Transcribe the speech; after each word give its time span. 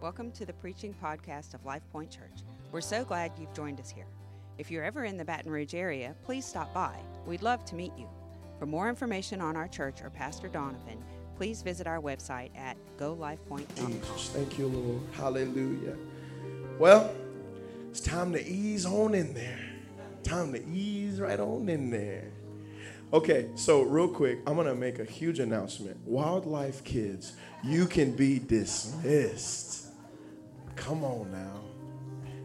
Welcome 0.00 0.30
to 0.32 0.46
the 0.46 0.52
preaching 0.52 0.94
podcast 1.02 1.54
of 1.54 1.66
Life 1.66 1.82
Point 1.90 2.08
Church. 2.08 2.44
We're 2.70 2.80
so 2.80 3.04
glad 3.04 3.32
you've 3.36 3.52
joined 3.52 3.80
us 3.80 3.90
here. 3.90 4.06
If 4.56 4.70
you're 4.70 4.84
ever 4.84 5.04
in 5.04 5.16
the 5.16 5.24
Baton 5.24 5.50
Rouge 5.50 5.74
area, 5.74 6.14
please 6.24 6.46
stop 6.46 6.72
by. 6.72 6.94
We'd 7.26 7.42
love 7.42 7.64
to 7.64 7.74
meet 7.74 7.90
you. 7.98 8.06
For 8.60 8.66
more 8.66 8.88
information 8.88 9.40
on 9.40 9.56
our 9.56 9.66
church 9.66 10.00
or 10.00 10.10
Pastor 10.10 10.46
Donovan, 10.46 11.02
please 11.36 11.62
visit 11.62 11.88
our 11.88 11.98
website 11.98 12.56
at 12.56 12.76
golifepoint.com. 12.96 13.92
Jesus, 13.92 14.28
thank 14.28 14.56
you, 14.56 14.68
Lord. 14.68 15.02
Hallelujah. 15.14 15.96
Well, 16.78 17.12
it's 17.90 18.00
time 18.00 18.32
to 18.34 18.46
ease 18.46 18.86
on 18.86 19.16
in 19.16 19.34
there. 19.34 19.68
Time 20.22 20.52
to 20.52 20.64
ease 20.68 21.20
right 21.20 21.40
on 21.40 21.68
in 21.68 21.90
there. 21.90 22.30
Okay, 23.12 23.48
so 23.56 23.82
real 23.82 24.06
quick, 24.06 24.38
I'm 24.46 24.54
gonna 24.54 24.76
make 24.76 25.00
a 25.00 25.04
huge 25.04 25.40
announcement. 25.40 25.96
Wildlife 26.06 26.84
kids, 26.84 27.32
you 27.64 27.86
can 27.86 28.14
be 28.14 28.38
dismissed. 28.38 29.87
Come 30.80 31.04
on 31.04 31.30
now. 31.30 31.60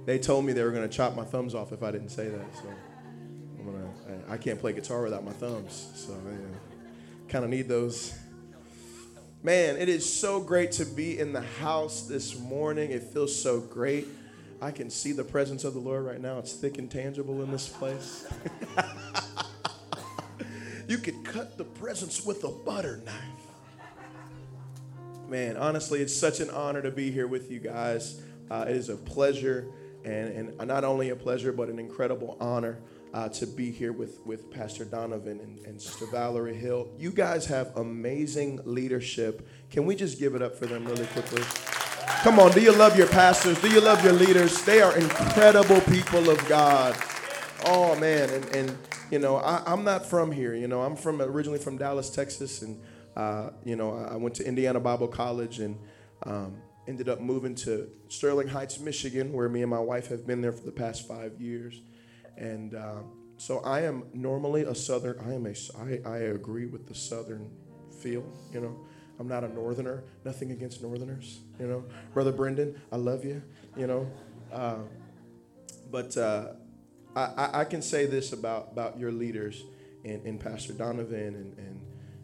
They 0.06 0.20
told 0.20 0.46
me 0.46 0.54
they 0.54 0.64
were 0.64 0.72
gonna 0.72 0.88
chop 0.88 1.16
my 1.16 1.24
thumbs 1.24 1.56
off 1.56 1.72
if 1.72 1.82
I 1.82 1.92
didn't 1.92 2.10
say 2.10 2.28
that. 2.28 2.56
So 2.56 2.70
I'm 3.60 3.66
gonna. 3.66 3.90
I, 4.30 4.34
I 4.34 4.38
can't 4.38 4.60
play 4.60 4.74
guitar 4.74 5.02
without 5.02 5.24
my 5.24 5.32
thumbs. 5.32 5.92
So 5.96 6.14
yeah, 6.26 6.36
kind 7.30 7.46
of 7.46 7.52
need 7.52 7.68
those. 7.68 8.14
Man, 9.42 9.76
it 9.76 9.90
is 9.90 10.12
so 10.12 10.40
great 10.40 10.72
to 10.74 10.86
be 10.86 11.20
in 11.20 11.34
the 11.34 11.42
house 11.42 12.04
this 12.04 12.40
morning. 12.40 12.92
It 12.92 13.04
feels 13.04 13.38
so 13.38 13.60
great. 13.60 14.08
I 14.62 14.72
can 14.72 14.90
see 14.90 15.12
the 15.12 15.26
presence 15.26 15.66
of 15.66 15.74
the 15.74 15.82
Lord 15.82 16.06
right 16.06 16.22
now. 16.22 16.40
It's 16.40 16.54
thick 16.54 16.78
and 16.78 16.90
tangible 16.90 17.44
in 17.44 17.52
this 17.52 17.68
place. 17.68 18.26
you 20.88 20.98
could 20.98 21.26
cut 21.26 21.58
the 21.58 21.66
presence 21.66 22.26
with 22.26 22.46
a 22.46 22.50
butter 22.50 23.02
knife. 23.06 23.53
Man, 25.34 25.58
honestly, 25.58 26.00
it's 26.00 26.16
such 26.16 26.42
an 26.42 26.52
honor 26.52 26.84
to 26.84 26.92
be 26.92 27.10
here 27.10 27.26
with 27.26 27.50
you 27.50 27.60
guys. 27.60 28.22
Uh, 28.52 28.66
it 28.68 28.76
is 28.76 28.90
a 28.90 28.96
pleasure, 28.96 29.68
and, 30.06 30.54
and 30.60 30.68
not 30.68 30.84
only 30.84 31.10
a 31.10 31.16
pleasure, 31.16 31.52
but 31.52 31.70
an 31.70 31.80
incredible 31.80 32.38
honor 32.40 32.78
uh, 33.16 33.30
to 33.30 33.48
be 33.48 33.72
here 33.72 33.92
with, 33.94 34.24
with 34.28 34.52
Pastor 34.52 34.86
Donovan 34.86 35.40
and, 35.40 35.58
and 35.66 35.82
Sister 35.82 36.06
Valerie 36.12 36.54
Hill. 36.54 36.88
You 37.00 37.10
guys 37.10 37.48
have 37.48 37.76
amazing 37.78 38.60
leadership. 38.64 39.48
Can 39.72 39.88
we 39.88 39.96
just 39.96 40.20
give 40.20 40.36
it 40.36 40.44
up 40.44 40.56
for 40.56 40.68
them 40.68 40.86
really 40.86 41.08
quickly? 41.08 41.42
Come 42.22 42.38
on, 42.40 42.52
do 42.52 42.62
you 42.62 42.72
love 42.72 42.96
your 42.96 43.08
pastors? 43.08 43.60
Do 43.60 43.72
you 43.72 43.82
love 43.82 44.04
your 44.04 44.14
leaders? 44.14 44.64
They 44.66 44.84
are 44.84 44.96
incredible 44.96 45.82
people 45.82 46.30
of 46.30 46.48
God. 46.48 46.96
Oh 47.66 47.96
man, 47.96 48.30
and, 48.30 48.46
and 48.56 48.78
you 49.10 49.18
know, 49.18 49.38
I, 49.38 49.74
am 49.74 49.84
not 49.84 50.06
from 50.06 50.32
here. 50.32 50.54
You 50.54 50.68
know, 50.68 50.84
I'm 50.84 50.96
from 50.96 51.24
originally 51.24 51.58
from 51.58 51.80
Dallas, 51.80 52.12
Texas, 52.12 52.62
and 52.62 52.80
uh, 53.16 53.52
you 53.64 53.76
know, 53.76 53.94
I 53.94 54.16
went 54.16 54.36
to 54.36 54.48
Indiana 54.48 54.80
Bible 54.80 55.08
College 55.08 55.60
and 55.60 55.78
um, 56.26 56.58
ended 56.88 57.10
up 57.10 57.22
moving 57.22 57.56
to 57.56 57.90
Sterling 58.08 58.48
Heights, 58.48 58.80
Michigan, 58.80 59.32
where 59.32 59.50
me 59.50 59.62
and 59.62 59.70
my 59.70 59.80
wife 59.80 60.08
have 60.08 60.26
been 60.26 60.42
there 60.42 60.52
for 60.52 60.66
the 60.66 60.72
past 60.72 61.08
five 61.08 61.40
years. 61.40 61.82
And 62.38 62.74
uh, 62.74 63.02
so 63.38 63.60
I 63.60 63.82
am 63.82 64.06
normally 64.14 64.64
a 64.64 64.76
Southern. 64.76 65.20
I 65.20 65.34
am 65.34 65.46
a. 65.46 65.54
I, 65.78 66.10
I 66.10 66.18
agree 66.20 66.66
with 66.66 66.88
the 66.88 66.96
Southern 66.96 67.50
feel. 68.02 68.24
You 68.52 68.62
know, 68.62 68.80
I'm 69.20 69.28
not 69.28 69.44
a 69.44 69.54
Northerner. 69.54 70.04
Nothing 70.26 70.52
against 70.52 70.82
Northerners. 70.82 71.42
You 71.60 71.68
know, 71.68 71.86
Brother 72.14 72.32
Brendan, 72.32 72.82
I 72.92 72.98
love 72.98 73.24
you. 73.24 73.42
You 73.78 73.88
know, 73.88 74.12
uh, 74.52 74.80
but 75.92 76.18
uh, 76.18 76.54
I, 77.16 77.50
I 77.62 77.66
can 77.66 77.82
say 77.82 78.06
this 78.06 78.34
about 78.34 78.70
about 78.72 78.98
your 78.98 79.12
leaders 79.12 79.64
and, 80.04 80.26
and 80.26 80.40
Pastor 80.40 80.74
Donovan 80.74 81.36
and, 81.36 81.58
and 81.58 81.82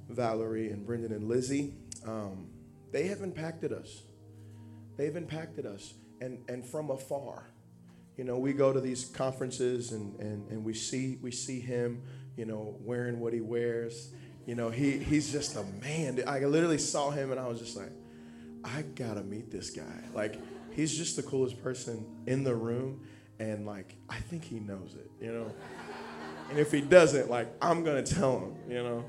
Valerie 0.09 0.71
and 0.71 0.85
Brendan 0.85 1.13
and 1.13 1.27
Lizzie. 1.27 1.75
Um, 2.05 2.47
they 2.91 3.07
have 3.07 3.21
impacted 3.21 3.71
us. 3.71 4.03
They've 4.97 5.15
impacted 5.15 5.65
us, 5.65 5.93
and 6.21 6.43
and 6.49 6.65
from 6.65 6.91
afar. 6.91 7.45
You 8.17 8.25
know, 8.25 8.37
we 8.37 8.51
go 8.51 8.73
to 8.73 8.81
these 8.81 9.05
conferences 9.05 9.93
and, 9.93 10.19
and, 10.19 10.49
and 10.51 10.65
we 10.65 10.73
see 10.73 11.17
we 11.21 11.31
see 11.31 11.61
him, 11.61 12.01
you 12.35 12.45
know, 12.45 12.75
wearing 12.81 13.21
what 13.21 13.31
he 13.31 13.39
wears. 13.39 14.11
You 14.45 14.55
know, 14.55 14.69
he 14.69 14.97
he's 14.97 15.31
just 15.31 15.55
a 15.55 15.63
man. 15.81 16.21
I 16.27 16.39
literally 16.39 16.79
saw 16.79 17.11
him 17.11 17.31
and 17.31 17.39
I 17.39 17.47
was 17.47 17.59
just 17.59 17.77
like, 17.77 17.93
I 18.63 18.81
gotta 18.81 19.23
meet 19.23 19.51
this 19.51 19.69
guy. 19.69 20.03
Like, 20.13 20.35
he's 20.71 20.97
just 20.97 21.15
the 21.15 21.23
coolest 21.23 21.63
person 21.63 22.05
in 22.27 22.43
the 22.43 22.55
room, 22.55 23.07
and 23.39 23.65
like, 23.65 23.95
I 24.09 24.17
think 24.17 24.43
he 24.43 24.59
knows 24.59 24.95
it. 24.95 25.09
You 25.23 25.31
know, 25.31 25.53
and 26.49 26.59
if 26.59 26.71
he 26.71 26.81
doesn't, 26.81 27.29
like, 27.29 27.47
I'm 27.61 27.85
gonna 27.85 28.03
tell 28.03 28.37
him. 28.37 28.55
You 28.67 28.83
know, 28.83 29.05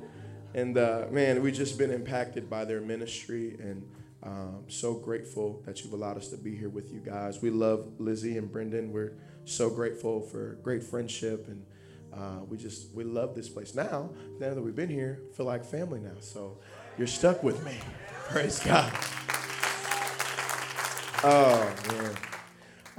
and 0.54 0.76
uh, 0.76 1.06
man, 1.10 1.42
we've 1.42 1.54
just 1.54 1.78
been 1.78 1.90
impacted 1.90 2.50
by 2.50 2.64
their 2.64 2.80
ministry 2.80 3.56
and 3.60 3.88
um, 4.22 4.64
so 4.68 4.94
grateful 4.94 5.62
that 5.64 5.82
you've 5.82 5.92
allowed 5.92 6.18
us 6.18 6.28
to 6.28 6.36
be 6.36 6.54
here 6.54 6.68
with 6.68 6.92
you 6.92 7.00
guys. 7.00 7.40
We 7.40 7.50
love 7.50 7.86
Lizzie 7.98 8.36
and 8.36 8.50
Brendan. 8.50 8.92
We're 8.92 9.14
so 9.44 9.70
grateful 9.70 10.20
for 10.20 10.58
great 10.62 10.82
friendship, 10.82 11.48
and 11.48 11.64
uh, 12.12 12.44
we 12.48 12.56
just 12.56 12.92
we 12.94 13.04
love 13.04 13.34
this 13.34 13.48
place. 13.48 13.74
Now, 13.74 14.10
now 14.38 14.52
that 14.54 14.60
we've 14.60 14.76
been 14.76 14.90
here, 14.90 15.22
feel 15.36 15.46
like 15.46 15.64
family 15.64 16.00
now. 16.00 16.20
So 16.20 16.58
you're 16.98 17.06
stuck 17.06 17.42
with 17.42 17.64
me. 17.64 17.76
Praise 18.28 18.60
God. 18.60 18.92
Oh 21.22 21.74
man. 21.88 22.39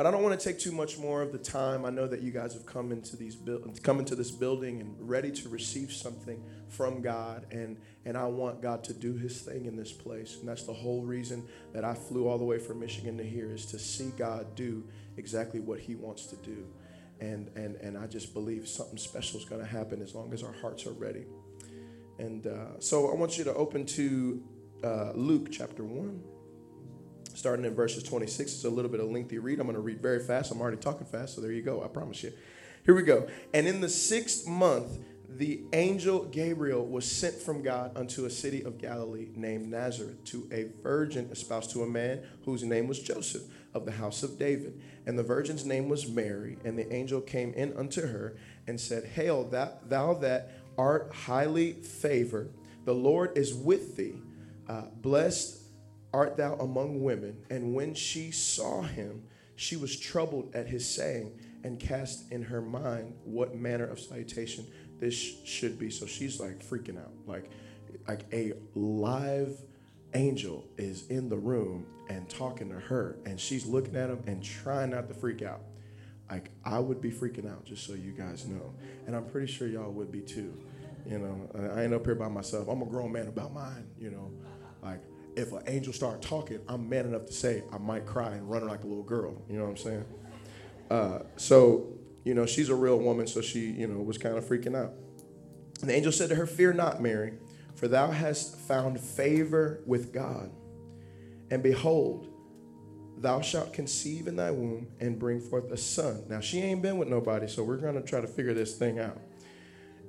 But 0.01 0.07
I 0.07 0.12
don't 0.13 0.23
want 0.23 0.39
to 0.39 0.44
take 0.44 0.57
too 0.57 0.72
much 0.72 0.97
more 0.97 1.22
of 1.22 1.31
the 1.31 1.38
time. 1.38 1.85
I 1.85 1.91
know 1.91 2.07
that 2.07 2.23
you 2.23 2.31
guys 2.31 2.53
have 2.53 2.66
come 2.66 2.91
into 2.91 3.16
these 3.16 3.38
come 3.84 4.00
into 4.00 4.16
this 4.16 4.31
building 4.31 4.81
and 4.81 4.95
ready 5.00 5.29
to 5.29 5.47
receive 5.47 5.94
something 5.94 6.44
from 6.69 7.03
God, 7.03 7.45
and 7.51 7.78
and 8.03 8.17
I 8.17 8.25
want 8.25 8.63
God 8.63 8.84
to 8.85 8.95
do 8.95 9.13
His 9.13 9.41
thing 9.41 9.67
in 9.67 9.75
this 9.75 9.91
place. 9.91 10.38
And 10.39 10.50
that's 10.50 10.63
the 10.63 10.73
whole 10.73 11.03
reason 11.03 11.47
that 11.72 11.85
I 11.85 11.94
flew 11.94 12.28
all 12.28 12.39
the 12.39 12.44
way 12.44 12.57
from 12.57 12.79
Michigan 12.79 13.16
to 13.19 13.23
here 13.23 13.53
is 13.53 13.67
to 13.67 13.78
see 13.78 14.12
God 14.17 14.56
do 14.56 14.84
exactly 15.17 15.59
what 15.59 15.79
He 15.79 15.94
wants 15.94 16.25
to 16.25 16.35
do, 16.38 16.66
and 17.19 17.51
and 17.56 17.75
and 17.75 17.95
I 17.95 18.07
just 18.07 18.33
believe 18.33 18.68
something 18.68 18.97
special 18.97 19.39
is 19.39 19.45
going 19.45 19.62
to 19.62 19.68
happen 19.68 20.01
as 20.01 20.16
long 20.16 20.33
as 20.33 20.41
our 20.41 20.53
hearts 20.53 20.88
are 20.88 20.94
ready. 20.94 21.25
And 22.18 22.47
uh, 22.47 22.79
so 22.79 23.12
I 23.12 23.13
want 23.13 23.38
you 23.38 23.44
to 23.44 23.53
open 23.53 23.85
to 23.85 24.44
uh, 24.83 25.12
Luke 25.13 25.50
chapter 25.51 25.83
one 25.83 26.23
starting 27.36 27.66
in 27.66 27.74
verses 27.74 28.03
26. 28.03 28.52
It's 28.52 28.64
a 28.66 28.69
little 28.69 28.92
bit 28.92 29.00
of 29.00 29.09
lengthy 29.09 29.38
read. 29.38 29.59
I'm 29.59 29.66
going 29.66 29.75
to 29.75 29.81
read 29.81 30.02
very 30.02 30.19
fast. 30.19 30.52
I'm 30.52 30.62
already 30.62 30.78
talking 30.78 31.06
fast, 31.06 31.36
so 31.36 31.42
there 31.42 31.52
you 31.52 31.62
go. 31.62 31.84
I 31.84 31.88
promise 31.88 32.24
you. 32.24 32.34
Here 32.86 32.96
we 32.96 33.03
go. 33.03 33.28
And 33.53 33.68
in 33.68 33.81
the 33.81 33.90
sixth 33.90 34.47
month, 34.47 35.00
the 35.38 35.62
angel 35.72 36.25
Gabriel 36.25 36.86
was 36.86 37.09
sent 37.09 37.36
from 37.36 37.62
God 37.62 37.97
unto 37.97 38.25
a 38.25 38.30
city 38.30 38.64
of 38.64 38.78
Galilee 38.78 39.30
named 39.36 39.69
Nazareth 39.69 40.24
to 40.25 40.47
a 40.52 40.68
virgin 40.84 41.30
espoused 41.31 41.72
to 41.72 41.84
a 41.84 41.88
man 41.88 42.22
whose 42.44 42.64
name 42.64 42.88
was 42.88 43.00
Joseph 43.00 43.44
of 43.74 43.86
the 43.86 43.92
house 43.92 44.24
of 44.24 44.38
David. 44.38 44.81
And 45.06 45.18
the 45.18 45.24
virgin's 45.24 45.66
name 45.66 45.90
was 45.90 46.08
Mary. 46.08 46.58
And 46.66 46.78
the 46.78 46.92
angel 46.94 47.22
came 47.22 47.53
in 47.53 47.75
unto 47.78 48.02
her 48.08 48.36
and 48.68 48.80
said, 48.80 49.06
Hail, 49.06 49.46
that, 49.46 49.90
thou 49.90 50.16
that 50.16 50.52
art 50.78 51.12
highly 51.13 51.74
favored, 51.74 52.52
the 52.86 52.94
Lord 52.94 53.38
is 53.38 53.53
with 53.53 53.96
thee. 53.96 54.22
Uh, 54.68 54.84
blessed 55.02 55.61
art 56.14 56.38
thou 56.38 56.56
among 56.56 57.04
women? 57.04 57.38
And 57.50 57.74
when 57.74 57.94
she 57.94 58.32
saw 58.32 58.82
him, 58.82 59.24
she 59.56 59.76
was 59.76 60.00
troubled 60.00 60.56
at 60.56 60.68
his 60.68 60.88
saying 60.88 61.40
and 61.64 61.80
cast 61.80 62.32
in 62.32 62.42
her 62.44 62.62
mind 62.62 63.14
what 63.24 63.56
manner 63.56 63.86
of 63.86 64.00
salutation 64.00 64.66
this 65.00 65.14
should 65.14 65.78
be. 65.78 65.90
So 65.90 66.06
she's 66.06 66.40
like 66.40 66.66
freaking 66.66 67.00
out. 67.00 67.12
Like, 67.26 67.50
like 68.08 68.26
a 68.34 68.54
live 68.76 69.58
angel 70.14 70.66
is 70.78 71.08
in 71.08 71.30
the 71.30 71.38
room 71.38 71.86
and 72.10 72.30
talking 72.30 72.70
to 72.70 72.80
her, 72.80 73.18
and 73.26 73.40
she's 73.40 73.66
looking 73.66 73.96
at 73.96 74.10
him 74.10 74.24
and 74.28 74.44
trying 74.44 74.90
not 74.90 75.08
to 75.08 75.14
freak 75.14 75.42
out. 75.42 75.62
Like, 76.30 76.52
I 76.64 76.80
would 76.80 77.02
be 77.02 77.12
freaking 77.12 77.50
out, 77.50 77.66
just 77.66 77.86
so 77.86 77.94
you 77.94 78.12
guys 78.12 78.46
know. 78.46 78.74
And 79.06 79.16
I'm 79.16 79.26
pretty 79.26 79.52
sure 79.52 79.68
y'all 79.68 79.92
would 79.92 80.12
be 80.12 80.22
too. 80.22 80.58
You 81.06 81.20
know, 81.20 81.72
I 81.76 81.84
ain't 81.84 81.94
up 81.94 82.06
here 82.06 82.16
by 82.16 82.28
myself. 82.28 82.68
I'm 82.68 82.82
a 82.82 82.86
grown 82.86 83.12
man 83.12 83.28
about 83.28 83.54
mine, 83.54 83.88
you 84.00 84.12
know. 84.12 84.32
Like, 84.82 85.02
if 85.36 85.52
an 85.52 85.64
angel 85.68 85.94
start 85.94 86.22
talking, 86.22 86.59
I'm 86.68 86.90
man 86.90 87.06
enough 87.06 87.25
to 87.25 87.34
say 87.34 87.64
I 87.72 87.78
might 87.78 88.06
cry 88.06 88.31
and 88.31 88.50
run 88.50 88.68
like 88.68 88.83
a 88.83 88.88
little 88.88 89.04
girl. 89.04 89.42
You 89.50 89.57
know 89.57 89.63
what 89.63 89.72
I'm 89.72 89.78
saying? 89.78 90.06
Uh, 90.89 91.19
so, 91.38 91.88
you 92.24 92.33
know, 92.33 92.45
she's 92.45 92.69
a 92.69 92.75
real 92.75 93.00
woman, 93.00 93.28
so 93.28 93.42
she, 93.42 93.72
you 93.72 93.88
know, 93.88 94.00
was 94.01 94.18
kind 94.18 94.38
of 94.38 94.44
freaking 94.44 94.75
out. 94.75 94.94
And 95.81 95.89
the 95.89 95.95
angel 95.95 96.12
said 96.12 96.30
to 96.30 96.36
her, 96.36 96.45
Fear 96.45 96.74
not, 96.74 97.01
Mary, 97.01 97.33
for 97.75 97.88
thou 97.88 98.12
hast 98.12 98.60
found 98.60 99.00
favor 99.00 99.81
with 99.86 100.13
God. 100.13 100.51
And 101.50 101.63
behold, 101.63 102.28
thou 103.18 103.42
shalt 103.42 103.74
conceive 103.74 104.28
in 104.28 104.36
thy 104.36 104.51
womb 104.51 104.88
and 105.00 105.18
bring 105.18 105.39
forth 105.39 105.72
a 105.72 105.78
son. 105.78 106.24
Now, 106.28 106.39
she 106.39 106.60
ain't 106.62 106.81
been 106.81 106.98
with 106.98 107.07
nobody, 107.07 107.48
so 107.48 107.63
we're 107.63 107.78
going 107.78 107.95
to 107.95 108.01
try 108.01 108.22
to 108.22 108.28
figure 108.28 108.54
this 108.54 108.75
thing 108.75 109.00
out. 109.00 109.19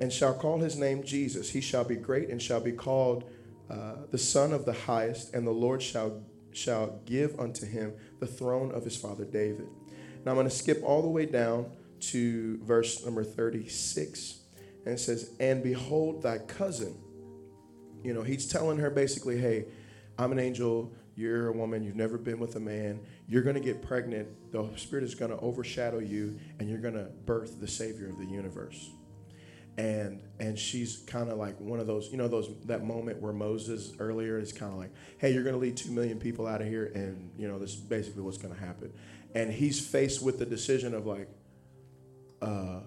And 0.00 0.12
shall 0.12 0.34
call 0.34 0.58
his 0.58 0.76
name 0.76 1.04
Jesus. 1.04 1.50
He 1.50 1.60
shall 1.60 1.84
be 1.84 1.96
great 1.96 2.28
and 2.28 2.42
shall 2.42 2.60
be 2.60 2.72
called 2.72 3.30
uh, 3.72 3.94
the 4.10 4.18
Son 4.18 4.52
of 4.52 4.66
the 4.66 4.72
Highest, 4.72 5.32
and 5.32 5.46
the 5.46 5.52
Lord 5.52 5.82
shall, 5.82 6.22
shall 6.52 7.00
give 7.06 7.40
unto 7.40 7.64
him 7.64 7.94
the 8.20 8.26
throne 8.26 8.70
of 8.70 8.84
his 8.84 8.96
father 8.96 9.24
David. 9.24 9.66
Now 10.24 10.32
I'm 10.32 10.36
going 10.36 10.48
to 10.48 10.54
skip 10.54 10.82
all 10.84 11.00
the 11.00 11.08
way 11.08 11.24
down 11.24 11.70
to 12.00 12.58
verse 12.64 13.02
number 13.04 13.24
36. 13.24 14.40
And 14.84 14.94
it 14.94 14.98
says, 14.98 15.30
And 15.40 15.62
behold, 15.62 16.22
thy 16.22 16.38
cousin. 16.38 16.96
You 18.02 18.12
know, 18.12 18.22
he's 18.22 18.46
telling 18.46 18.78
her 18.78 18.90
basically, 18.90 19.38
hey, 19.38 19.66
I'm 20.18 20.32
an 20.32 20.38
angel. 20.38 20.92
you're 21.14 21.48
a 21.48 21.52
woman, 21.52 21.82
you've 21.82 21.96
never 21.96 22.18
been 22.18 22.40
with 22.40 22.56
a 22.56 22.60
man, 22.60 23.00
you're 23.28 23.42
going 23.42 23.54
to 23.54 23.60
get 23.60 23.80
pregnant, 23.80 24.28
the 24.50 24.68
Spirit 24.76 25.04
is 25.04 25.14
going 25.14 25.30
to 25.30 25.38
overshadow 25.38 25.98
you, 25.98 26.38
and 26.58 26.68
you're 26.68 26.80
going 26.80 26.94
to 26.94 27.10
birth 27.24 27.60
the 27.60 27.68
Savior 27.68 28.08
of 28.08 28.18
the 28.18 28.26
universe. 28.26 28.90
And 29.78 30.22
and 30.38 30.58
she's 30.58 30.98
kind 31.06 31.30
of 31.30 31.38
like 31.38 31.58
one 31.58 31.80
of 31.80 31.86
those, 31.86 32.10
you 32.10 32.18
know, 32.18 32.28
those 32.28 32.50
that 32.66 32.84
moment 32.84 33.22
where 33.22 33.32
Moses 33.32 33.92
earlier 33.98 34.38
is 34.38 34.52
kind 34.52 34.70
of 34.70 34.78
like, 34.78 34.90
hey, 35.18 35.32
you're 35.32 35.44
going 35.44 35.54
to 35.54 35.60
lead 35.60 35.76
two 35.76 35.90
million 35.90 36.18
people 36.18 36.46
out 36.46 36.60
of 36.60 36.68
here, 36.68 36.92
and 36.94 37.30
you 37.38 37.48
know, 37.48 37.58
this 37.58 37.70
is 37.70 37.80
basically 37.80 38.22
what's 38.22 38.36
going 38.36 38.54
to 38.54 38.60
happen. 38.60 38.92
And 39.34 39.50
he's 39.50 39.80
faced 39.80 40.22
with 40.22 40.38
the 40.38 40.44
decision 40.44 40.94
of 40.94 41.06
like, 41.06 41.28
uh, 42.42 42.80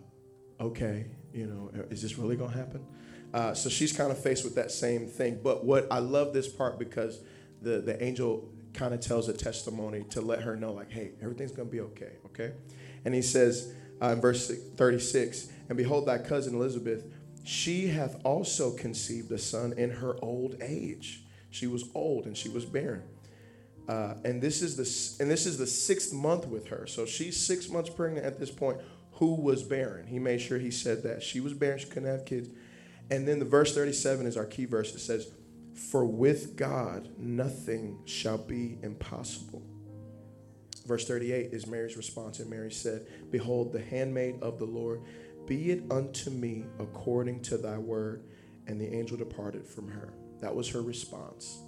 okay, 0.60 1.08
you 1.34 1.48
know, 1.48 1.72
is 1.90 2.04
this 2.04 2.20
really 2.20 2.36
going 2.36 2.52
to 2.52 2.58
happen? 2.58 2.86
Uh, 3.34 3.54
so 3.54 3.70
she's 3.70 3.92
kind 3.92 4.12
of 4.12 4.22
faced 4.22 4.44
with 4.44 4.56
that 4.56 4.72
same 4.72 5.08
thing. 5.08 5.40
But 5.44 5.66
what 5.66 5.88
I 5.92 6.00
love 6.00 6.34
this 6.34 6.48
part 6.48 6.80
because 6.80 7.20
the, 7.62 7.82
the 7.82 8.02
angel 8.02 8.50
kind 8.74 8.94
of 8.94 9.00
tells 9.00 9.28
a 9.28 9.34
testimony 9.34 10.04
to 10.12 10.22
let 10.22 10.42
her 10.42 10.56
know, 10.56 10.74
like, 10.74 10.92
hey, 10.92 11.12
everything's 11.22 11.52
going 11.52 11.68
to 11.68 11.72
be 11.72 11.82
okay, 11.82 12.14
okay? 12.28 12.54
And 13.04 13.14
he 13.14 13.22
says 13.22 13.74
uh, 14.02 14.08
in 14.10 14.22
verse 14.22 14.52
36 14.76 15.50
And 15.70 15.78
behold, 15.78 16.06
thy 16.06 16.18
cousin 16.20 16.56
Elizabeth, 16.56 17.06
she 17.44 17.88
hath 17.88 18.20
also 18.24 18.72
conceived 18.72 19.32
a 19.32 19.38
son 19.38 19.74
in 19.74 19.90
her 19.90 20.16
old 20.22 20.56
age. 20.62 21.24
She 21.50 21.68
was 21.68 21.86
old 21.94 22.26
and 22.26 22.36
she 22.36 22.50
was 22.50 22.66
barren. 22.66 23.04
Uh, 23.88 24.16
and 24.24 24.42
this 24.42 24.62
is 24.62 24.76
the 24.76 25.24
and 25.24 25.30
this 25.30 25.46
is 25.46 25.58
the 25.58 25.68
sixth 25.68 26.12
month 26.12 26.48
with 26.48 26.68
her. 26.68 26.88
So 26.88 27.06
she's 27.06 27.46
six 27.46 27.70
months 27.70 27.90
pregnant 27.90 28.26
at 28.26 28.40
this 28.40 28.50
point. 28.50 28.80
Who 29.14 29.36
was 29.36 29.64
barren? 29.64 30.08
He 30.08 30.20
made 30.20 30.42
sure 30.42 30.58
he 30.58 30.72
said 30.72 31.04
that 31.04 31.24
she 31.24 31.40
was 31.40 31.54
barren. 31.54 31.80
She 31.80 31.86
couldn't 31.86 32.10
have 32.10 32.26
kids. 32.26 32.50
And 33.10 33.28
then 33.28 33.40
the 33.40 33.46
verse 33.46 33.74
37 33.74 34.26
is 34.26 34.36
our 34.36 34.46
key 34.46 34.66
verse. 34.66 34.94
It 34.94 35.00
says, 35.00 35.32
For 35.92 36.04
with 36.04 36.56
God 36.58 37.10
nothing 37.18 38.00
shall 38.06 38.40
be 38.40 38.80
impossible. 38.82 39.62
Verse 40.86 41.08
38 41.08 41.52
is 41.52 41.66
Mary's 41.66 41.98
response, 41.98 42.40
and 42.40 42.50
Mary 42.50 42.72
said, 42.72 43.08
Behold, 43.32 43.72
the 43.72 43.82
handmaid 43.82 44.42
of 44.42 44.60
the 44.60 44.66
Lord, 44.66 45.02
be 45.46 45.72
it 45.72 45.84
unto 45.92 46.30
me 46.30 46.66
according 46.80 47.42
to 47.44 47.58
thy 47.58 47.78
word. 47.78 48.24
And 48.68 48.82
the 48.82 48.88
angel 48.88 49.18
departed 49.18 49.68
from 49.68 49.88
her. 49.90 50.12
That 50.42 50.56
was 50.56 50.70
her 50.70 50.82
response. 50.82 51.60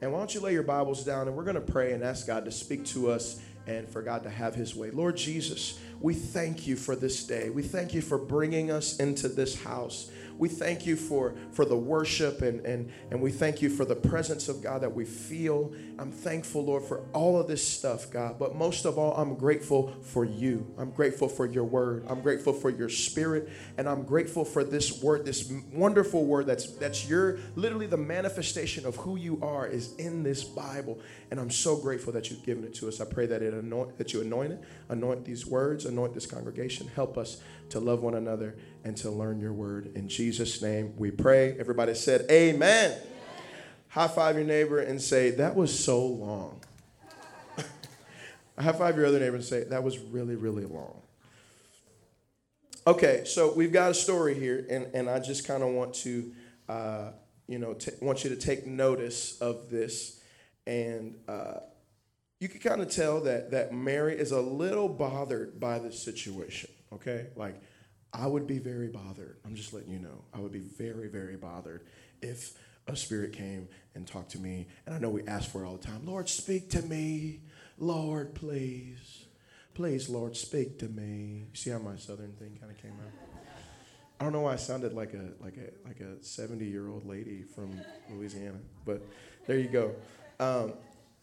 And 0.00 0.12
why 0.12 0.18
don't 0.18 0.34
you 0.34 0.40
lay 0.40 0.52
your 0.52 0.62
Bibles 0.62 1.04
down 1.04 1.28
and 1.28 1.36
we're 1.36 1.44
going 1.44 1.54
to 1.54 1.60
pray 1.60 1.92
and 1.92 2.02
ask 2.02 2.26
God 2.26 2.44
to 2.46 2.50
speak 2.50 2.84
to 2.86 3.10
us 3.10 3.40
and 3.66 3.88
for 3.88 4.02
God 4.02 4.24
to 4.24 4.30
have 4.30 4.54
his 4.54 4.74
way. 4.74 4.90
Lord 4.90 5.16
Jesus, 5.16 5.78
we 6.00 6.14
thank 6.14 6.66
you 6.66 6.74
for 6.74 6.96
this 6.96 7.24
day. 7.24 7.50
We 7.50 7.62
thank 7.62 7.94
you 7.94 8.00
for 8.00 8.18
bringing 8.18 8.70
us 8.70 8.98
into 8.98 9.28
this 9.28 9.62
house 9.62 10.10
we 10.40 10.48
thank 10.48 10.86
you 10.86 10.96
for, 10.96 11.34
for 11.52 11.66
the 11.66 11.76
worship 11.76 12.40
and, 12.40 12.64
and, 12.64 12.90
and 13.10 13.20
we 13.20 13.30
thank 13.30 13.60
you 13.60 13.68
for 13.68 13.84
the 13.84 13.94
presence 13.94 14.48
of 14.48 14.62
God 14.62 14.80
that 14.80 14.94
we 14.94 15.04
feel. 15.04 15.70
I'm 16.00 16.12
thankful, 16.12 16.64
Lord, 16.64 16.84
for 16.84 17.02
all 17.12 17.38
of 17.38 17.46
this 17.46 17.66
stuff, 17.66 18.10
God. 18.10 18.38
But 18.38 18.56
most 18.56 18.86
of 18.86 18.96
all, 18.96 19.14
I'm 19.16 19.34
grateful 19.34 19.92
for 20.00 20.24
you. 20.24 20.66
I'm 20.78 20.92
grateful 20.92 21.28
for 21.28 21.44
your 21.44 21.64
word. 21.64 22.06
I'm 22.08 22.22
grateful 22.22 22.54
for 22.54 22.70
your 22.70 22.88
spirit. 22.88 23.50
And 23.76 23.86
I'm 23.86 24.04
grateful 24.04 24.46
for 24.46 24.64
this 24.64 25.02
word, 25.02 25.26
this 25.26 25.52
wonderful 25.74 26.24
word 26.24 26.46
that's, 26.46 26.72
that's 26.72 27.06
your, 27.06 27.38
literally 27.54 27.86
the 27.86 27.98
manifestation 27.98 28.86
of 28.86 28.96
who 28.96 29.16
you 29.16 29.40
are 29.42 29.66
is 29.66 29.94
in 29.96 30.22
this 30.22 30.42
Bible. 30.42 30.98
And 31.30 31.38
I'm 31.38 31.50
so 31.50 31.76
grateful 31.76 32.14
that 32.14 32.30
you've 32.30 32.44
given 32.44 32.64
it 32.64 32.72
to 32.76 32.88
us. 32.88 33.02
I 33.02 33.04
pray 33.04 33.26
that 33.26 33.42
it 33.42 33.52
anoint, 33.52 33.98
that 33.98 34.14
you 34.14 34.22
anoint 34.22 34.52
it, 34.52 34.64
anoint 34.88 35.26
these 35.26 35.44
words, 35.44 35.84
anoint 35.84 36.14
this 36.14 36.24
congregation. 36.24 36.88
Help 36.94 37.18
us 37.18 37.42
to 37.68 37.78
love 37.78 38.02
one 38.02 38.14
another 38.14 38.56
and 38.84 38.96
to 38.96 39.10
learn 39.10 39.38
your 39.38 39.52
word. 39.52 39.92
In 39.94 40.08
Jesus' 40.08 40.62
name 40.62 40.94
we 40.96 41.10
pray. 41.10 41.58
Everybody 41.58 41.94
said, 41.94 42.24
Amen. 42.30 42.98
High 43.90 44.06
five 44.06 44.36
your 44.36 44.44
neighbor 44.44 44.78
and 44.78 45.02
say, 45.02 45.32
That 45.32 45.56
was 45.56 45.76
so 45.76 46.06
long. 46.06 46.60
High 48.58 48.72
five 48.72 48.96
your 48.96 49.06
other 49.06 49.18
neighbor 49.18 49.34
and 49.34 49.44
say, 49.44 49.64
That 49.64 49.82
was 49.82 49.98
really, 49.98 50.36
really 50.36 50.64
long. 50.64 51.02
Okay, 52.86 53.24
so 53.26 53.52
we've 53.52 53.72
got 53.72 53.90
a 53.90 53.94
story 53.94 54.34
here, 54.34 54.64
and, 54.70 54.86
and 54.94 55.10
I 55.10 55.18
just 55.18 55.46
kind 55.46 55.62
of 55.62 55.70
want 55.70 55.92
to, 55.94 56.32
uh, 56.68 57.10
you 57.46 57.58
know, 57.58 57.74
t- 57.74 57.90
want 58.00 58.24
you 58.24 58.30
to 58.30 58.36
take 58.36 58.64
notice 58.64 59.38
of 59.40 59.70
this. 59.70 60.20
And 60.66 61.16
uh, 61.28 61.58
you 62.38 62.48
can 62.48 62.60
kind 62.60 62.80
of 62.80 62.90
tell 62.90 63.20
that, 63.22 63.50
that 63.50 63.74
Mary 63.74 64.16
is 64.16 64.30
a 64.30 64.40
little 64.40 64.88
bothered 64.88 65.58
by 65.58 65.80
this 65.80 66.00
situation, 66.00 66.70
okay? 66.92 67.26
Like, 67.34 67.60
I 68.12 68.26
would 68.26 68.46
be 68.46 68.58
very 68.58 68.88
bothered. 68.88 69.38
I'm 69.44 69.56
just 69.56 69.72
letting 69.72 69.90
you 69.90 69.98
know. 69.98 70.24
I 70.32 70.38
would 70.38 70.52
be 70.52 70.60
very, 70.60 71.08
very 71.08 71.36
bothered 71.36 71.86
if 72.22 72.56
a 72.86 72.96
spirit 72.96 73.32
came 73.32 73.68
and 73.94 74.06
talked 74.06 74.32
to 74.32 74.38
me. 74.38 74.68
And 74.86 74.94
I 74.94 74.98
know 74.98 75.10
we 75.10 75.26
ask 75.26 75.50
for 75.50 75.64
it 75.64 75.66
all 75.66 75.76
the 75.76 75.86
time 75.86 76.04
Lord, 76.04 76.28
speak 76.28 76.70
to 76.70 76.82
me. 76.82 77.40
Lord, 77.78 78.34
please. 78.34 79.24
Please, 79.74 80.08
Lord, 80.08 80.36
speak 80.36 80.78
to 80.80 80.88
me. 80.88 81.46
See 81.54 81.70
how 81.70 81.78
my 81.78 81.96
southern 81.96 82.32
thing 82.32 82.58
kind 82.60 82.70
of 82.70 82.76
came 82.76 82.92
out? 82.92 83.30
I 84.20 84.24
don't 84.24 84.34
know 84.34 84.42
why 84.42 84.52
I 84.52 84.56
sounded 84.56 84.92
like 84.92 85.14
a 85.14 85.30
like 85.42 85.56
a 85.56 85.88
like 85.88 86.00
a 86.00 86.22
70 86.22 86.66
year 86.66 86.88
old 86.88 87.06
lady 87.06 87.42
from 87.42 87.80
Louisiana, 88.10 88.58
but 88.84 89.02
there 89.46 89.58
you 89.58 89.68
go. 89.68 89.94
Um, 90.38 90.74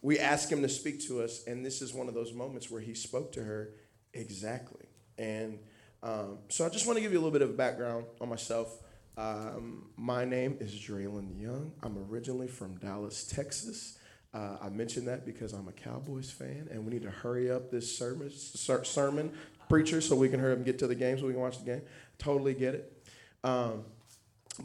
we 0.01 0.17
ask 0.17 0.49
him 0.49 0.63
to 0.63 0.69
speak 0.69 1.05
to 1.07 1.21
us, 1.21 1.45
and 1.45 1.63
this 1.63 1.81
is 1.81 1.93
one 1.93 2.07
of 2.07 2.15
those 2.15 2.33
moments 2.33 2.71
where 2.71 2.81
he 2.81 2.95
spoke 2.95 3.31
to 3.33 3.43
her 3.43 3.69
exactly. 4.13 4.87
And 5.19 5.59
um, 6.01 6.39
so 6.49 6.65
I 6.65 6.69
just 6.69 6.87
want 6.87 6.97
to 6.97 7.01
give 7.01 7.11
you 7.11 7.19
a 7.19 7.21
little 7.21 7.31
bit 7.31 7.41
of 7.43 7.55
background 7.55 8.05
on 8.19 8.29
myself. 8.29 8.79
Um, 9.17 9.87
my 9.97 10.25
name 10.25 10.57
is 10.59 10.71
Draylen 10.71 11.41
Young. 11.41 11.71
I'm 11.81 11.97
originally 12.09 12.47
from 12.47 12.75
Dallas, 12.75 13.25
Texas. 13.25 13.97
Uh, 14.31 14.57
I 14.61 14.69
mentioned 14.69 15.07
that 15.07 15.25
because 15.25 15.53
I'm 15.53 15.67
a 15.67 15.71
Cowboys 15.71 16.29
fan, 16.29 16.67
and 16.69 16.85
we 16.85 16.93
need 16.93 17.01
to 17.01 17.09
hurry 17.09 17.49
up 17.49 17.71
this 17.71 17.97
sermon, 17.97 18.29
ser- 18.29 18.83
sermon 18.83 19.31
preacher 19.69 20.01
so 20.01 20.15
we 20.15 20.29
can 20.29 20.39
hurry 20.39 20.51
up 20.51 20.57
and 20.57 20.65
get 20.65 20.77
to 20.79 20.87
the 20.87 20.95
game 20.95 21.17
so 21.17 21.25
we 21.25 21.33
can 21.33 21.41
watch 21.41 21.57
the 21.57 21.65
game. 21.65 21.81
Totally 22.19 22.53
get 22.53 22.75
it. 22.75 23.07
Um, 23.43 23.85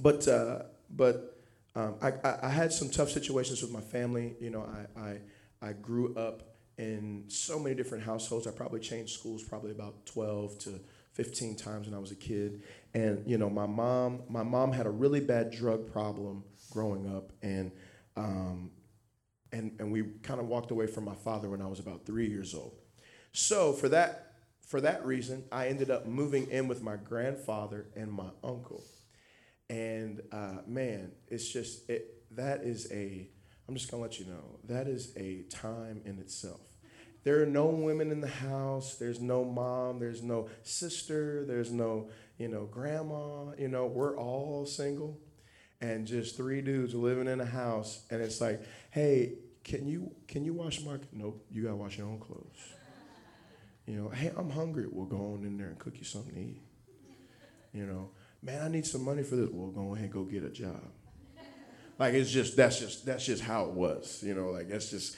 but 0.01 0.29
uh, 0.29 0.65
but 0.91 1.39
um, 1.75 1.95
I, 2.03 2.13
I, 2.23 2.39
I, 2.43 2.49
had 2.51 2.73
some 2.73 2.91
tough 2.91 3.11
situations 3.11 3.63
with 3.63 3.71
my 3.71 3.81
family. 3.81 4.35
You 4.39 4.51
know, 4.51 4.69
I, 4.97 5.01
I, 5.01 5.19
I 5.63 5.73
grew 5.73 6.15
up 6.15 6.43
in 6.77 7.25
so 7.29 7.59
many 7.59 7.75
different 7.75 8.05
households. 8.05 8.47
I 8.47 8.51
probably 8.51 8.81
changed 8.81 9.19
schools 9.19 9.43
probably 9.43 9.71
about 9.71 10.05
12 10.07 10.59
to 10.61 10.81
15 11.13 11.57
times 11.57 11.87
when 11.87 11.95
I 11.95 11.99
was 11.99 12.11
a 12.11 12.17
kid. 12.17 12.63
And 12.95 13.23
you 13.27 13.39
know, 13.39 13.51
my 13.51 13.67
mom, 13.67 14.23
my 14.29 14.43
mom 14.43 14.73
had 14.73 14.87
a 14.87 14.91
really 14.91 15.21
bad 15.21 15.51
drug 15.51 15.91
problem 15.91 16.45
growing 16.71 17.07
up, 17.15 17.33
and 17.43 17.73
um, 18.17 18.71
and 19.53 19.77
and 19.79 19.93
we 19.93 20.05
kind 20.23 20.41
of 20.41 20.47
walked 20.47 20.71
away 20.71 20.87
from 20.87 21.05
my 21.05 21.15
father 21.15 21.49
when 21.49 21.63
I 21.63 21.67
was 21.67 21.79
about 21.79 22.07
three 22.07 22.29
years 22.29 22.55
old. 22.55 22.77
So 23.33 23.73
for 23.73 23.89
that 23.91 24.33
for 24.67 24.81
that 24.81 25.05
reason, 25.05 25.45
I 25.53 25.69
ended 25.69 25.91
up 25.91 26.07
moving 26.07 26.51
in 26.51 26.69
with 26.69 26.83
my 26.83 26.97
grandfather 26.97 27.87
and 27.95 28.11
my 28.11 28.31
uncle. 28.43 28.85
And 29.69 30.23
uh, 30.33 30.59
man, 30.67 31.13
it's 31.29 31.49
just 31.49 31.89
it, 31.91 32.25
that 32.37 32.63
is 32.63 32.91
a. 32.93 33.29
I'm 33.69 33.75
just 33.75 33.91
gonna 33.91 34.03
let 34.03 34.19
you 34.19 34.27
know 34.27 34.59
that 34.65 34.87
is 34.89 35.17
a 35.17 35.43
time 35.51 36.03
in 36.05 36.19
itself 36.19 36.72
there 37.25 37.41
are 37.41 37.47
no 37.47 37.67
women 37.67 38.11
in 38.11 38.21
the 38.21 38.29
house. 38.29 38.97
There's 38.97 39.21
no 39.21 39.45
mom. 39.45 39.99
There's 39.99 40.23
no 40.23 40.49
sister. 40.63 41.45
There's 41.45 41.71
no, 41.71 42.09
you 42.39 42.49
know, 42.49 42.65
grandma. 42.65 43.53
You 43.57 43.69
know, 43.69 43.87
we're 43.87 44.17
all 44.17 44.67
single 44.67 45.21
and 45.81 46.07
just 46.07 46.37
three 46.37 46.63
dudes 46.63 46.95
living 46.95 47.29
in 47.29 47.41
a 47.41 47.45
house. 47.47 48.03
And 48.11 48.21
it's 48.23 48.41
like, 48.41 48.63
hey, 48.91 49.35
can 49.65 49.87
you 49.87 50.15
can 50.27 50.45
you 50.45 50.53
wash 50.53 50.83
my 50.85 50.99
nope, 51.13 51.45
you 51.51 51.63
gotta 51.63 51.77
wash 51.77 51.99
your 51.99 52.09
own 52.09 52.19
clothes. 52.19 52.75
You 53.87 53.97
know, 53.97 54.09
hey, 54.09 54.33
I'm 54.37 54.51
hungry. 54.51 54.87
We'll 54.91 55.07
go 55.07 55.35
on 55.35 55.45
in 55.45 55.59
there 55.59 55.69
and 55.69 55.79
cook 55.79 55.95
you 55.99 56.05
something 56.05 56.35
to 56.35 56.41
eat. 56.41 56.63
You 57.73 57.87
know, 57.87 58.11
man, 58.43 58.63
I 58.63 58.69
need 58.69 58.87
some 58.87 59.05
money 59.05 59.23
for 59.23 59.37
this. 59.37 59.49
We'll 59.51 59.71
go 59.71 59.95
ahead 59.95 60.05
and 60.05 60.13
go 60.13 60.25
get 60.25 60.45
a 60.45 60.51
job. 60.51 60.83
Like 61.99 62.15
it's 62.15 62.31
just 62.31 62.57
that's 62.57 62.79
just 62.79 63.07
that's 63.07 63.25
just 63.25 63.43
how 63.43 63.67
it 63.67 63.71
was. 63.71 64.23
You 64.23 64.35
know, 64.35 64.51
like 64.51 64.69
that's 64.69 64.91
just 64.91 65.17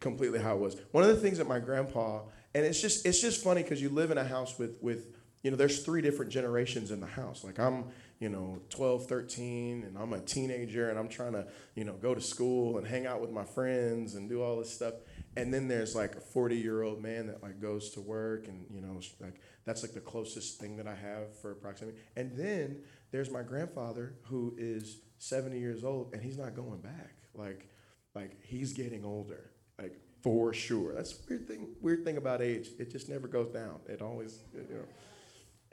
completely 0.00 0.38
how 0.38 0.54
it 0.56 0.60
was. 0.60 0.76
One 0.92 1.04
of 1.04 1.10
the 1.10 1.16
things 1.16 1.38
that 1.38 1.48
my 1.48 1.58
grandpa, 1.58 2.22
and 2.54 2.64
it's 2.64 2.80
just 2.80 3.06
it's 3.06 3.20
just 3.20 3.42
funny 3.42 3.62
because 3.62 3.80
you 3.80 3.88
live 3.88 4.10
in 4.10 4.18
a 4.18 4.24
house 4.24 4.58
with 4.58 4.78
with 4.82 5.14
you 5.42 5.50
know 5.50 5.56
there's 5.56 5.82
three 5.84 6.02
different 6.02 6.30
generations 6.30 6.90
in 6.90 7.00
the 7.00 7.06
house. 7.06 7.44
Like 7.44 7.58
I'm 7.58 7.86
you 8.18 8.28
know 8.28 8.60
12, 8.70 9.06
13, 9.06 9.84
and 9.84 9.98
I'm 9.98 10.12
a 10.12 10.20
teenager, 10.20 10.90
and 10.90 10.98
I'm 10.98 11.08
trying 11.08 11.32
to 11.32 11.46
you 11.74 11.84
know 11.84 11.94
go 11.94 12.14
to 12.14 12.20
school 12.20 12.78
and 12.78 12.86
hang 12.86 13.06
out 13.06 13.20
with 13.20 13.30
my 13.30 13.44
friends 13.44 14.14
and 14.14 14.28
do 14.28 14.42
all 14.42 14.58
this 14.58 14.70
stuff. 14.70 14.94
And 15.36 15.52
then 15.52 15.66
there's 15.66 15.96
like 15.96 16.14
a 16.14 16.20
40 16.20 16.56
year 16.56 16.82
old 16.82 17.02
man 17.02 17.26
that 17.26 17.42
like 17.42 17.60
goes 17.60 17.90
to 17.90 18.00
work, 18.00 18.48
and 18.48 18.66
you 18.70 18.80
know 18.80 19.00
like 19.20 19.40
that's 19.64 19.82
like 19.82 19.92
the 19.92 20.00
closest 20.00 20.60
thing 20.60 20.76
that 20.76 20.86
I 20.86 20.94
have 20.94 21.36
for 21.40 21.54
proximity. 21.54 21.98
And 22.16 22.36
then 22.36 22.82
there's 23.10 23.30
my 23.30 23.42
grandfather 23.42 24.16
who 24.24 24.54
is 24.58 24.98
70 25.18 25.58
years 25.58 25.84
old, 25.84 26.12
and 26.12 26.22
he's 26.22 26.36
not 26.36 26.54
going 26.54 26.80
back. 26.80 27.16
Like 27.34 27.68
like 28.14 28.42
he's 28.44 28.72
getting 28.72 29.04
older 29.04 29.50
like 29.78 29.98
for 30.22 30.54
sure. 30.54 30.94
That's 30.94 31.18
weird 31.28 31.46
thing. 31.46 31.68
Weird 31.82 32.04
thing 32.04 32.16
about 32.16 32.40
age. 32.40 32.70
It 32.78 32.90
just 32.90 33.08
never 33.08 33.28
goes 33.28 33.50
down. 33.50 33.80
It 33.86 34.00
always, 34.00 34.38
you 34.54 34.60
know. 34.74 34.84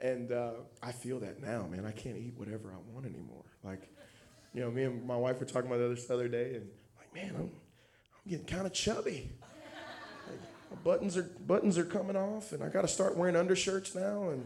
And 0.00 0.32
uh, 0.32 0.52
I 0.82 0.92
feel 0.92 1.20
that 1.20 1.40
now, 1.40 1.66
man. 1.70 1.86
I 1.86 1.92
can't 1.92 2.18
eat 2.18 2.34
whatever 2.36 2.70
I 2.72 2.92
want 2.92 3.06
anymore. 3.06 3.44
Like, 3.62 3.88
you 4.52 4.60
know, 4.60 4.70
me 4.70 4.82
and 4.82 5.06
my 5.06 5.16
wife 5.16 5.40
were 5.40 5.46
talking 5.46 5.70
about 5.70 5.78
this 5.88 6.06
the 6.06 6.14
other 6.14 6.28
day, 6.28 6.56
and 6.56 6.68
like, 6.98 7.14
man, 7.14 7.34
I'm, 7.36 7.42
I'm 7.42 7.50
getting 8.28 8.46
kind 8.46 8.66
of 8.66 8.74
chubby. 8.74 9.30
Like, 10.28 10.84
buttons 10.84 11.16
are 11.16 11.30
buttons 11.46 11.78
are 11.78 11.84
coming 11.84 12.16
off, 12.16 12.52
and 12.52 12.62
I 12.62 12.68
got 12.68 12.82
to 12.82 12.88
start 12.88 13.16
wearing 13.16 13.36
undershirts 13.36 13.94
now. 13.94 14.30
And 14.30 14.44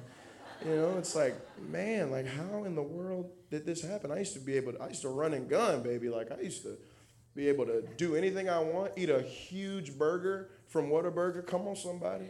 you 0.65 0.77
know, 0.77 0.99
it's 0.99 1.17
like, 1.17 1.35
man, 1.69 2.11
like 2.11 2.27
how 2.27 2.65
in 2.65 2.75
the 2.75 2.83
world 2.83 3.31
did 3.51 3.67
this 3.67 3.83
happen? 3.83 4.13
I 4.13 4.21
used 4.21 4.35
to 4.35 4.41
be 4.41 4.57
able 4.57 4.73
to, 4.75 4.83
I 4.83 4.89
used 4.89 5.03
to 5.03 5.09
run 5.09 5.35
and 5.35 5.49
gun, 5.49 5.83
baby. 5.83 6.09
Like 6.09 6.31
I 6.31 6.41
used 6.41 6.63
to 6.63 6.77
be 7.37 7.49
able 7.49 7.67
to 7.67 7.83
do 7.97 8.17
anything 8.17 8.49
I 8.49 8.59
want, 8.59 8.93
eat 8.97 9.11
a 9.11 9.23
huge 9.23 9.97
burger 9.97 10.51
from 10.67 10.89
Whataburger. 10.89 11.47
Come 11.47 11.69
on, 11.69 11.77
somebody. 11.77 12.25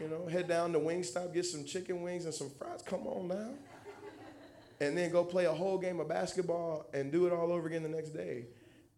You 0.00 0.08
know, 0.08 0.26
head 0.26 0.46
down 0.46 0.72
to 0.74 0.78
Wingstop, 0.78 1.32
get 1.32 1.46
some 1.46 1.64
chicken 1.64 2.02
wings 2.02 2.26
and 2.26 2.34
some 2.34 2.50
fries. 2.50 2.82
Come 2.82 3.06
on 3.06 3.28
now. 3.28 3.50
And 4.78 4.96
then 4.96 5.10
go 5.10 5.24
play 5.24 5.46
a 5.46 5.52
whole 5.52 5.78
game 5.78 6.00
of 6.00 6.08
basketball 6.08 6.86
and 6.92 7.10
do 7.10 7.26
it 7.26 7.32
all 7.32 7.50
over 7.50 7.66
again 7.66 7.82
the 7.82 7.88
next 7.88 8.10
day. 8.10 8.44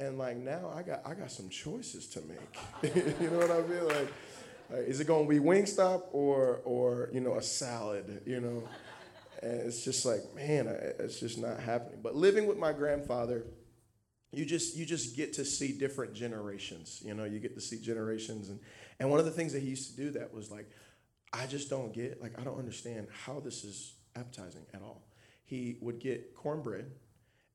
And 0.00 0.18
like 0.18 0.36
now 0.36 0.72
I 0.74 0.82
got 0.82 1.02
I 1.06 1.14
got 1.14 1.30
some 1.30 1.48
choices 1.48 2.08
to 2.08 2.20
make. 2.22 2.94
you 3.20 3.30
know 3.30 3.38
what 3.38 3.50
I 3.50 3.60
mean? 3.60 3.86
Like 3.86 4.12
is 4.70 5.00
it 5.00 5.06
to 5.06 5.26
be 5.26 5.38
Wingstop 5.38 6.04
or, 6.12 6.60
or, 6.64 7.08
you 7.12 7.20
know, 7.20 7.36
a 7.36 7.42
salad, 7.42 8.22
you 8.26 8.40
know? 8.40 8.68
And 9.42 9.60
it's 9.62 9.84
just 9.84 10.04
like, 10.04 10.20
man, 10.34 10.66
it's 10.98 11.20
just 11.20 11.38
not 11.38 11.60
happening. 11.60 12.00
But 12.02 12.16
living 12.16 12.46
with 12.46 12.58
my 12.58 12.72
grandfather, 12.72 13.44
you 14.32 14.44
just 14.44 14.76
you 14.76 14.84
just 14.84 15.16
get 15.16 15.32
to 15.34 15.44
see 15.44 15.72
different 15.72 16.14
generations. 16.14 17.02
You 17.04 17.14
know, 17.14 17.24
you 17.24 17.38
get 17.38 17.54
to 17.54 17.60
see 17.60 17.78
generations, 17.78 18.48
and 18.48 18.60
and 19.00 19.10
one 19.10 19.18
of 19.18 19.24
the 19.24 19.30
things 19.30 19.52
that 19.52 19.62
he 19.62 19.68
used 19.70 19.90
to 19.90 19.96
do 19.96 20.10
that 20.10 20.32
was 20.32 20.50
like, 20.50 20.70
I 21.32 21.46
just 21.46 21.70
don't 21.70 21.92
get 21.92 22.20
like 22.20 22.38
I 22.38 22.44
don't 22.44 22.58
understand 22.58 23.08
how 23.24 23.40
this 23.40 23.64
is 23.64 23.94
appetizing 24.16 24.66
at 24.74 24.82
all. 24.82 25.08
He 25.44 25.78
would 25.80 25.98
get 25.98 26.34
cornbread 26.34 26.90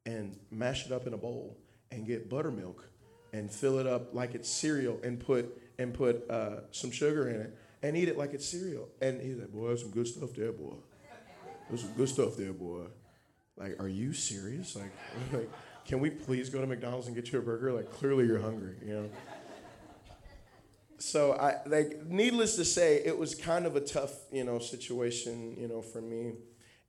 and 0.05 0.37
mash 0.51 0.85
it 0.85 0.91
up 0.91 1.05
in 1.07 1.13
a 1.13 1.17
bowl 1.17 1.57
and 1.91 2.05
get 2.05 2.29
buttermilk 2.29 2.87
and 3.33 3.51
fill 3.51 3.79
it 3.79 3.87
up 3.87 4.13
like 4.13 4.35
it's 4.35 4.49
cereal 4.49 4.99
and 5.03 5.19
put 5.19 5.61
and 5.77 5.93
put 5.93 6.29
uh, 6.29 6.61
some 6.71 6.91
sugar 6.91 7.29
in 7.29 7.41
it 7.41 7.57
and 7.83 7.97
eat 7.97 8.07
it 8.07 8.17
like 8.17 8.33
it's 8.33 8.47
cereal. 8.47 8.87
And 9.01 9.21
he's 9.21 9.37
like, 9.37 9.51
boy, 9.51 9.75
some 9.75 9.91
good 9.91 10.07
stuff 10.07 10.33
there, 10.33 10.51
boy. 10.51 10.75
There's 11.69 11.81
some 11.81 11.93
good 11.93 12.09
stuff 12.09 12.35
there, 12.37 12.53
boy. 12.53 12.85
Like, 13.57 13.79
are 13.79 13.87
you 13.87 14.13
serious? 14.13 14.75
Like, 14.75 14.91
like, 15.33 15.49
can 15.85 15.99
we 15.99 16.09
please 16.09 16.49
go 16.49 16.61
to 16.61 16.67
McDonald's 16.67 17.07
and 17.07 17.15
get 17.15 17.31
you 17.31 17.39
a 17.39 17.41
burger? 17.41 17.73
Like, 17.73 17.91
clearly 17.91 18.25
you're 18.25 18.39
hungry, 18.39 18.75
you 18.85 18.93
know? 18.93 19.09
So 20.97 21.33
I 21.33 21.57
like 21.65 22.05
needless 22.05 22.55
to 22.55 22.63
say, 22.63 23.01
it 23.03 23.17
was 23.17 23.35
kind 23.35 23.65
of 23.65 23.75
a 23.75 23.81
tough, 23.81 24.13
you 24.31 24.45
know, 24.45 24.59
situation, 24.59 25.57
you 25.59 25.67
know, 25.67 25.81
for 25.81 26.01
me. 26.01 26.35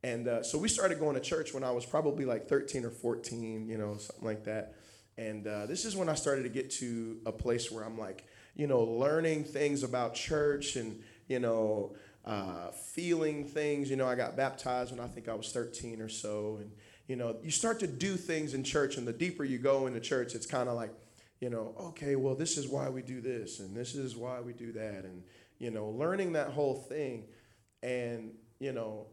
And 0.05 0.29
uh, 0.29 0.43
so 0.45 0.57
we 0.57 0.69
started 0.69 1.01
going 1.01 1.15
to 1.15 1.21
church 1.21 1.53
when 1.53 1.65
I 1.65 1.73
was 1.73 1.85
probably 1.85 2.25
like 2.25 2.47
13 2.47 2.85
or 2.85 2.91
14, 2.91 3.69
you 3.69 3.77
know, 3.77 3.97
something 3.97 4.25
like 4.25 4.45
that. 4.45 4.75
And 5.17 5.47
uh, 5.47 5.67
this 5.67 5.85
is 5.85 5.97
when 5.97 6.09
I 6.09 6.15
started 6.15 6.45
to 6.45 6.49
get 6.49 6.71
to 6.73 7.19
a 7.27 7.33
place 7.33 7.73
where 7.73 7.85
I'm 7.85 7.99
like, 7.99 8.25
you 8.55 8.69
know, 8.69 8.83
learning 8.83 9.45
things 9.45 9.83
about 9.83 10.15
church 10.15 10.77
and, 10.77 11.03
you 11.27 11.41
know, 11.41 11.97
uh, 12.25 12.71
feeling 12.71 13.45
things. 13.45 13.91
You 13.91 13.97
know, 13.97 14.07
I 14.07 14.15
got 14.15 14.37
baptized 14.37 14.93
when 14.93 15.01
I 15.01 15.09
think 15.09 15.29
I 15.29 15.35
was 15.35 15.51
13 15.51 16.01
or 16.01 16.09
so. 16.09 16.59
And, 16.61 16.71
you 17.07 17.17
know, 17.17 17.37
you 17.43 17.51
start 17.51 17.81
to 17.81 17.87
do 17.87 18.17
things 18.17 18.55
in 18.55 18.65
church, 18.65 18.97
and 18.97 19.07
the 19.07 19.13
deeper 19.13 19.45
you 19.45 19.59
go 19.59 19.87
into 19.87 20.01
church, 20.01 20.35
it's 20.35 20.47
kind 20.47 20.69
of 20.69 20.75
like, 20.75 20.91
you 21.41 21.51
know, 21.51 21.75
okay, 21.79 22.17
well, 22.17 22.35
this 22.35 22.57
is 22.57 22.69
why 22.69 22.89
we 22.89 23.03
do 23.03 23.21
this, 23.21 23.61
and 23.61 23.77
this 23.77 23.95
is 23.95 24.17
why 24.17 24.41
we 24.41 24.53
do 24.53 24.73
that. 24.73 25.05
And, 25.05 25.23
you 25.59 25.71
know, 25.71 25.89
learning 25.91 26.33
that 26.33 26.49
whole 26.49 26.75
thing. 26.75 27.27
And, 27.83 28.33
you 28.59 28.73
know, 28.73 29.09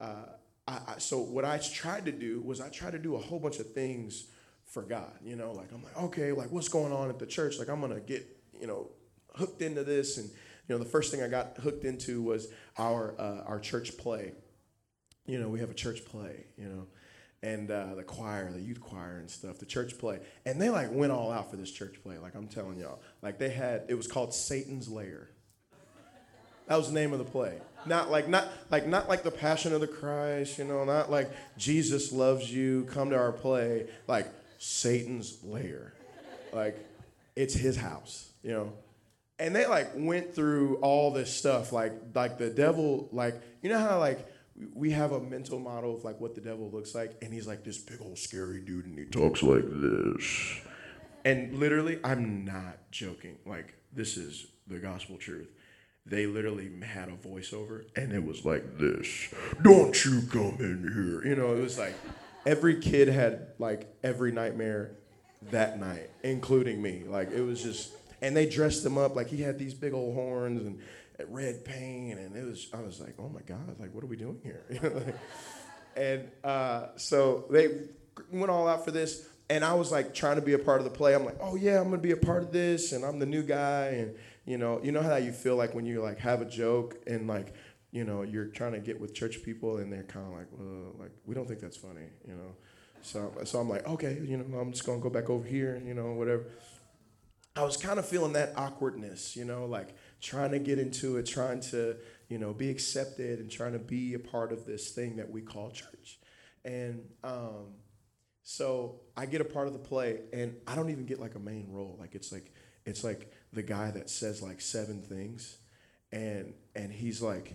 uh, 0.00 0.26
I, 0.68 0.80
I, 0.86 0.98
so 0.98 1.20
what 1.20 1.44
I 1.44 1.58
tried 1.58 2.04
to 2.06 2.12
do 2.12 2.42
was 2.42 2.60
I 2.60 2.68
tried 2.68 2.92
to 2.92 2.98
do 2.98 3.14
a 3.14 3.18
whole 3.18 3.38
bunch 3.38 3.58
of 3.58 3.72
things 3.72 4.28
for 4.66 4.82
God. 4.82 5.12
You 5.24 5.36
know, 5.36 5.52
like 5.52 5.72
I'm 5.72 5.82
like, 5.82 5.96
okay, 5.96 6.32
like 6.32 6.50
what's 6.50 6.68
going 6.68 6.92
on 6.92 7.08
at 7.08 7.18
the 7.18 7.26
church? 7.26 7.58
Like 7.58 7.68
I'm 7.68 7.80
gonna 7.80 8.00
get 8.00 8.26
you 8.60 8.66
know, 8.66 8.90
hooked 9.34 9.62
into 9.62 9.82
this. 9.82 10.18
And, 10.18 10.28
you 10.28 10.74
know, 10.74 10.78
the 10.78 10.88
first 10.88 11.10
thing 11.10 11.22
I 11.22 11.28
got 11.28 11.56
hooked 11.58 11.84
into 11.84 12.22
was 12.22 12.48
our, 12.76 13.14
uh, 13.18 13.42
our 13.46 13.58
church 13.58 13.96
play. 13.96 14.32
You 15.26 15.40
know, 15.40 15.48
we 15.48 15.60
have 15.60 15.70
a 15.70 15.74
church 15.74 16.04
play, 16.04 16.46
you 16.56 16.68
know, 16.68 16.86
and 17.42 17.70
uh, 17.70 17.94
the 17.94 18.02
choir, 18.02 18.50
the 18.52 18.60
youth 18.60 18.80
choir 18.80 19.18
and 19.18 19.30
stuff, 19.30 19.58
the 19.58 19.66
church 19.66 19.98
play. 19.98 20.20
And 20.44 20.60
they 20.60 20.68
like 20.70 20.92
went 20.92 21.12
all 21.12 21.30
out 21.32 21.50
for 21.50 21.56
this 21.56 21.70
church 21.70 22.02
play. 22.02 22.18
Like 22.18 22.34
I'm 22.34 22.48
telling 22.48 22.78
y'all, 22.78 23.00
like 23.22 23.38
they 23.38 23.50
had, 23.50 23.84
it 23.88 23.94
was 23.94 24.06
called 24.06 24.34
Satan's 24.34 24.88
Lair. 24.88 25.30
That 26.66 26.76
was 26.76 26.88
the 26.88 26.94
name 26.94 27.12
of 27.12 27.18
the 27.18 27.24
play. 27.24 27.58
Not 27.84 28.10
like 28.10 28.28
not 28.28 28.48
like 28.70 28.86
not 28.86 29.08
like 29.08 29.24
the 29.24 29.30
Passion 29.30 29.72
of 29.72 29.80
the 29.80 29.88
Christ, 29.88 30.58
you 30.58 30.64
know, 30.64 30.84
not 30.84 31.10
like 31.10 31.30
Jesus 31.56 32.12
loves 32.12 32.52
you, 32.52 32.86
come 32.90 33.10
to 33.10 33.16
our 33.16 33.32
play. 33.32 33.88
Like 34.06 34.28
Satan's 34.58 35.42
lair. 35.42 35.94
Like 36.52 36.78
it's 37.34 37.54
his 37.54 37.76
house 37.76 38.30
you 38.42 38.52
know 38.52 38.72
and 39.38 39.54
they 39.54 39.66
like 39.66 39.90
went 39.94 40.34
through 40.34 40.76
all 40.76 41.10
this 41.10 41.32
stuff 41.34 41.72
like 41.72 41.92
like 42.14 42.38
the 42.38 42.50
devil 42.50 43.08
like 43.12 43.40
you 43.62 43.70
know 43.70 43.78
how 43.78 43.98
like 43.98 44.26
we 44.74 44.90
have 44.90 45.12
a 45.12 45.20
mental 45.20 45.58
model 45.58 45.96
of 45.96 46.04
like 46.04 46.20
what 46.20 46.34
the 46.34 46.40
devil 46.40 46.70
looks 46.70 46.94
like 46.94 47.16
and 47.22 47.32
he's 47.32 47.46
like 47.46 47.64
this 47.64 47.78
big 47.78 48.00
old 48.00 48.18
scary 48.18 48.60
dude 48.60 48.86
and 48.86 48.98
he 48.98 49.04
talks 49.04 49.42
like 49.42 49.64
this. 49.66 50.60
And 51.24 51.54
literally 51.54 51.98
i'm 52.04 52.44
not 52.44 52.78
joking. 52.90 53.36
Like 53.46 53.74
this 53.92 54.16
is 54.16 54.46
the 54.66 54.78
gospel 54.78 55.16
truth. 55.16 55.48
They 56.06 56.26
literally 56.26 56.70
had 56.82 57.08
a 57.08 57.12
voiceover 57.12 57.84
and 57.96 58.12
it 58.12 58.24
was 58.24 58.44
like 58.44 58.78
this. 58.78 59.32
Don't 59.62 60.04
you 60.04 60.22
come 60.30 60.56
in 60.60 60.90
here. 60.92 61.30
You 61.30 61.36
know 61.36 61.54
it 61.54 61.60
was 61.60 61.78
like 61.78 61.94
every 62.46 62.80
kid 62.80 63.08
had 63.08 63.48
like 63.58 63.94
every 64.02 64.32
nightmare 64.32 64.92
that 65.50 65.78
night 65.78 66.10
including 66.22 66.80
me. 66.80 67.04
Like 67.06 67.30
it 67.32 67.42
was 67.42 67.62
just 67.62 67.92
and 68.22 68.36
they 68.36 68.46
dressed 68.46 68.84
him 68.84 68.98
up 68.98 69.16
like 69.16 69.28
he 69.28 69.42
had 69.42 69.58
these 69.58 69.74
big 69.74 69.94
old 69.94 70.14
horns 70.14 70.64
and 70.64 70.80
red 71.28 71.64
paint, 71.64 72.18
and 72.18 72.36
it 72.36 72.44
was 72.44 72.68
I 72.72 72.80
was 72.80 73.00
like, 73.00 73.14
oh 73.18 73.28
my 73.28 73.42
god, 73.42 73.78
like 73.78 73.94
what 73.94 74.04
are 74.04 74.08
we 74.08 74.16
doing 74.16 74.40
here? 74.42 74.64
and 75.96 76.28
uh, 76.44 76.88
so 76.96 77.46
they 77.50 77.68
went 78.30 78.50
all 78.50 78.68
out 78.68 78.84
for 78.84 78.90
this, 78.90 79.28
and 79.48 79.64
I 79.64 79.74
was 79.74 79.90
like 79.90 80.14
trying 80.14 80.36
to 80.36 80.42
be 80.42 80.52
a 80.52 80.58
part 80.58 80.78
of 80.78 80.84
the 80.84 80.90
play. 80.90 81.14
I'm 81.14 81.24
like, 81.24 81.38
oh 81.40 81.56
yeah, 81.56 81.78
I'm 81.78 81.84
gonna 81.84 81.98
be 81.98 82.12
a 82.12 82.16
part 82.16 82.42
of 82.42 82.52
this, 82.52 82.92
and 82.92 83.04
I'm 83.04 83.18
the 83.18 83.26
new 83.26 83.42
guy, 83.42 83.86
and 83.88 84.14
you 84.44 84.58
know, 84.58 84.80
you 84.82 84.92
know 84.92 85.02
how 85.02 85.16
you 85.16 85.32
feel 85.32 85.56
like 85.56 85.74
when 85.74 85.86
you 85.86 86.02
like 86.02 86.18
have 86.18 86.40
a 86.40 86.46
joke 86.46 86.96
and 87.06 87.26
like 87.26 87.54
you 87.92 88.04
know 88.04 88.22
you're 88.22 88.46
trying 88.46 88.72
to 88.72 88.80
get 88.80 89.00
with 89.00 89.14
church 89.14 89.42
people 89.42 89.78
and 89.78 89.92
they're 89.92 90.04
kind 90.04 90.26
of 90.26 90.32
like, 90.32 90.46
well, 90.52 90.94
like 90.98 91.10
we 91.26 91.34
don't 91.34 91.46
think 91.46 91.60
that's 91.60 91.76
funny, 91.76 92.06
you 92.26 92.34
know. 92.34 92.54
So, 93.02 93.32
so 93.44 93.58
I'm 93.58 93.68
like, 93.68 93.86
okay, 93.88 94.18
you 94.22 94.36
know, 94.36 94.58
I'm 94.58 94.72
just 94.72 94.84
gonna 94.84 95.00
go 95.00 95.10
back 95.10 95.30
over 95.30 95.46
here, 95.46 95.82
you 95.84 95.94
know, 95.94 96.12
whatever. 96.12 96.46
I 97.56 97.64
was 97.64 97.76
kind 97.76 97.98
of 97.98 98.06
feeling 98.06 98.32
that 98.34 98.52
awkwardness, 98.56 99.36
you 99.36 99.44
know, 99.44 99.66
like 99.66 99.94
trying 100.20 100.52
to 100.52 100.58
get 100.58 100.78
into 100.78 101.16
it, 101.16 101.26
trying 101.26 101.60
to, 101.60 101.96
you 102.28 102.38
know, 102.38 102.52
be 102.52 102.70
accepted 102.70 103.40
and 103.40 103.50
trying 103.50 103.72
to 103.72 103.78
be 103.78 104.14
a 104.14 104.18
part 104.18 104.52
of 104.52 104.66
this 104.66 104.90
thing 104.90 105.16
that 105.16 105.30
we 105.30 105.40
call 105.42 105.70
church. 105.70 106.20
And 106.64 107.02
um, 107.24 107.74
so 108.42 109.00
I 109.16 109.26
get 109.26 109.40
a 109.40 109.44
part 109.44 109.66
of 109.66 109.72
the 109.72 109.78
play, 109.78 110.20
and 110.32 110.56
I 110.66 110.74
don't 110.74 110.90
even 110.90 111.06
get 111.06 111.20
like 111.20 111.34
a 111.34 111.40
main 111.40 111.66
role. 111.70 111.96
Like 111.98 112.14
it's 112.14 112.32
like 112.32 112.52
it's 112.84 113.02
like 113.02 113.32
the 113.52 113.62
guy 113.62 113.90
that 113.90 114.10
says 114.10 114.42
like 114.42 114.60
seven 114.60 115.02
things, 115.02 115.56
and 116.12 116.54
and 116.74 116.92
he's 116.92 117.20
like 117.20 117.54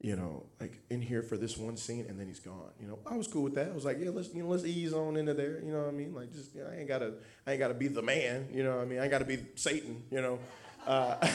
you 0.00 0.14
know, 0.14 0.44
like 0.60 0.80
in 0.90 1.02
here 1.02 1.22
for 1.22 1.36
this 1.36 1.56
one 1.56 1.76
scene, 1.76 2.06
and 2.08 2.18
then 2.20 2.28
he's 2.28 2.38
gone. 2.38 2.70
You 2.80 2.86
know, 2.86 2.98
I 3.04 3.16
was 3.16 3.26
cool 3.26 3.42
with 3.42 3.54
that. 3.56 3.68
I 3.68 3.74
was 3.74 3.84
like, 3.84 3.98
yeah, 4.00 4.10
let's 4.10 4.32
you 4.32 4.44
know, 4.44 4.48
let's 4.48 4.64
ease 4.64 4.92
on 4.92 5.16
into 5.16 5.34
there. 5.34 5.60
You 5.60 5.72
know 5.72 5.80
what 5.80 5.88
I 5.88 5.92
mean? 5.92 6.14
Like, 6.14 6.32
just 6.32 6.54
you 6.54 6.62
know, 6.62 6.70
I 6.70 6.76
ain't 6.76 6.88
gotta, 6.88 7.14
I 7.46 7.52
ain't 7.52 7.58
gotta 7.58 7.74
be 7.74 7.88
the 7.88 8.02
man. 8.02 8.48
You 8.52 8.62
know 8.62 8.76
what 8.76 8.82
I 8.82 8.84
mean? 8.84 9.00
I 9.00 9.02
ain't 9.02 9.10
gotta 9.10 9.24
be 9.24 9.44
Satan. 9.56 10.04
You 10.10 10.22
know, 10.22 10.38
uh, 10.86 11.26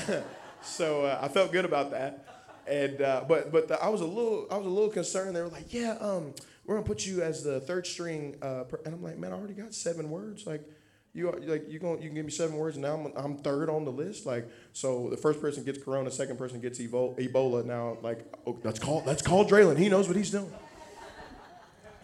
so 0.62 1.04
uh, 1.04 1.20
I 1.22 1.28
felt 1.28 1.52
good 1.52 1.66
about 1.66 1.92
that. 1.92 2.26
And 2.66 3.02
uh, 3.02 3.26
but 3.28 3.52
but 3.52 3.68
the, 3.68 3.84
I 3.84 3.90
was 3.90 4.00
a 4.00 4.06
little, 4.06 4.48
I 4.50 4.56
was 4.56 4.66
a 4.66 4.70
little 4.70 4.90
concerned. 4.90 5.36
They 5.36 5.42
were 5.42 5.50
like, 5.50 5.74
yeah, 5.74 5.98
um, 6.00 6.34
we're 6.66 6.76
gonna 6.76 6.88
put 6.88 7.06
you 7.06 7.22
as 7.22 7.44
the 7.44 7.60
third 7.60 7.86
string, 7.86 8.38
uh, 8.42 8.64
and 8.86 8.94
I'm 8.96 9.04
like, 9.04 9.18
man, 9.18 9.34
I 9.34 9.36
already 9.36 9.56
got 9.56 9.74
seven 9.74 10.10
words. 10.10 10.48
Like, 10.48 10.64
you 11.14 11.32
like 11.46 11.70
you 11.70 11.80
going 11.80 12.02
you 12.02 12.10
can 12.10 12.16
give 12.16 12.26
me 12.26 12.32
seven 12.32 12.58
words 12.58 12.76
and 12.76 12.84
now 12.84 12.96
I'm, 12.96 13.14
I'm 13.16 13.38
third 13.38 13.70
on 13.70 13.86
the 13.86 13.92
list? 13.92 14.26
Like 14.26 14.50
so 14.74 15.10
the 15.10 15.18
first 15.18 15.40
person 15.40 15.64
gets 15.64 15.82
corona 15.82 16.10
second 16.10 16.38
person 16.38 16.60
gets 16.60 16.80
ebola 16.80 17.64
now 17.64 17.98
like 18.02 18.26
oh, 18.48 18.60
that's 18.64 18.80
called 18.80 19.06
that's 19.06 19.22
called 19.22 19.50
Draylen. 19.50 19.78
He 19.78 19.90
knows 19.90 20.08
what 20.08 20.18
he's 20.18 20.32
doing. 20.32 20.52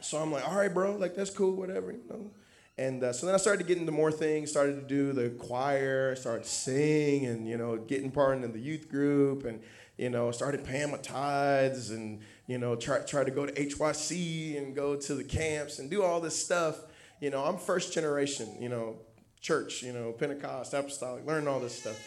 So 0.01 0.19
I'm 0.19 0.31
like 0.31 0.47
all 0.47 0.55
right 0.55 0.73
bro 0.73 0.95
like 0.95 1.15
that's 1.15 1.31
cool 1.31 1.55
whatever 1.55 1.91
you 1.91 2.01
know? 2.09 2.29
And 2.77 3.03
uh, 3.03 3.11
so 3.11 3.25
then 3.25 3.35
I 3.35 3.39
started 3.39 3.63
to 3.63 3.67
get 3.67 3.77
into 3.77 3.91
more 3.91 4.11
things 4.11 4.51
started 4.51 4.75
to 4.75 4.87
do 4.87 5.11
the 5.11 5.29
choir 5.31 6.15
started 6.15 6.45
singing 6.45 7.25
and 7.25 7.47
you 7.47 7.57
know 7.57 7.77
getting 7.77 8.11
part 8.11 8.37
in 8.37 8.51
the 8.51 8.59
youth 8.59 8.89
group 8.89 9.43
and 9.43 9.59
you 9.97 10.11
know 10.11 10.29
started 10.31 10.63
paying 10.63 10.91
my 10.91 10.97
tithes 10.97 11.89
and 11.89 12.21
you 12.45 12.59
know 12.59 12.75
try 12.75 12.99
try 12.99 13.23
to 13.23 13.31
go 13.31 13.47
to 13.47 13.53
HYC 13.53 14.55
and 14.57 14.75
go 14.75 14.95
to 14.95 15.15
the 15.15 15.23
camps 15.23 15.79
and 15.79 15.89
do 15.89 16.03
all 16.03 16.21
this 16.21 16.41
stuff 16.41 16.83
you 17.19 17.29
know, 17.29 17.43
I'm 17.43 17.57
first 17.57 17.93
generation, 17.93 18.55
you 18.59 18.69
know, 18.69 18.95
church, 19.41 19.83
you 19.83 19.93
know, 19.93 20.11
Pentecost, 20.11 20.73
apostolic, 20.73 21.25
learning 21.25 21.47
all 21.47 21.59
this 21.59 21.79
stuff. 21.79 21.97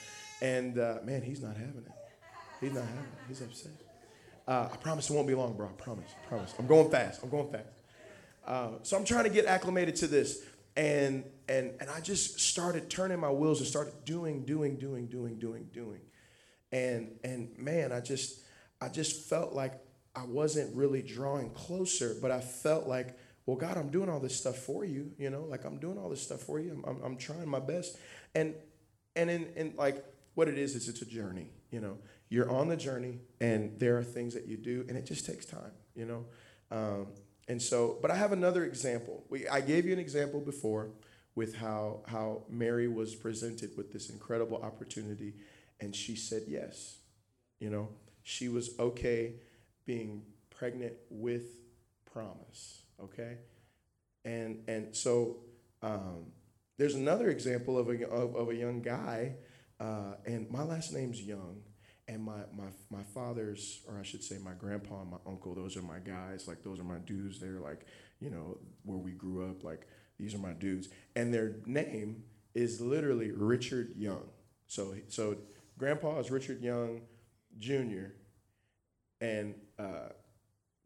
And 0.40 0.78
uh, 0.78 0.98
man, 1.04 1.22
he's 1.22 1.42
not 1.42 1.56
having 1.56 1.84
it. 1.86 1.92
He's 2.60 2.72
not 2.72 2.84
having 2.84 2.98
it. 2.98 3.28
He's 3.28 3.40
upset. 3.40 3.72
Uh, 4.46 4.68
I 4.72 4.76
promise 4.76 5.08
it 5.08 5.14
won't 5.14 5.28
be 5.28 5.34
long, 5.34 5.56
bro. 5.56 5.68
I 5.68 5.82
promise. 5.82 6.10
I 6.24 6.28
promise. 6.28 6.54
I'm 6.58 6.66
going 6.66 6.90
fast. 6.90 7.22
I'm 7.22 7.30
going 7.30 7.50
fast. 7.50 7.68
Uh, 8.46 8.70
so 8.82 8.96
I'm 8.96 9.04
trying 9.04 9.24
to 9.24 9.30
get 9.30 9.46
acclimated 9.46 9.96
to 9.96 10.06
this. 10.06 10.42
And 10.76 11.24
and, 11.48 11.74
and 11.80 11.90
I 11.90 12.00
just 12.00 12.40
started 12.40 12.88
turning 12.88 13.20
my 13.20 13.30
wheels 13.30 13.60
and 13.60 13.68
started 13.68 14.04
doing, 14.04 14.44
doing, 14.44 14.76
doing, 14.76 15.06
doing, 15.06 15.38
doing, 15.38 15.68
doing. 15.72 16.00
And, 16.72 17.18
and 17.22 17.50
man, 17.58 17.92
I 17.92 18.00
just, 18.00 18.40
I 18.80 18.88
just 18.88 19.28
felt 19.28 19.52
like 19.52 19.74
I 20.16 20.24
wasn't 20.24 20.74
really 20.74 21.02
drawing 21.02 21.50
closer, 21.50 22.16
but 22.22 22.30
I 22.30 22.40
felt 22.40 22.86
like, 22.86 23.16
well, 23.46 23.56
God, 23.56 23.76
I'm 23.76 23.90
doing 23.90 24.08
all 24.08 24.20
this 24.20 24.36
stuff 24.36 24.56
for 24.56 24.84
you, 24.84 25.12
you 25.18 25.30
know, 25.30 25.42
like 25.42 25.64
I'm 25.64 25.78
doing 25.78 25.98
all 25.98 26.08
this 26.08 26.22
stuff 26.22 26.40
for 26.40 26.60
you. 26.60 26.70
I'm, 26.72 26.84
I'm, 26.84 27.02
I'm 27.04 27.16
trying 27.16 27.48
my 27.48 27.58
best. 27.60 27.98
And, 28.34 28.54
and 29.16 29.30
in, 29.30 29.46
in 29.56 29.74
like 29.76 30.04
what 30.34 30.48
it 30.48 30.58
is, 30.58 30.74
is 30.74 30.88
it's 30.88 31.02
a 31.02 31.06
journey, 31.06 31.50
you 31.70 31.80
know, 31.80 31.98
you're 32.28 32.50
on 32.50 32.68
the 32.68 32.76
journey 32.76 33.18
and 33.40 33.78
there 33.78 33.98
are 33.98 34.04
things 34.04 34.34
that 34.34 34.46
you 34.46 34.56
do 34.56 34.84
and 34.88 34.96
it 34.96 35.04
just 35.04 35.26
takes 35.26 35.44
time, 35.44 35.72
you 35.94 36.06
know? 36.06 36.24
Um, 36.70 37.08
and 37.48 37.60
so, 37.60 37.98
but 38.00 38.10
I 38.10 38.14
have 38.14 38.32
another 38.32 38.64
example. 38.64 39.24
We, 39.28 39.48
I 39.48 39.60
gave 39.60 39.84
you 39.84 39.92
an 39.92 39.98
example 39.98 40.40
before 40.40 40.90
with 41.34 41.56
how, 41.56 42.02
how 42.06 42.44
Mary 42.48 42.88
was 42.88 43.14
presented 43.14 43.76
with 43.76 43.92
this 43.92 44.08
incredible 44.08 44.62
opportunity 44.62 45.34
and 45.80 45.94
she 45.94 46.14
said 46.14 46.42
yes. 46.46 46.98
You 47.58 47.70
know, 47.70 47.88
she 48.22 48.48
was 48.48 48.78
okay 48.78 49.34
being 49.84 50.22
pregnant 50.50 50.94
with 51.10 51.58
promise, 52.12 52.81
okay? 53.04 53.38
And, 54.24 54.62
and 54.68 54.94
so 54.96 55.38
um, 55.82 56.26
there's 56.78 56.94
another 56.94 57.28
example 57.28 57.78
of 57.78 57.88
a, 57.88 58.08
of, 58.08 58.34
of 58.36 58.48
a 58.50 58.54
young 58.54 58.82
guy, 58.82 59.34
uh, 59.80 60.14
and 60.26 60.50
my 60.50 60.62
last 60.62 60.92
name's 60.92 61.20
Young 61.20 61.60
and 62.08 62.22
my, 62.22 62.40
my, 62.56 62.68
my 62.90 63.02
father's, 63.02 63.82
or 63.88 63.98
I 63.98 64.02
should 64.02 64.22
say 64.22 64.38
my 64.38 64.52
grandpa 64.52 65.02
and 65.02 65.10
my 65.10 65.18
uncle, 65.26 65.54
those 65.54 65.76
are 65.76 65.82
my 65.82 65.98
guys, 65.98 66.46
like 66.46 66.62
those 66.62 66.80
are 66.80 66.84
my 66.84 66.98
dudes. 66.98 67.40
They're 67.40 67.60
like, 67.60 67.86
you 68.20 68.30
know, 68.30 68.58
where 68.84 68.98
we 68.98 69.12
grew 69.12 69.48
up, 69.48 69.64
like 69.64 69.86
these 70.18 70.34
are 70.34 70.38
my 70.38 70.52
dudes. 70.52 70.88
And 71.16 71.32
their 71.32 71.56
name 71.66 72.24
is 72.54 72.80
literally 72.80 73.30
Richard 73.30 73.92
Young. 73.96 74.28
So, 74.66 74.94
so 75.08 75.36
grandpa 75.78 76.18
is 76.18 76.30
Richard 76.30 76.62
Young 76.62 77.02
Jr., 77.58 78.12
and 79.20 79.54
uh, 79.78 80.08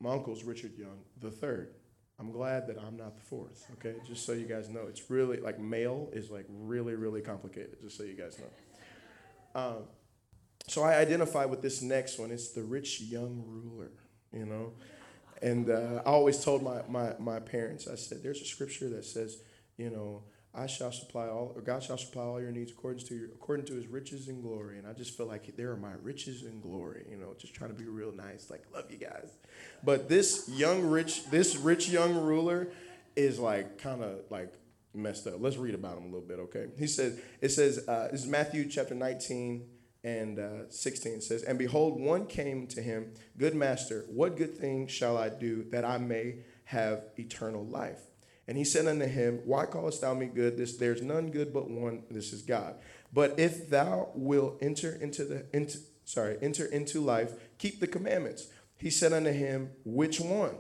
my 0.01 0.11
uncle's 0.11 0.45
Richard 0.45 0.77
Young 0.77 0.99
the 1.19 1.31
third. 1.31 1.76
I'm 2.19 2.33
glad 2.33 2.67
that 2.69 2.79
I'm 2.79 2.97
not 2.97 3.15
the 3.17 3.23
fourth, 3.23 3.67
okay? 3.75 3.97
Just 4.07 4.25
so 4.25 4.33
you 4.33 4.47
guys 4.47 4.71
know. 4.71 4.87
It's 4.89 5.11
really, 5.11 5.39
like, 5.39 5.59
male 5.59 6.09
is, 6.13 6.31
like, 6.31 6.47
really, 6.49 6.95
really 6.95 7.21
complicated, 7.21 7.77
just 7.83 7.99
so 7.99 8.05
you 8.05 8.15
guys 8.15 8.39
know. 8.39 9.61
Um, 9.61 9.83
so 10.67 10.83
I 10.83 10.97
identify 10.97 11.45
with 11.45 11.61
this 11.61 11.83
next 11.83 12.19
one. 12.19 12.31
It's 12.31 12.49
the 12.49 12.63
rich 12.63 13.01
young 13.01 13.45
ruler, 13.47 13.91
you 14.33 14.47
know. 14.47 14.73
And 15.43 15.69
uh, 15.69 16.03
I 16.07 16.09
always 16.09 16.43
told 16.43 16.63
my, 16.63 16.81
my, 16.89 17.13
my 17.19 17.39
parents, 17.39 17.87
I 17.87 17.97
said, 17.97 18.23
there's 18.23 18.41
a 18.41 18.47
scripture 18.47 18.89
that 18.91 19.05
says, 19.05 19.39
you 19.77 19.91
know, 19.91 20.23
I 20.57 20.67
shall 20.67 20.91
supply 20.91 21.29
all, 21.29 21.53
or 21.55 21.61
God 21.61 21.83
shall 21.83 21.99
supply 21.99 22.23
all 22.23 22.41
your 22.41 22.51
needs 22.51 22.73
according 22.73 23.07
to 23.07 23.15
your, 23.15 23.27
according 23.27 23.67
to 23.67 23.75
His 23.75 23.87
riches 23.87 24.29
and 24.29 24.43
glory. 24.43 24.79
And 24.79 24.87
I 24.87 24.95
just 24.95 25.17
feel 25.17 25.27
like 25.27 25.55
there 25.57 25.71
are 25.71 25.77
my 25.77 25.93
riches 26.03 26.43
and 26.43 26.63
glory. 26.63 27.05
You 27.11 27.19
know, 27.19 27.35
just 27.39 27.55
trying 27.55 27.71
to 27.71 27.77
be 27.77 27.85
real 27.85 28.13
nice, 28.13 28.51
like 28.51 28.65
love 28.73 28.91
you 28.91 28.97
guys. 28.97 29.29
But 29.85 30.09
this 30.09 30.49
young 30.49 30.83
rich, 30.87 31.29
this 31.31 31.57
rich 31.57 31.89
young 31.89 32.15
ruler, 32.15 32.69
is 33.15 33.39
like 33.39 33.79
kind 33.79 34.03
of 34.03 34.21
like 34.31 34.55
messed 34.95 35.27
up. 35.27 35.35
Let's 35.39 35.57
read 35.57 35.75
about 35.75 35.99
him 35.99 36.05
a 36.05 36.07
little 36.07 36.27
bit, 36.27 36.39
okay? 36.39 36.67
He 36.79 36.87
says, 36.87 37.21
it 37.41 37.51
says, 37.51 37.87
uh, 37.87 38.09
this 38.11 38.23
is 38.23 38.27
Matthew 38.27 38.69
chapter 38.69 38.95
19, 38.95 39.67
and 40.05 40.39
uh, 40.39 40.71
16 40.71 41.21
says, 41.21 41.43
And 41.43 41.59
behold, 41.59 42.01
one 42.01 42.27
came 42.27 42.67
to 42.69 42.81
him, 42.81 43.13
Good 43.37 43.55
master, 43.55 44.05
what 44.09 44.37
good 44.37 44.57
thing 44.57 44.87
shall 44.87 45.19
I 45.19 45.29
do 45.29 45.65
that 45.71 45.85
I 45.85 45.99
may 45.99 46.37
have 46.65 47.05
eternal 47.19 47.65
life? 47.67 48.01
And 48.49 48.57
he 48.57 48.65
said 48.65 48.87
unto 48.87 49.07
him, 49.07 49.41
Why 49.45 49.67
callest 49.67 50.01
thou 50.01 50.15
me 50.15 50.27
good? 50.27 50.57
This 50.57 50.77
there's 50.77 51.03
none 51.03 51.31
good 51.31 51.53
but 51.53 51.69
one, 51.71 52.05
this 52.11 52.33
is 52.33 52.43
God. 52.43 52.77
But 53.13 53.39
if 53.39 53.69
thou 53.71 54.11
wilt 54.15 54.59
enter 54.63 54.93
into 54.93 55.25
the 55.25 55.47
into, 55.53 55.79
sorry, 56.05 56.39
enter 56.41 56.67
into 56.67 57.01
life, 57.01 57.33
keep 57.59 57.81
the 57.81 57.87
commandments. 57.87 58.49
He 58.79 58.91
said 58.91 59.13
unto 59.13 59.33
him, 59.33 59.71
Which 59.85 60.21
one? 60.21 60.57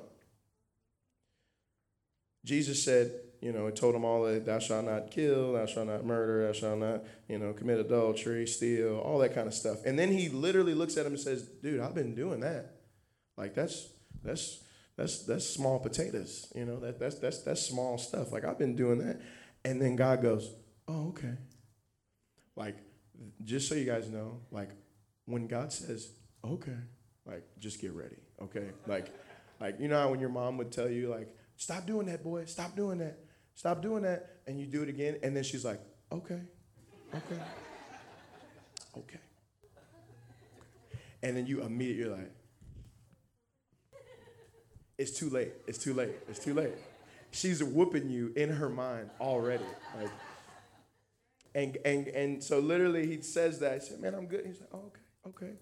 Jesus 2.44 2.82
said, 2.82 3.12
you 3.40 3.52
know, 3.52 3.66
it 3.66 3.76
told 3.76 3.94
them 3.94 4.04
all 4.04 4.22
that 4.22 4.46
thou 4.46 4.58
shalt 4.58 4.86
not 4.86 5.10
kill, 5.10 5.52
thou 5.52 5.66
shalt 5.66 5.88
not 5.88 6.04
murder, 6.04 6.46
thou 6.46 6.52
shalt 6.52 6.78
not, 6.78 7.04
you 7.28 7.38
know, 7.38 7.52
commit 7.52 7.78
adultery, 7.78 8.46
steal, 8.46 8.98
all 8.98 9.18
that 9.18 9.34
kind 9.34 9.46
of 9.46 9.54
stuff. 9.54 9.78
And 9.84 9.98
then 9.98 10.12
he 10.12 10.28
literally 10.28 10.74
looks 10.74 10.96
at 10.96 11.06
him 11.06 11.12
and 11.12 11.20
says, 11.20 11.42
dude, 11.42 11.80
I've 11.80 11.94
been 11.94 12.14
doing 12.14 12.40
that. 12.40 12.76
Like 13.36 13.54
that's 13.54 13.88
that's 14.22 14.62
that's 14.96 15.24
that's 15.24 15.48
small 15.48 15.78
potatoes, 15.78 16.50
you 16.54 16.64
know, 16.64 16.80
that 16.80 16.98
that's 16.98 17.18
that's 17.18 17.42
that's 17.42 17.62
small 17.62 17.98
stuff. 17.98 18.32
Like 18.32 18.44
I've 18.44 18.58
been 18.58 18.76
doing 18.76 18.98
that. 18.98 19.20
And 19.64 19.80
then 19.80 19.96
God 19.96 20.22
goes, 20.22 20.54
Oh, 20.88 21.08
okay. 21.08 21.34
Like, 22.54 22.76
just 23.44 23.68
so 23.68 23.74
you 23.74 23.84
guys 23.84 24.08
know, 24.08 24.40
like 24.50 24.70
when 25.26 25.46
God 25.46 25.72
says, 25.72 26.12
Okay, 26.44 26.76
like 27.26 27.44
just 27.58 27.80
get 27.80 27.92
ready, 27.92 28.16
okay? 28.40 28.70
Like, 28.86 29.12
like 29.60 29.80
you 29.80 29.88
know 29.88 30.00
how 30.00 30.10
when 30.10 30.20
your 30.20 30.28
mom 30.28 30.56
would 30.58 30.72
tell 30.72 30.88
you, 30.88 31.08
like, 31.08 31.28
stop 31.56 31.86
doing 31.86 32.06
that, 32.06 32.22
boy, 32.22 32.44
stop 32.44 32.76
doing 32.76 32.98
that. 32.98 33.18
Stop 33.54 33.82
doing 33.82 34.02
that. 34.02 34.36
And 34.46 34.60
you 34.60 34.66
do 34.66 34.82
it 34.82 34.88
again. 34.88 35.16
And 35.22 35.34
then 35.34 35.42
she's 35.42 35.64
like, 35.64 35.80
okay, 36.12 36.42
okay, 37.14 37.42
okay. 38.98 39.18
And 41.22 41.36
then 41.36 41.46
you 41.46 41.62
immediately, 41.62 42.14
like, 42.14 42.35
it's 44.98 45.10
too 45.10 45.30
late. 45.30 45.52
It's 45.66 45.78
too 45.78 45.94
late. 45.94 46.14
It's 46.28 46.38
too 46.38 46.54
late. 46.54 46.74
She's 47.30 47.62
whooping 47.62 48.08
you 48.08 48.32
in 48.36 48.50
her 48.50 48.68
mind 48.68 49.10
already. 49.20 49.64
Like, 50.00 50.10
and, 51.54 51.76
and, 51.84 52.08
and 52.08 52.44
so 52.44 52.58
literally 52.58 53.06
he 53.06 53.20
says 53.22 53.58
that. 53.60 53.74
He 53.74 53.88
said, 53.88 54.00
man, 54.00 54.14
I'm 54.14 54.26
good. 54.26 54.44
He's 54.46 54.60
like, 54.60 54.70
oh, 54.72 54.90
okay, 55.26 55.46
okay. 55.46 55.52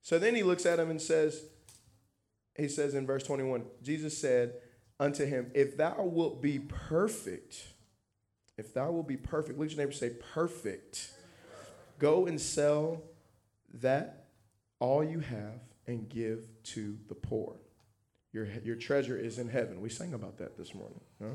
So 0.00 0.18
then 0.18 0.34
he 0.34 0.42
looks 0.42 0.66
at 0.66 0.78
him 0.78 0.90
and 0.90 1.00
says, 1.00 1.44
he 2.56 2.68
says 2.68 2.94
in 2.94 3.06
verse 3.06 3.22
21, 3.22 3.64
Jesus 3.82 4.16
said, 4.16 4.54
unto 5.00 5.24
him, 5.24 5.50
If 5.54 5.76
thou 5.76 6.02
wilt 6.02 6.42
be 6.42 6.58
perfect, 6.58 7.66
if 8.58 8.74
thou 8.74 8.90
wilt 8.92 9.08
be 9.08 9.16
perfect, 9.16 9.58
look 9.58 9.66
at 9.66 9.72
your 9.72 9.78
neighbor 9.78 9.92
say, 9.92 10.10
perfect. 10.34 11.12
Go 11.98 12.26
and 12.26 12.40
sell 12.40 13.02
that 13.74 14.26
all 14.78 15.02
you 15.02 15.20
have 15.20 15.60
and 15.86 16.08
give 16.08 16.46
to 16.64 16.98
the 17.08 17.14
poor. 17.14 17.56
Your, 18.32 18.46
your 18.64 18.76
treasure 18.76 19.16
is 19.16 19.38
in 19.38 19.48
heaven. 19.48 19.80
We 19.80 19.90
sang 19.90 20.14
about 20.14 20.38
that 20.38 20.56
this 20.56 20.74
morning. 20.74 21.00
Huh? 21.20 21.34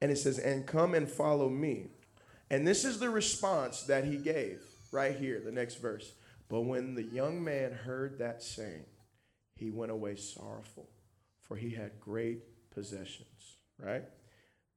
And 0.00 0.10
it 0.10 0.16
says, 0.16 0.38
And 0.38 0.66
come 0.66 0.94
and 0.94 1.08
follow 1.08 1.48
me. 1.48 1.88
And 2.50 2.66
this 2.66 2.84
is 2.84 2.98
the 2.98 3.10
response 3.10 3.82
that 3.84 4.04
he 4.04 4.16
gave 4.16 4.60
right 4.92 5.14
here, 5.14 5.40
the 5.44 5.52
next 5.52 5.76
verse. 5.76 6.12
But 6.48 6.62
when 6.62 6.94
the 6.94 7.04
young 7.04 7.42
man 7.42 7.72
heard 7.72 8.18
that 8.18 8.42
saying, 8.42 8.84
he 9.56 9.70
went 9.70 9.92
away 9.92 10.16
sorrowful, 10.16 10.88
for 11.40 11.56
he 11.56 11.70
had 11.70 12.00
great 12.00 12.42
possessions, 12.70 13.58
right? 13.78 14.04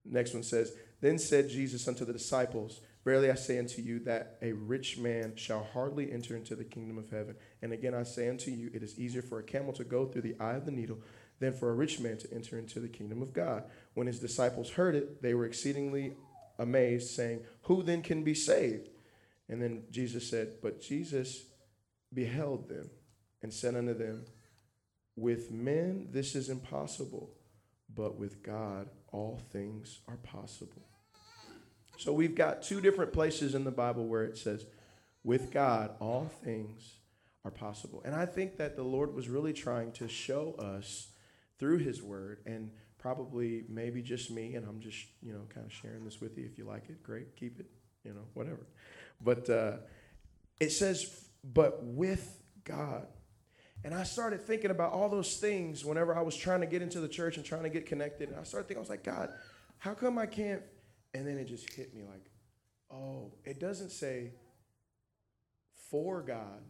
Next 0.06 0.34
one 0.34 0.44
says, 0.44 0.74
Then 1.02 1.18
said 1.18 1.50
Jesus 1.50 1.88
unto 1.88 2.06
the 2.06 2.14
disciples, 2.14 2.82
Verily 3.04 3.30
I 3.30 3.36
say 3.36 3.60
unto 3.60 3.82
you 3.82 4.00
that 4.00 4.38
a 4.42 4.54
rich 4.54 4.98
man 4.98 5.34
shall 5.36 5.68
hardly 5.74 6.12
enter 6.12 6.36
into 6.38 6.56
the 6.56 6.64
kingdom 6.64 6.98
of 6.98 7.10
heaven. 7.10 7.36
And 7.62 7.74
again 7.74 7.94
I 7.94 8.04
say 8.04 8.30
unto 8.30 8.52
you, 8.52 8.72
it 8.74 8.82
is 8.82 8.98
easier 8.98 9.22
for 9.22 9.40
a 9.40 9.44
camel 9.44 9.74
to 9.74 9.84
go 9.84 10.06
through 10.06 10.22
the 10.22 10.40
eye 10.40 10.54
of 10.54 10.66
the 10.66 10.72
needle 10.72 11.00
than 11.40 11.54
for 11.54 11.70
a 11.70 11.76
rich 11.76 12.00
man 12.00 12.18
to 12.18 12.34
enter 12.34 12.58
into 12.58 12.80
the 12.80 12.88
kingdom 12.88 13.22
of 13.22 13.34
God. 13.34 13.66
When 13.94 14.08
his 14.08 14.20
disciples 14.20 14.72
heard 14.72 14.96
it, 14.96 15.22
they 15.22 15.34
were 15.34 15.46
exceedingly 15.46 16.16
amazed, 16.58 17.10
saying, 17.10 17.42
Who 17.64 17.84
then 17.84 18.02
can 18.02 18.24
be 18.24 18.36
saved? 18.36 18.90
And 19.50 19.62
then 19.62 19.84
Jesus 19.92 20.30
said, 20.30 20.56
But 20.62 20.82
Jesus 20.82 21.44
beheld 22.14 22.70
them 22.70 22.90
and 23.42 23.54
said 23.54 23.76
unto 23.76 23.94
them, 23.94 24.26
With 25.18 25.52
men 25.52 26.08
this 26.12 26.36
is 26.36 26.50
impossible 26.50 27.36
but 27.96 28.18
with 28.18 28.42
God, 28.42 28.90
all 29.12 29.40
things 29.52 30.00
are 30.08 30.18
possible. 30.18 30.88
So 31.98 32.12
we've 32.12 32.36
got 32.36 32.64
two 32.64 32.82
different 32.82 33.14
places 33.14 33.56
in 33.56 33.64
the 33.64 33.72
Bible 33.72 34.06
where 34.06 34.24
it 34.24 34.38
says, 34.38 34.66
with 35.24 35.52
God, 35.52 35.92
all 36.00 36.30
things 36.44 36.96
are 37.46 37.52
possible. 37.52 38.02
And 38.06 38.16
I 38.16 38.26
think 38.26 38.58
that 38.58 38.76
the 38.76 38.84
Lord 38.84 39.14
was 39.14 39.30
really 39.30 39.54
trying 39.54 39.92
to 39.94 40.08
show 40.08 40.56
us 40.60 41.08
through 41.60 41.78
His 41.78 42.02
Word, 42.02 42.40
and 42.46 42.72
probably 42.98 43.64
maybe 43.70 44.02
just 44.02 44.32
me, 44.32 44.56
and 44.56 44.68
I'm 44.68 44.80
just, 44.80 45.06
you 45.22 45.34
know, 45.34 45.42
kind 45.54 45.66
of 45.66 45.72
sharing 45.72 46.04
this 46.04 46.20
with 46.20 46.38
you. 46.38 46.46
If 46.46 46.58
you 46.58 46.66
like 46.66 46.90
it, 46.90 47.04
great, 47.04 47.36
keep 47.36 47.60
it, 47.60 47.68
you 48.04 48.14
know, 48.14 48.24
whatever. 48.34 48.66
But 49.22 49.50
uh, 49.50 49.74
it 50.60 50.72
says, 50.72 51.26
but 51.44 51.84
with 51.84 52.42
God. 52.64 53.08
And 53.84 53.94
I 53.94 54.04
started 54.04 54.42
thinking 54.42 54.72
about 54.72 54.94
all 54.94 55.10
those 55.10 55.38
things 55.38 55.84
whenever 55.84 56.18
I 56.18 56.22
was 56.22 56.36
trying 56.36 56.62
to 56.62 56.66
get 56.66 56.82
into 56.82 57.02
the 57.02 57.08
church 57.08 57.36
and 57.36 57.46
trying 57.46 57.64
to 57.64 57.70
get 57.70 57.86
connected. 57.86 58.30
And 58.30 58.40
I 58.40 58.44
started 58.44 58.68
thinking, 58.68 58.80
I 58.80 58.82
was 58.82 58.90
like, 58.90 59.04
God, 59.04 59.30
how 59.78 59.94
come 59.94 60.18
I 60.18 60.26
can't? 60.26 60.62
And 61.14 61.28
then 61.28 61.38
it 61.38 61.48
just 61.48 61.72
hit 61.74 61.94
me 61.94 62.04
like, 62.04 62.26
oh, 62.92 63.34
it 63.46 63.60
doesn't 63.60 63.92
say 63.92 64.32
for 65.90 66.22
God 66.22 66.62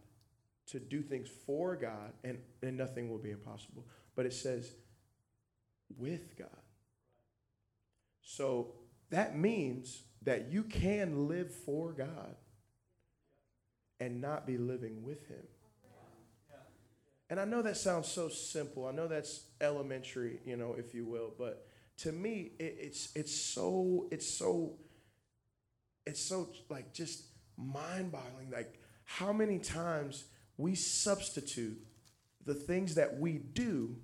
to 0.66 0.78
do 0.80 1.02
things 1.02 1.28
for 1.46 1.76
God 1.76 2.12
and, 2.22 2.38
and 2.62 2.76
nothing 2.76 3.10
will 3.10 3.18
be 3.18 3.30
impossible, 3.30 3.86
but 4.14 4.26
it 4.26 4.32
says 4.32 4.74
with 5.96 6.36
God. 6.38 6.48
So 8.22 8.72
that 9.10 9.36
means 9.36 10.02
that 10.22 10.50
you 10.50 10.62
can 10.62 11.28
live 11.28 11.54
for 11.54 11.92
God 11.92 12.36
and 14.00 14.20
not 14.20 14.46
be 14.46 14.56
living 14.56 15.02
with 15.02 15.28
Him. 15.28 15.46
And 17.30 17.40
I 17.40 17.44
know 17.44 17.62
that 17.62 17.76
sounds 17.76 18.08
so 18.08 18.28
simple. 18.28 18.86
I 18.86 18.92
know 18.92 19.08
that's 19.08 19.46
elementary, 19.60 20.40
you 20.44 20.56
know, 20.56 20.74
if 20.78 20.94
you 20.94 21.04
will, 21.04 21.32
but 21.38 21.66
to 21.98 22.12
me, 22.12 22.52
it, 22.58 22.76
it's 22.80 23.10
it's 23.14 23.34
so 23.34 24.08
it's 24.10 24.28
so 24.28 24.76
it's 26.06 26.20
so 26.20 26.48
like 26.68 26.92
just 26.92 27.24
mind-boggling. 27.56 28.50
Like 28.52 28.80
how 29.04 29.32
many 29.32 29.58
times 29.58 30.24
we 30.56 30.74
substitute 30.74 31.78
the 32.44 32.54
things 32.54 32.94
that 32.96 33.18
we 33.18 33.38
do 33.38 33.96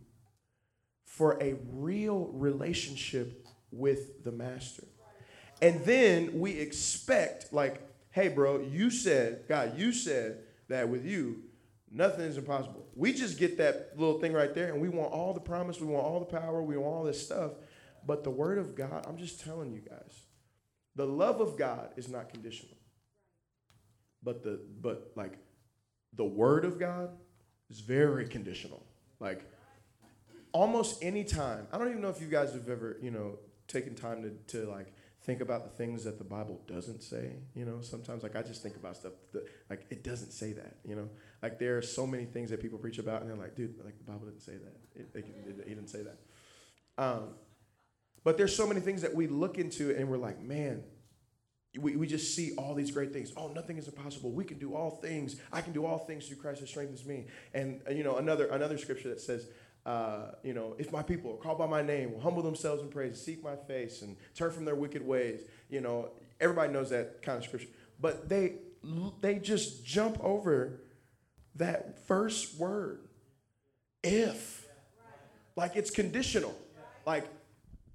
for 1.05 1.43
a 1.43 1.57
real 1.73 2.31
relationship 2.33 3.47
with 3.71 4.25
the 4.25 4.33
master. 4.33 4.85
And 5.63 5.85
then 5.85 6.41
we 6.41 6.53
expect, 6.53 7.53
like, 7.53 7.83
hey, 8.11 8.29
bro, 8.29 8.61
you 8.61 8.91
said, 8.91 9.45
God, 9.49 9.77
you 9.77 9.93
said 9.93 10.39
that 10.69 10.89
with 10.89 11.05
you, 11.05 11.43
nothing 11.91 12.25
is 12.25 12.39
impossible. 12.39 12.87
We 12.95 13.13
just 13.13 13.39
get 13.39 13.59
that 13.59 13.93
little 13.97 14.19
thing 14.19 14.33
right 14.33 14.55
there 14.55 14.73
and 14.73 14.81
we 14.81 14.89
want 14.89 15.13
all 15.13 15.35
the 15.35 15.41
promise, 15.41 15.81
we 15.81 15.87
want 15.87 16.05
all 16.05 16.21
the 16.21 16.39
power, 16.39 16.63
we 16.63 16.77
want 16.77 16.97
all 16.97 17.05
this 17.05 17.23
stuff. 17.23 17.53
But 18.07 18.25
the 18.25 18.31
word 18.31 18.59
of 18.59 18.75
God, 18.75 19.07
I'm 19.09 19.17
just 19.17 19.41
telling 19.41 19.73
you 19.73 19.81
guys, 19.81 20.27
the 20.97 21.07
love 21.07 21.41
of 21.41 21.57
God 21.57 21.91
is 21.97 22.09
not 22.09 22.29
conditional. 22.31 22.77
But 24.23 24.43
the 24.43 24.61
but 24.81 25.13
like 25.17 25.39
the 26.15 26.25
word 26.25 26.65
of 26.65 26.79
God 26.79 27.11
is 27.71 27.81
very 27.81 28.27
conditional. 28.27 28.85
Like 29.19 29.45
almost 30.53 31.03
any 31.03 31.25
time. 31.25 31.67
I 31.73 31.79
don't 31.79 31.89
even 31.89 32.03
know 32.03 32.09
if 32.09 32.21
you 32.21 32.27
guys 32.27 32.53
have 32.53 32.69
ever, 32.69 32.99
you 33.01 33.11
know, 33.11 33.39
taken 33.69 33.95
time 33.95 34.23
to, 34.23 34.59
to 34.59 34.69
like 34.69 34.93
think 35.23 35.41
about 35.41 35.65
the 35.65 35.71
things 35.71 36.05
that 36.05 36.19
the 36.19 36.25
Bible 36.25 36.61
doesn't 36.67 37.03
say. 37.03 37.37
You 37.55 37.65
know, 37.65 37.81
sometimes 37.81 38.23
like 38.23 38.37
I 38.37 38.43
just 38.43 38.63
think 38.63 38.77
about 38.77 38.97
stuff 38.97 39.13
that 39.33 39.45
like 39.69 39.87
it 39.91 40.03
doesn't 40.03 40.33
say 40.33 40.53
that. 40.53 40.77
You 40.85 40.97
know, 40.97 41.09
like 41.43 41.59
there 41.59 41.79
are 41.79 41.83
so 41.83 42.07
many 42.07 42.25
things 42.25 42.51
that 42.51 42.61
people 42.61 42.79
preach 42.79 42.99
about, 42.99 43.23
and 43.23 43.31
they're 43.31 43.37
like, 43.37 43.55
dude, 43.55 43.75
like 43.85 43.99
the 43.99 44.05
Bible 44.05 44.27
didn't 44.27 44.43
say 44.43 44.55
that. 44.55 45.01
It, 45.01 45.09
it, 45.15 45.25
it, 45.47 45.65
he 45.69 45.75
didn't 45.75 45.91
say 45.91 46.03
that. 46.03 46.19
Um, 46.99 47.35
but 48.25 48.37
there's 48.37 48.55
so 48.55 48.67
many 48.67 48.81
things 48.81 49.03
that 49.03 49.15
we 49.15 49.27
look 49.27 49.59
into, 49.59 49.97
and 49.97 50.09
we're 50.09 50.19
like, 50.19 50.41
man. 50.43 50.83
We, 51.79 51.95
we 51.95 52.09
just 52.09 52.35
see 52.35 52.53
all 52.57 52.75
these 52.75 52.91
great 52.91 53.13
things. 53.13 53.33
Oh, 53.37 53.47
nothing 53.47 53.79
is 53.79 53.87
impossible. 53.87 54.33
We 54.33 54.43
can 54.43 54.59
do 54.59 54.75
all 54.75 54.91
things. 54.91 55.41
I 55.53 55.61
can 55.61 55.73
do 55.73 55.87
all 55.87 55.99
things 55.99 56.27
through 56.27 56.39
Christ 56.39 56.59
who 56.59 56.67
strengthens 56.67 57.05
me. 57.05 57.27
And, 57.55 57.81
you 57.93 58.03
know, 58.03 58.17
another 58.17 58.47
another 58.47 58.77
scripture 58.77 59.09
that 59.11 59.21
says, 59.21 59.47
uh, 59.87 60.33
you 60.43 60.53
know, 60.53 60.75
if 60.81 60.91
my 60.91 61.01
people 61.01 61.33
are 61.33 61.37
called 61.37 61.59
by 61.59 61.69
my 61.69 61.81
name, 61.81 62.13
will 62.13 62.21
humble 62.21 62.43
themselves 62.43 62.83
and 62.83 62.91
praise, 62.91 63.23
seek 63.25 63.45
my 63.45 63.55
face, 63.55 64.03
and 64.03 64.17
turn 64.35 64.51
from 64.51 64.65
their 64.65 64.75
wicked 64.75 65.07
ways. 65.07 65.43
You 65.69 65.81
know, 65.81 66.11
everybody 66.41 66.73
knows 66.73 66.91
that 66.91 67.23
kind 67.23 67.39
of 67.39 67.45
scripture. 67.45 67.69
But 68.01 68.29
they 68.29 68.55
they 69.21 69.39
just 69.39 69.87
jump 69.87 70.19
over 70.25 70.81
that 71.55 72.05
first 72.09 72.59
word, 72.59 73.07
if. 74.03 74.67
Like 75.55 75.77
it's 75.77 75.93
conditional. 75.93 76.57
Like, 77.07 77.29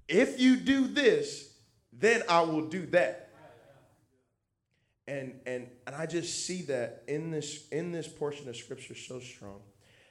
if 0.08 0.40
you 0.40 0.56
do 0.56 0.86
this, 0.86 1.52
then 1.92 2.22
I 2.28 2.40
will 2.40 2.66
do 2.66 2.86
that. 2.86 3.22
And 5.08 5.34
and 5.46 5.68
and 5.86 5.94
I 5.94 6.06
just 6.06 6.46
see 6.46 6.62
that 6.62 7.04
in 7.06 7.30
this 7.30 7.68
in 7.68 7.92
this 7.92 8.08
portion 8.08 8.48
of 8.48 8.56
scripture 8.56 8.94
so 8.94 9.20
strong. 9.20 9.60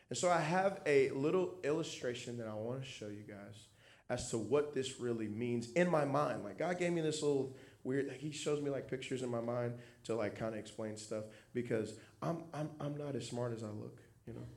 And 0.10 0.18
so 0.18 0.30
I 0.30 0.40
have 0.40 0.82
a 0.86 1.10
little 1.10 1.56
illustration 1.64 2.38
that 2.38 2.48
I 2.48 2.54
want 2.54 2.84
to 2.84 2.88
show 2.88 3.08
you 3.08 3.24
guys 3.28 3.68
as 4.10 4.30
to 4.30 4.38
what 4.38 4.74
this 4.74 5.00
really 5.00 5.28
means 5.28 5.72
in 5.72 5.90
my 5.90 6.06
mind. 6.06 6.44
Like 6.44 6.60
God 6.60 6.78
gave 6.78 6.94
me 6.94 7.02
this 7.02 7.22
little 7.22 7.56
weird 7.84 8.08
like 8.08 8.20
he 8.20 8.32
shows 8.32 8.62
me 8.62 8.70
like 8.70 8.90
pictures 8.90 9.22
in 9.22 9.30
my 9.30 9.42
mind 9.42 9.74
to 10.06 10.16
like 10.16 10.38
kind 10.38 10.54
of 10.54 10.60
explain 10.60 10.96
stuff 10.96 11.26
because 11.54 11.94
I'm 12.22 12.44
I'm 12.54 12.70
I'm 12.80 12.98
not 12.98 13.16
as 13.16 13.28
smart 13.28 13.54
as 13.54 13.64
I 13.64 13.70
look, 13.70 14.00
you 14.26 14.34
know. 14.34 14.48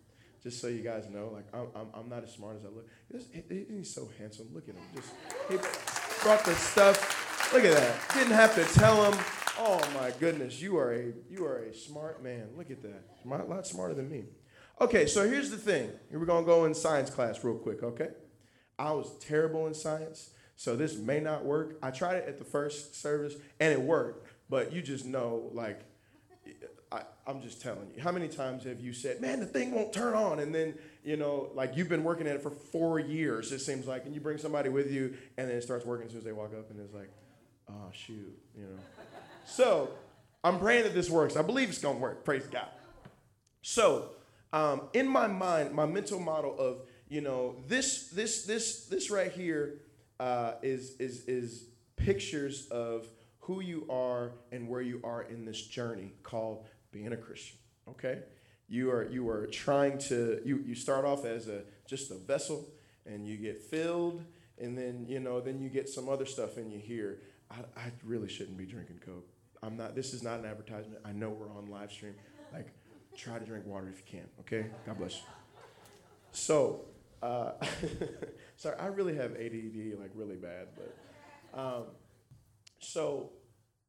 Just 0.48 0.62
so 0.62 0.68
you 0.68 0.80
guys 0.80 1.10
know, 1.10 1.30
like 1.34 1.44
I'm 1.52 1.66
I'm, 1.74 1.88
I'm 1.92 2.08
not 2.08 2.24
as 2.24 2.32
smart 2.32 2.56
as 2.56 2.64
I 2.64 2.68
look. 2.68 2.88
He's, 3.68 3.92
so 3.92 4.08
handsome. 4.18 4.46
Look 4.54 4.66
at 4.66 4.76
him. 4.76 4.82
Just 4.96 5.12
he 5.50 5.56
brought 6.24 6.42
the 6.42 6.54
stuff. 6.54 7.52
Look 7.52 7.64
at 7.64 7.74
that. 7.74 8.14
Didn't 8.14 8.32
have 8.32 8.54
to 8.54 8.64
tell 8.78 9.12
him. 9.12 9.20
Oh 9.58 9.78
my 9.94 10.10
goodness, 10.18 10.58
you 10.62 10.78
are 10.78 10.94
a 10.94 11.12
you 11.28 11.44
are 11.44 11.58
a 11.58 11.74
smart 11.74 12.22
man. 12.22 12.48
Look 12.56 12.70
at 12.70 12.80
that. 12.80 13.04
A 13.30 13.44
lot 13.44 13.66
smarter 13.66 13.92
than 13.92 14.08
me. 14.08 14.24
Okay, 14.80 15.04
so 15.04 15.28
here's 15.28 15.50
the 15.50 15.58
thing. 15.58 15.90
We're 16.10 16.24
going 16.24 16.44
to 16.44 16.46
go 16.46 16.64
in 16.64 16.72
science 16.72 17.10
class 17.10 17.44
real 17.44 17.56
quick, 17.56 17.82
okay? 17.82 18.08
I 18.78 18.92
was 18.92 19.18
terrible 19.18 19.66
in 19.66 19.74
science, 19.74 20.30
so 20.56 20.76
this 20.76 20.96
may 20.96 21.20
not 21.20 21.44
work. 21.44 21.76
I 21.82 21.90
tried 21.90 22.16
it 22.16 22.24
at 22.26 22.38
the 22.38 22.44
first 22.44 22.94
service, 22.94 23.34
and 23.60 23.70
it 23.70 23.82
worked, 23.82 24.26
but 24.48 24.72
you 24.72 24.80
just 24.80 25.04
know, 25.04 25.50
like, 25.52 25.82
I, 26.90 27.02
am 27.26 27.42
just 27.42 27.60
telling 27.60 27.90
you. 27.94 28.02
How 28.02 28.12
many 28.12 28.28
times 28.28 28.64
have 28.64 28.80
you 28.80 28.92
said, 28.92 29.20
man, 29.20 29.40
the 29.40 29.46
thing 29.46 29.72
won't 29.72 29.92
turn 29.92 30.14
on? 30.14 30.38
And 30.38 30.54
then, 30.54 30.74
you 31.04 31.16
know, 31.16 31.50
like 31.54 31.76
you've 31.76 31.88
been 31.88 32.04
working 32.04 32.26
at 32.26 32.36
it 32.36 32.42
for 32.42 32.50
four 32.50 32.98
years, 32.98 33.52
it 33.52 33.60
seems 33.60 33.86
like, 33.86 34.06
and 34.06 34.14
you 34.14 34.20
bring 34.20 34.38
somebody 34.38 34.68
with 34.68 34.90
you, 34.90 35.14
and 35.36 35.48
then 35.48 35.56
it 35.56 35.62
starts 35.62 35.84
working 35.84 36.06
as 36.06 36.12
soon 36.12 36.20
as 36.20 36.24
they 36.24 36.32
walk 36.32 36.52
up, 36.54 36.70
and 36.70 36.80
it's 36.80 36.94
like, 36.94 37.10
oh, 37.68 37.90
shoot, 37.92 38.38
you 38.56 38.62
know. 38.62 38.78
so 39.46 39.90
I'm 40.42 40.58
praying 40.58 40.84
that 40.84 40.94
this 40.94 41.10
works. 41.10 41.36
I 41.36 41.42
believe 41.42 41.68
it's 41.68 41.78
going 41.78 41.96
to 41.96 42.02
work. 42.02 42.24
Praise 42.24 42.46
God. 42.46 42.68
So, 43.62 44.10
um, 44.52 44.82
in 44.94 45.06
my 45.06 45.26
mind, 45.26 45.74
my 45.74 45.84
mental 45.84 46.20
model 46.20 46.58
of 46.58 46.82
you 47.08 47.20
know 47.20 47.56
this 47.66 48.08
this 48.08 48.44
this 48.44 48.86
this 48.86 49.10
right 49.10 49.32
here 49.32 49.80
uh, 50.20 50.54
is 50.62 50.96
is 50.98 51.24
is 51.26 51.64
pictures 51.96 52.68
of 52.70 53.06
who 53.40 53.60
you 53.60 53.86
are 53.90 54.32
and 54.52 54.68
where 54.68 54.82
you 54.82 55.00
are 55.04 55.22
in 55.22 55.44
this 55.44 55.60
journey 55.60 56.12
called 56.22 56.66
being 56.90 57.12
a 57.12 57.16
Christian. 57.16 57.58
Okay, 57.88 58.20
you 58.68 58.90
are 58.90 59.08
you 59.10 59.28
are 59.28 59.46
trying 59.46 59.98
to 59.98 60.40
you 60.44 60.62
you 60.66 60.74
start 60.74 61.04
off 61.04 61.24
as 61.24 61.48
a 61.48 61.62
just 61.86 62.10
a 62.10 62.14
vessel 62.14 62.68
and 63.06 63.26
you 63.26 63.36
get 63.36 63.62
filled 63.62 64.22
and 64.58 64.76
then 64.76 65.06
you 65.08 65.20
know 65.20 65.40
then 65.40 65.60
you 65.60 65.68
get 65.68 65.88
some 65.88 66.08
other 66.08 66.26
stuff 66.26 66.56
and 66.56 66.72
you 66.72 66.78
hear 66.78 67.20
I, 67.50 67.56
I 67.76 67.92
really 68.04 68.28
shouldn't 68.28 68.58
be 68.58 68.66
drinking 68.66 69.00
Coke. 69.04 69.28
I'm 69.62 69.76
not. 69.76 69.94
This 69.94 70.12
is 70.12 70.22
not 70.22 70.38
an 70.38 70.46
advertisement. 70.46 71.00
I 71.04 71.12
know 71.12 71.30
we're 71.30 71.50
on 71.50 71.70
live 71.70 71.90
stream. 71.90 72.14
Like 72.52 72.68
try 73.18 73.38
to 73.38 73.44
drink 73.44 73.66
water 73.66 73.88
if 73.88 73.98
you 73.98 74.18
can, 74.18 74.28
okay? 74.40 74.66
God 74.86 74.98
bless 74.98 75.16
you. 75.16 75.22
So, 76.30 76.82
uh, 77.22 77.52
sorry, 78.56 78.78
I 78.78 78.86
really 78.86 79.16
have 79.16 79.32
ADD, 79.32 79.98
like 79.98 80.10
really 80.14 80.36
bad, 80.36 80.68
but 80.76 81.58
um, 81.58 81.84
so 82.78 83.30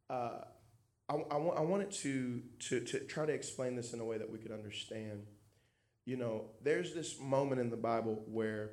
uh, 0.10 0.42
I, 1.10 1.38
wanted 1.38 1.92
to, 1.92 2.42
to, 2.68 2.80
to 2.82 3.00
try 3.00 3.26
to 3.26 3.34
explain 3.34 3.76
this 3.76 3.94
in 3.94 4.00
a 4.00 4.06
way 4.06 4.20
that 4.20 4.30
we 4.30 4.38
could 4.38 4.52
understand. 4.52 5.24
You 6.06 6.18
know, 6.18 6.52
there's 6.64 6.94
this 6.94 7.20
moment 7.20 7.62
in 7.62 7.72
the 7.72 7.78
Bible 7.78 8.24
where, 8.28 8.72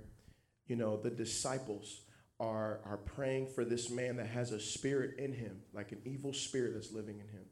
you 0.67 0.77
know, 0.77 0.99
the 0.99 1.11
disciples 1.11 2.03
are, 2.39 2.81
are 2.85 2.99
praying 2.99 3.49
for 3.55 3.65
this 3.65 3.91
man 3.91 4.17
that 4.17 4.27
has 4.27 4.53
a 4.53 4.61
spirit 4.61 5.19
in 5.19 5.33
him, 5.33 5.63
like 5.73 5.93
an 5.93 6.03
evil 6.05 6.35
spirit 6.35 6.75
that's 6.75 6.93
living 6.93 7.21
in 7.21 7.29
him. 7.29 7.47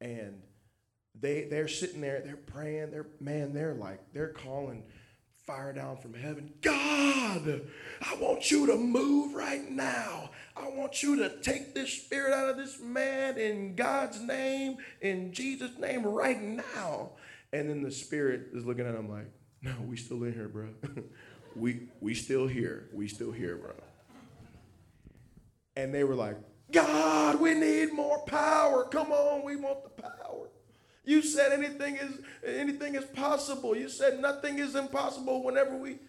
And 0.00 0.42
they 1.20 1.44
they're 1.44 1.68
sitting 1.68 2.00
there, 2.00 2.20
they're 2.24 2.36
praying, 2.36 2.90
they're 2.90 3.08
man, 3.20 3.52
they're 3.52 3.74
like, 3.74 4.00
they're 4.12 4.32
calling 4.32 4.84
fire 5.48 5.72
down 5.72 5.96
from 5.96 6.12
heaven. 6.12 6.52
God, 6.60 7.62
I 8.02 8.14
want 8.20 8.50
you 8.50 8.66
to 8.66 8.76
move 8.76 9.34
right 9.34 9.68
now. 9.70 10.28
I 10.54 10.68
want 10.68 11.02
you 11.02 11.16
to 11.16 11.40
take 11.40 11.74
this 11.74 11.90
spirit 11.90 12.34
out 12.34 12.50
of 12.50 12.58
this 12.58 12.78
man 12.78 13.38
in 13.38 13.74
God's 13.74 14.20
name, 14.20 14.76
in 15.00 15.32
Jesus' 15.32 15.78
name, 15.78 16.02
right 16.02 16.38
now. 16.38 17.12
And 17.54 17.70
then 17.70 17.82
the 17.82 17.90
spirit 17.90 18.48
is 18.52 18.66
looking 18.66 18.86
at 18.86 18.94
him 18.94 19.08
like, 19.08 19.30
no, 19.62 19.74
we 19.86 19.96
still 19.96 20.22
in 20.24 20.34
here, 20.34 20.48
bro. 20.48 20.68
we 21.56 21.88
we 22.00 22.12
still 22.12 22.46
here. 22.46 22.90
We 22.92 23.08
still 23.08 23.32
here, 23.32 23.56
bro. 23.56 23.72
And 25.76 25.94
they 25.94 26.04
were 26.04 26.14
like, 26.14 26.36
God, 26.70 27.40
we 27.40 27.54
need 27.54 27.94
more 27.94 28.18
power. 28.26 28.84
Come 28.84 29.12
on, 29.12 29.46
we 29.46 29.56
want 29.56 29.82
the 29.82 30.02
power. 30.02 30.50
You 31.08 31.22
said 31.22 31.52
anything 31.52 31.96
is 31.96 32.20
anything 32.44 32.94
is 32.94 33.06
possible. 33.06 33.74
You 33.74 33.88
said 33.88 34.20
nothing 34.20 34.58
is 34.58 34.74
impossible 34.74 35.42
whenever 35.42 35.74
we 35.74 36.00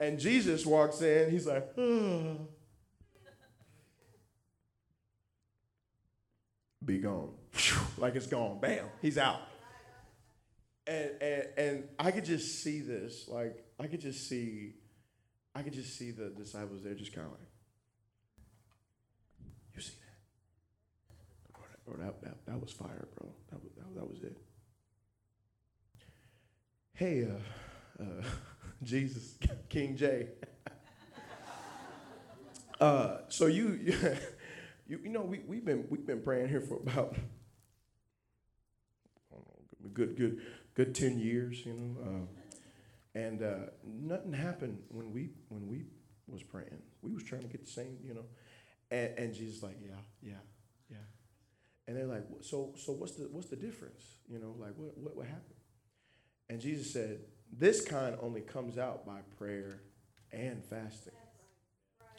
and 0.00 0.18
Jesus 0.18 0.66
walks 0.66 1.00
in, 1.02 1.30
he's 1.30 1.46
like, 1.46 1.64
oh. 1.78 2.48
be 6.84 6.98
gone. 6.98 7.30
like 7.96 8.16
it's 8.16 8.26
gone. 8.26 8.58
Bam, 8.58 8.86
he's 9.00 9.18
out. 9.18 9.38
And, 10.84 11.10
and 11.20 11.46
and 11.56 11.84
I 11.96 12.10
could 12.10 12.24
just 12.24 12.60
see 12.60 12.80
this, 12.80 13.28
like 13.28 13.64
I 13.78 13.86
could 13.86 14.00
just 14.00 14.28
see, 14.28 14.72
I 15.54 15.62
could 15.62 15.74
just 15.74 15.96
see 15.96 16.10
the 16.10 16.30
disciples 16.30 16.82
there 16.82 16.94
just 16.94 17.14
kind 17.14 17.28
of 17.28 17.34
like, 17.34 17.48
you 19.76 19.80
see 19.80 19.92
that? 19.92 20.12
Bro, 21.84 21.96
that, 22.04 22.22
that, 22.22 22.46
that 22.46 22.60
was 22.60 22.70
fire, 22.70 23.08
bro. 23.16 23.28
That 23.50 23.62
was, 23.62 23.72
that 23.94 24.08
was 24.08 24.22
it. 24.22 24.36
Hey, 26.94 27.24
uh, 27.24 28.02
uh, 28.02 28.22
Jesus, 28.82 29.36
King 29.68 29.96
J. 29.96 30.28
uh, 32.80 33.18
so 33.28 33.46
you, 33.46 33.94
You, 34.92 35.00
you 35.04 35.08
know, 35.10 35.22
we, 35.22 35.40
we've 35.46 35.64
been 35.64 35.86
we've 35.88 36.04
been 36.06 36.20
praying 36.20 36.48
here 36.48 36.60
for 36.60 36.76
about 36.76 37.16
know, 39.32 39.88
good 39.94 40.16
good 40.16 40.42
good 40.74 40.94
ten 40.94 41.18
years, 41.18 41.64
you 41.64 41.72
know, 41.72 41.96
uh, 42.04 43.18
and 43.18 43.42
uh, 43.42 43.70
nothing 43.84 44.34
happened 44.34 44.78
when 44.88 45.12
we 45.12 45.30
when 45.48 45.66
we 45.66 45.84
was 46.26 46.42
praying. 46.42 46.82
We 47.00 47.12
was 47.12 47.22
trying 47.22 47.40
to 47.40 47.48
get 47.48 47.64
the 47.64 47.70
same, 47.70 47.96
you 48.04 48.12
know, 48.12 48.24
and, 48.90 49.18
and 49.18 49.34
Jesus 49.34 49.62
like, 49.62 49.78
yeah, 49.82 49.94
yeah, 50.22 50.40
and 51.86 51.96
they're 51.96 52.06
like, 52.06 52.24
so 52.40 52.74
so 52.76 52.92
what's 52.92 53.12
the 53.12 53.28
what's 53.30 53.48
the 53.48 53.56
difference, 53.56 54.02
you 54.28 54.38
know, 54.38 54.54
like 54.58 54.72
what 54.76 54.96
what 54.98 55.16
what 55.16 55.26
happened? 55.26 55.60
And 56.48 56.60
Jesus 56.60 56.92
said, 56.92 57.20
this 57.52 57.84
kind 57.84 58.16
only 58.20 58.40
comes 58.40 58.78
out 58.78 59.06
by 59.06 59.20
prayer 59.38 59.80
and 60.32 60.64
fasting. 60.64 61.14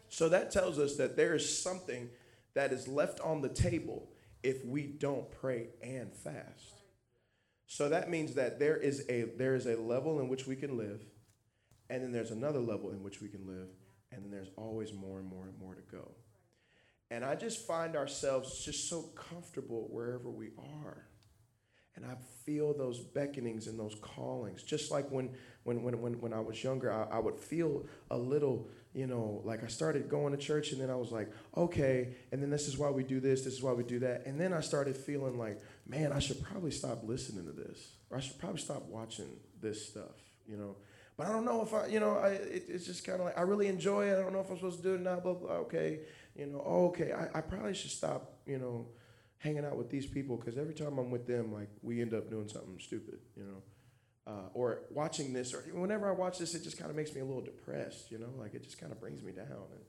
So 0.09 0.29
that 0.29 0.51
tells 0.51 0.79
us 0.79 0.95
that 0.97 1.15
there 1.17 1.33
is 1.33 1.61
something 1.61 2.09
that 2.53 2.71
is 2.71 2.87
left 2.87 3.19
on 3.19 3.41
the 3.41 3.49
table 3.49 4.09
if 4.43 4.63
we 4.65 4.83
don't 4.83 5.29
pray 5.31 5.69
and 5.81 6.13
fast. 6.13 6.83
So 7.65 7.89
that 7.89 8.09
means 8.09 8.35
that 8.35 8.59
there 8.59 8.77
is 8.77 9.05
a 9.09 9.23
there 9.37 9.55
is 9.55 9.65
a 9.65 9.75
level 9.75 10.19
in 10.19 10.27
which 10.27 10.45
we 10.45 10.55
can 10.55 10.77
live, 10.77 11.01
and 11.89 12.03
then 12.03 12.11
there's 12.11 12.31
another 12.31 12.59
level 12.59 12.91
in 12.91 13.01
which 13.01 13.21
we 13.21 13.29
can 13.29 13.47
live, 13.47 13.69
and 14.11 14.23
then 14.23 14.29
there's 14.29 14.51
always 14.57 14.93
more 14.93 15.19
and 15.19 15.27
more 15.27 15.45
and 15.45 15.57
more 15.57 15.73
to 15.73 15.81
go. 15.91 16.11
And 17.13 17.23
I 17.23 17.35
just 17.35 17.67
find 17.67 17.95
ourselves 17.95 18.65
just 18.65 18.89
so 18.89 19.03
comfortable 19.13 19.87
wherever 19.91 20.31
we 20.31 20.49
are. 20.81 21.05
And 21.95 22.03
I 22.03 22.15
feel 22.43 22.75
those 22.75 22.99
beckonings 22.99 23.67
and 23.67 23.79
those 23.79 23.95
callings. 24.01 24.63
Just 24.63 24.89
like 24.89 25.11
when 25.11 25.29
when 25.63 25.83
when 25.83 26.01
when, 26.01 26.13
when 26.19 26.33
I 26.33 26.39
was 26.39 26.63
younger, 26.63 26.91
I, 26.91 27.17
I 27.17 27.19
would 27.19 27.37
feel 27.37 27.85
a 28.09 28.17
little 28.17 28.67
you 28.95 29.05
know, 29.07 29.41
like 29.43 29.63
I 29.63 29.67
started 29.67 30.09
going 30.09 30.35
to 30.35 30.39
church 30.39 30.71
and 30.71 30.81
then 30.81 30.89
I 30.89 30.95
was 30.95 31.11
like, 31.11 31.31
okay, 31.55 32.15
and 32.31 32.41
then 32.41 32.49
this 32.49 32.67
is 32.67 32.77
why 32.77 32.89
we 32.89 33.03
do 33.03 33.19
this, 33.19 33.43
this 33.43 33.53
is 33.53 33.63
why 33.63 33.73
we 33.73 33.83
do 33.83 33.99
that. 33.99 34.25
And 34.27 34.39
then 34.39 34.53
I 34.53 34.61
started 34.61 34.95
feeling 34.95 35.37
like, 35.37 35.59
man, 35.87 36.11
I 36.11 36.19
should 36.19 36.43
probably 36.43 36.69
stop 36.69 37.03
listening 37.03 37.45
to 37.45 37.51
this, 37.51 37.93
or 38.11 38.17
I 38.17 38.21
should 38.21 38.37
probably 38.37 38.61
stop 38.61 38.85
watching 38.85 39.29
this 39.61 39.87
stuff, 39.87 40.15
you 40.47 40.57
know. 40.57 40.75
But 41.17 41.27
I 41.27 41.31
don't 41.31 41.45
know 41.45 41.61
if 41.61 41.73
I, 41.73 41.87
you 41.87 41.99
know, 41.99 42.17
I, 42.17 42.29
it, 42.29 42.65
it's 42.67 42.85
just 42.85 43.05
kind 43.05 43.19
of 43.19 43.25
like, 43.25 43.37
I 43.37 43.41
really 43.41 43.67
enjoy 43.67 44.09
it. 44.09 44.17
I 44.17 44.21
don't 44.21 44.33
know 44.33 44.41
if 44.41 44.49
I'm 44.49 44.57
supposed 44.57 44.77
to 44.77 44.83
do 44.83 44.95
it 44.95 45.01
now, 45.01 45.19
blah, 45.19 45.33
blah, 45.33 45.51
okay. 45.65 45.99
You 46.35 46.47
know, 46.47 46.63
oh, 46.65 46.87
okay, 46.87 47.11
I, 47.11 47.37
I 47.37 47.41
probably 47.41 47.73
should 47.73 47.91
stop, 47.91 48.39
you 48.45 48.57
know, 48.57 48.87
hanging 49.37 49.65
out 49.65 49.77
with 49.77 49.89
these 49.89 50.07
people 50.07 50.37
because 50.37 50.57
every 50.57 50.73
time 50.73 50.97
I'm 50.97 51.11
with 51.11 51.27
them, 51.27 51.53
like, 51.53 51.69
we 51.81 52.01
end 52.01 52.13
up 52.13 52.29
doing 52.29 52.47
something 52.47 52.79
stupid, 52.79 53.19
you 53.35 53.43
know 53.43 53.61
uh, 54.25 54.49
or 54.53 54.81
watching 54.89 55.33
this, 55.33 55.53
or 55.53 55.59
whenever 55.73 56.07
I 56.07 56.11
watch 56.11 56.37
this, 56.39 56.55
it 56.55 56.63
just 56.63 56.77
kind 56.77 56.89
of 56.89 56.95
makes 56.95 57.13
me 57.13 57.21
a 57.21 57.25
little 57.25 57.41
depressed, 57.41 58.11
you 58.11 58.17
know, 58.17 58.29
like 58.37 58.53
it 58.53 58.63
just 58.63 58.79
kind 58.79 58.91
of 58.91 58.99
brings 58.99 59.21
me 59.21 59.31
down. 59.31 59.45
And 59.47 59.81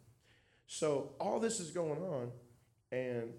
so 0.66 1.12
all 1.20 1.38
this 1.38 1.60
is 1.60 1.70
going 1.70 2.02
on, 2.02 2.32
and 2.90 3.32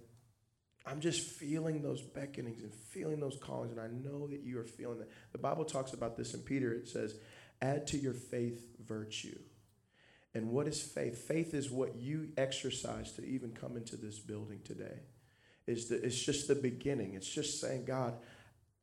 I'm 0.86 1.02
just 1.02 1.22
feeling 1.22 1.82
those 1.82 2.02
beckonings 2.02 2.64
and 2.64 2.74
feeling 2.74 3.20
those 3.20 3.38
callings, 3.42 3.72
and 3.72 3.82
I 3.82 3.88
know 3.88 4.28
that 4.28 4.42
you 4.44 4.60
are 4.60 4.66
feeling 4.66 5.00
that. 5.00 5.10
The 5.34 5.38
Bible 5.38 5.66
talks 5.66 5.94
about 5.94 6.16
this 6.16 6.34
in 6.34 6.42
Peter. 6.42 6.72
It 6.74 6.88
says, 6.88 7.20
"Add 7.62 7.88
to 7.88 7.98
your 7.98 8.14
faith 8.14 8.66
virtue." 8.80 9.40
And 10.36 10.52
what 10.52 10.68
is 10.68 10.82
faith? 10.82 11.18
Faith 11.18 11.54
is 11.54 11.72
what 11.72 11.96
you 11.96 12.28
exercise 12.38 13.14
to 13.14 13.26
even 13.26 13.52
come 13.52 13.78
into 13.78 13.96
this 13.96 14.20
building 14.20 14.60
today. 14.66 15.00
Is 15.66 15.88
the, 15.88 16.06
it's 16.06 16.22
just 16.22 16.48
the 16.48 16.56
beginning. 16.56 17.14
It's 17.16 17.28
just 17.28 17.60
saying, 17.60 17.86
God, 17.86 18.14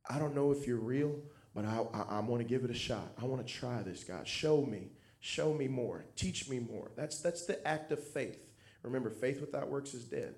I 0.09 0.19
don't 0.19 0.35
know 0.35 0.51
if 0.51 0.67
you're 0.67 0.75
real, 0.75 1.15
but 1.55 1.63
I, 1.63 1.85
I, 1.93 2.17
I 2.17 2.19
want 2.21 2.41
to 2.41 2.47
give 2.47 2.65
it 2.65 2.71
a 2.71 2.75
shot. 2.75 3.13
I 3.21 3.25
want 3.25 3.45
to 3.45 3.53
try 3.53 3.83
this, 3.83 4.03
God. 4.03 4.27
Show 4.27 4.65
me. 4.65 4.89
Show 5.19 5.53
me 5.53 5.67
more. 5.67 6.05
Teach 6.17 6.49
me 6.49 6.59
more. 6.59 6.91
That's, 6.97 7.21
that's 7.21 7.45
the 7.45 7.65
act 7.65 7.91
of 7.91 8.03
faith. 8.03 8.39
Remember, 8.81 9.09
faith 9.09 9.39
without 9.39 9.69
works 9.69 9.93
is 9.93 10.03
dead. 10.03 10.35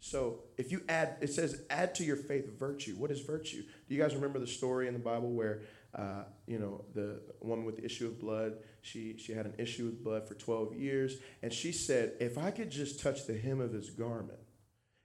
So 0.00 0.40
if 0.58 0.72
you 0.72 0.82
add, 0.88 1.16
it 1.20 1.32
says, 1.32 1.62
add 1.70 1.94
to 1.94 2.04
your 2.04 2.16
faith 2.16 2.58
virtue. 2.58 2.96
What 2.96 3.10
is 3.10 3.20
virtue? 3.20 3.62
Do 3.88 3.94
you 3.94 4.02
guys 4.02 4.14
remember 4.14 4.38
the 4.38 4.46
story 4.46 4.88
in 4.88 4.94
the 4.94 4.98
Bible 4.98 5.30
where, 5.30 5.62
uh, 5.94 6.24
you 6.46 6.58
know, 6.58 6.84
the 6.94 7.20
woman 7.40 7.64
with 7.64 7.76
the 7.76 7.84
issue 7.84 8.06
of 8.06 8.20
blood, 8.20 8.58
she, 8.82 9.16
she 9.18 9.32
had 9.32 9.46
an 9.46 9.54
issue 9.58 9.86
with 9.86 10.04
blood 10.04 10.28
for 10.28 10.34
12 10.34 10.74
years, 10.74 11.16
and 11.42 11.52
she 11.52 11.72
said, 11.72 12.12
if 12.20 12.38
I 12.38 12.50
could 12.50 12.70
just 12.70 13.00
touch 13.00 13.26
the 13.26 13.36
hem 13.36 13.60
of 13.60 13.72
his 13.72 13.90
garment, 13.90 14.38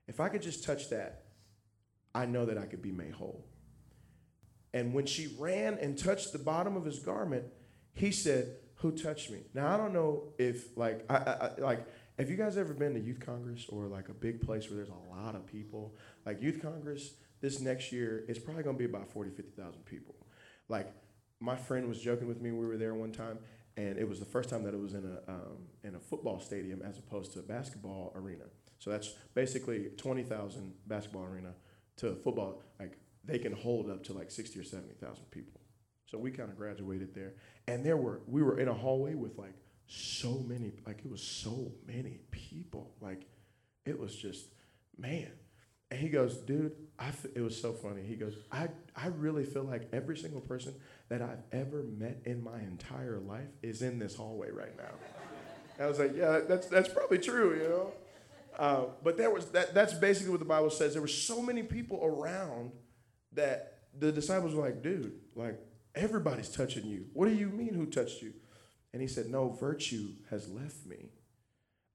if 0.08 0.19
I 0.19 0.30
could 0.30 0.41
just 0.41 0.63
touch 0.63 0.89
that, 0.89 1.26
I 2.13 2.26
know 2.26 2.45
that 2.45 2.58
I 2.58 2.65
could 2.65 2.82
be 2.82 2.91
made 2.91 3.13
whole. 3.13 3.45
And 4.74 4.93
when 4.93 5.06
she 5.06 5.34
ran 5.39 5.78
and 5.80 5.98
touched 5.98 6.34
the 6.34 6.39
bottom 6.39 6.76
of 6.76 6.86
his 6.86 7.00
garment, 7.00 7.45
he 7.93 8.12
said, 8.12 8.58
Who 8.76 8.91
touched 8.91 9.32
me? 9.32 9.39
Now, 9.54 9.74
I 9.74 9.78
don't 9.78 9.93
know 9.93 10.34
if, 10.38 10.78
like, 10.78 11.06
I, 11.10 11.15
I, 11.15 11.52
like, 11.60 11.88
have 12.19 12.30
you 12.30 12.38
guys 12.38 12.58
ever 12.58 12.74
been 12.74 12.93
to 12.93 13.00
Youth 13.00 13.19
Congress 13.19 13.65
or 13.69 13.88
like 13.88 14.10
a 14.10 14.13
big 14.13 14.41
place 14.41 14.69
where 14.69 14.78
there's 14.78 14.89
a 14.89 15.15
lot 15.15 15.36
of 15.36 15.45
people? 15.45 15.95
Like, 16.26 16.41
Youth 16.41 16.62
Congress 16.62 17.13
this 17.41 17.60
next 17.60 17.91
year 17.91 18.24
is 18.28 18.39
probably 18.39 18.63
going 18.63 18.76
to 18.76 18.80
be 18.80 18.86
about 18.86 19.12
40, 19.12 19.32
50,000 19.32 19.86
people. 19.86 20.15
Like, 20.67 20.91
my 21.39 21.56
friend 21.56 21.88
was 21.88 21.99
joking 21.99 22.28
with 22.28 22.41
me. 22.41 22.51
We 22.51 22.65
were 22.65 22.78
there 22.78 22.93
one 22.93 23.12
time, 23.12 23.39
and 23.78 23.97
it 23.97 24.08
was 24.08 24.19
the 24.19 24.25
first 24.25 24.49
time 24.49 24.63
that 24.63 24.73
it 24.73 24.80
was 24.80 24.93
in 24.93 25.06
a, 25.06 25.32
um, 25.32 25.67
in 25.84 25.95
a 25.95 25.99
football 25.99 26.39
stadium 26.39 26.82
as 26.82 26.97
opposed 26.97 27.34
to 27.34 27.39
a 27.39 27.43
basketball 27.43 28.13
arena. 28.15 28.45
So 28.80 28.89
that's 28.89 29.13
basically 29.34 29.89
20,000 29.97 30.73
basketball 30.88 31.23
arena 31.23 31.54
to 31.97 32.15
football, 32.15 32.62
like 32.80 32.97
they 33.23 33.39
can 33.39 33.54
hold 33.54 33.89
up 33.89 34.04
to 34.06 34.13
like 34.13 34.30
60 34.30 34.60
or 34.60 34.63
70,000 34.63 35.23
people. 35.32 35.62
So 36.06 36.17
we 36.17 36.32
kind 36.32 36.49
of 36.49 36.58
graduated 36.58 37.15
there. 37.15 37.34
And 37.67 37.84
there 37.84 37.97
were, 37.97 38.21
we 38.28 38.43
were 38.43 38.60
in 38.60 38.67
a 38.67 38.73
hallway 38.73 39.15
with 39.15 39.38
like 39.38 39.56
so 39.88 40.43
many, 40.47 40.73
like 40.86 40.99
it 41.04 41.10
was 41.10 41.21
so 41.21 41.71
many 41.88 42.19
people. 42.32 42.93
Like 43.01 43.28
it 43.86 43.99
was 43.99 44.15
just, 44.15 44.47
man. 44.97 45.32
And 45.91 46.00
he 46.00 46.10
goes, 46.10 46.38
dude, 46.38 46.74
I 46.98 47.10
f-, 47.10 47.28
it 47.36 47.41
was 47.41 47.60
so 47.60 47.71
funny. 47.71 48.02
He 48.02 48.15
goes, 48.15 48.36
I, 48.52 48.69
I 48.95 49.08
really 49.08 49.45
feel 49.45 49.63
like 49.63 49.89
every 49.93 50.17
single 50.17 50.41
person 50.41 50.74
that 51.10 51.21
I've 51.21 51.43
ever 51.52 51.84
met 51.84 52.21
in 52.26 52.43
my 52.43 52.60
entire 52.60 53.19
life 53.19 53.50
is 53.62 53.82
in 53.82 54.00
this 54.00 54.15
hallway 54.15 54.50
right 54.52 54.76
now. 54.78 54.93
I 55.80 55.88
was 55.88 56.00
like, 56.00 56.15
yeah, 56.15 56.39
that's, 56.48 56.67
that's 56.67 56.89
probably 56.89 57.19
true, 57.19 57.56
you 57.62 57.69
know? 57.69 57.91
Uh, 58.58 58.86
but 59.04 59.17
there 59.17 59.30
was 59.30 59.48
that, 59.48 59.74
that's 59.74 59.93
basically 59.93 60.32
what 60.32 60.39
the 60.39 60.45
Bible 60.45 60.69
says. 60.69 60.93
There 60.93 61.02
were 61.02 61.08
so 61.08 61.41
many 61.41 61.62
people 61.62 62.00
around 62.04 62.71
that 63.34 63.80
the 63.98 64.12
disciples 64.12 64.56
were 64.56 64.63
like, 64.63 64.82
dude, 64.82 65.12
like 65.36 65.60
everybody's 65.93 66.50
touching 66.50 66.86
you. 66.86 67.06
What 67.13 67.28
do 67.28 67.36
you 67.36 67.50
mean 67.50 67.74
who 67.74 67.86
touched 67.86 68.21
you? 68.21 68.34
And 68.93 69.02
he 69.02 69.08
said, 69.10 69.28
no, 69.28 69.50
virtue 69.50 70.13
has 70.30 70.50
left 70.50 70.86
me. 70.86 71.10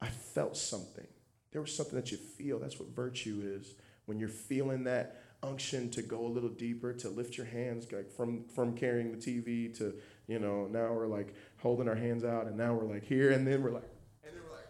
I 0.03 0.09
felt 0.09 0.57
something. 0.57 1.07
There 1.53 1.61
was 1.61 1.75
something 1.75 1.97
that 1.97 2.11
you 2.11 2.17
feel. 2.17 2.59
That's 2.59 2.79
what 2.79 2.95
virtue 2.95 3.43
is. 3.45 3.75
When 4.07 4.19
you're 4.19 4.29
feeling 4.29 4.85
that 4.85 5.23
unction 5.43 5.91
to 5.91 6.03
go 6.03 6.27
a 6.27 6.29
little 6.29 6.49
deeper, 6.49 6.93
to 6.93 7.09
lift 7.09 7.37
your 7.37 7.47
hands, 7.47 7.91
like 7.93 8.11
from 8.11 8.45
from 8.55 8.77
carrying 8.77 9.13
the 9.13 9.17
TV 9.17 9.77
to, 9.79 9.95
you 10.27 10.39
know, 10.39 10.67
now 10.67 10.93
we're 10.93 11.07
like 11.07 11.35
holding 11.59 11.89
our 11.89 11.95
hands 11.95 12.25
out, 12.25 12.47
and 12.47 12.57
now 12.57 12.75
we're 12.75 12.93
like 12.93 13.05
here, 13.05 13.31
and 13.31 13.47
then 13.47 13.63
we're 13.63 13.71
like, 13.71 13.89
and 14.25 14.35
then 14.35 14.43
we're 14.49 14.57
like, 14.57 14.67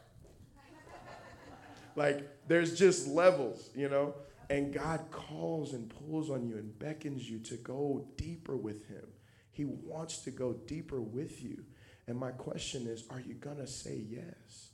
like 1.97 2.49
there's 2.49 2.79
just 2.79 3.09
levels, 3.09 3.71
you 3.75 3.89
know. 3.89 4.15
And 4.49 4.75
God 4.75 5.05
calls 5.13 5.75
and 5.75 5.89
pulls 5.89 6.29
on 6.29 6.45
you 6.45 6.57
and 6.57 6.77
beckons 6.77 7.31
you 7.31 7.39
to 7.39 7.55
go 7.57 8.09
deeper 8.17 8.57
with 8.57 8.89
Him. 8.89 9.07
He 9.53 9.65
wants 9.65 10.19
to 10.23 10.33
go 10.33 10.55
deeper 10.55 11.01
with 11.01 11.43
you. 11.43 11.65
And 12.09 12.19
my 12.19 12.33
question 12.33 12.89
is, 12.89 13.05
are 13.11 13.21
you 13.21 13.35
to 13.59 13.67
say 13.69 14.03
yes? 14.09 14.70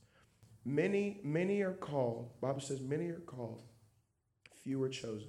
Many, 0.67 1.21
many 1.23 1.63
are 1.63 1.73
called. 1.73 2.41
Bible 2.41 2.61
says 2.61 2.81
many 2.81 3.09
are 3.09 3.21
called, 3.21 3.61
few 4.63 4.83
are 4.83 4.89
chosen. 4.89 5.29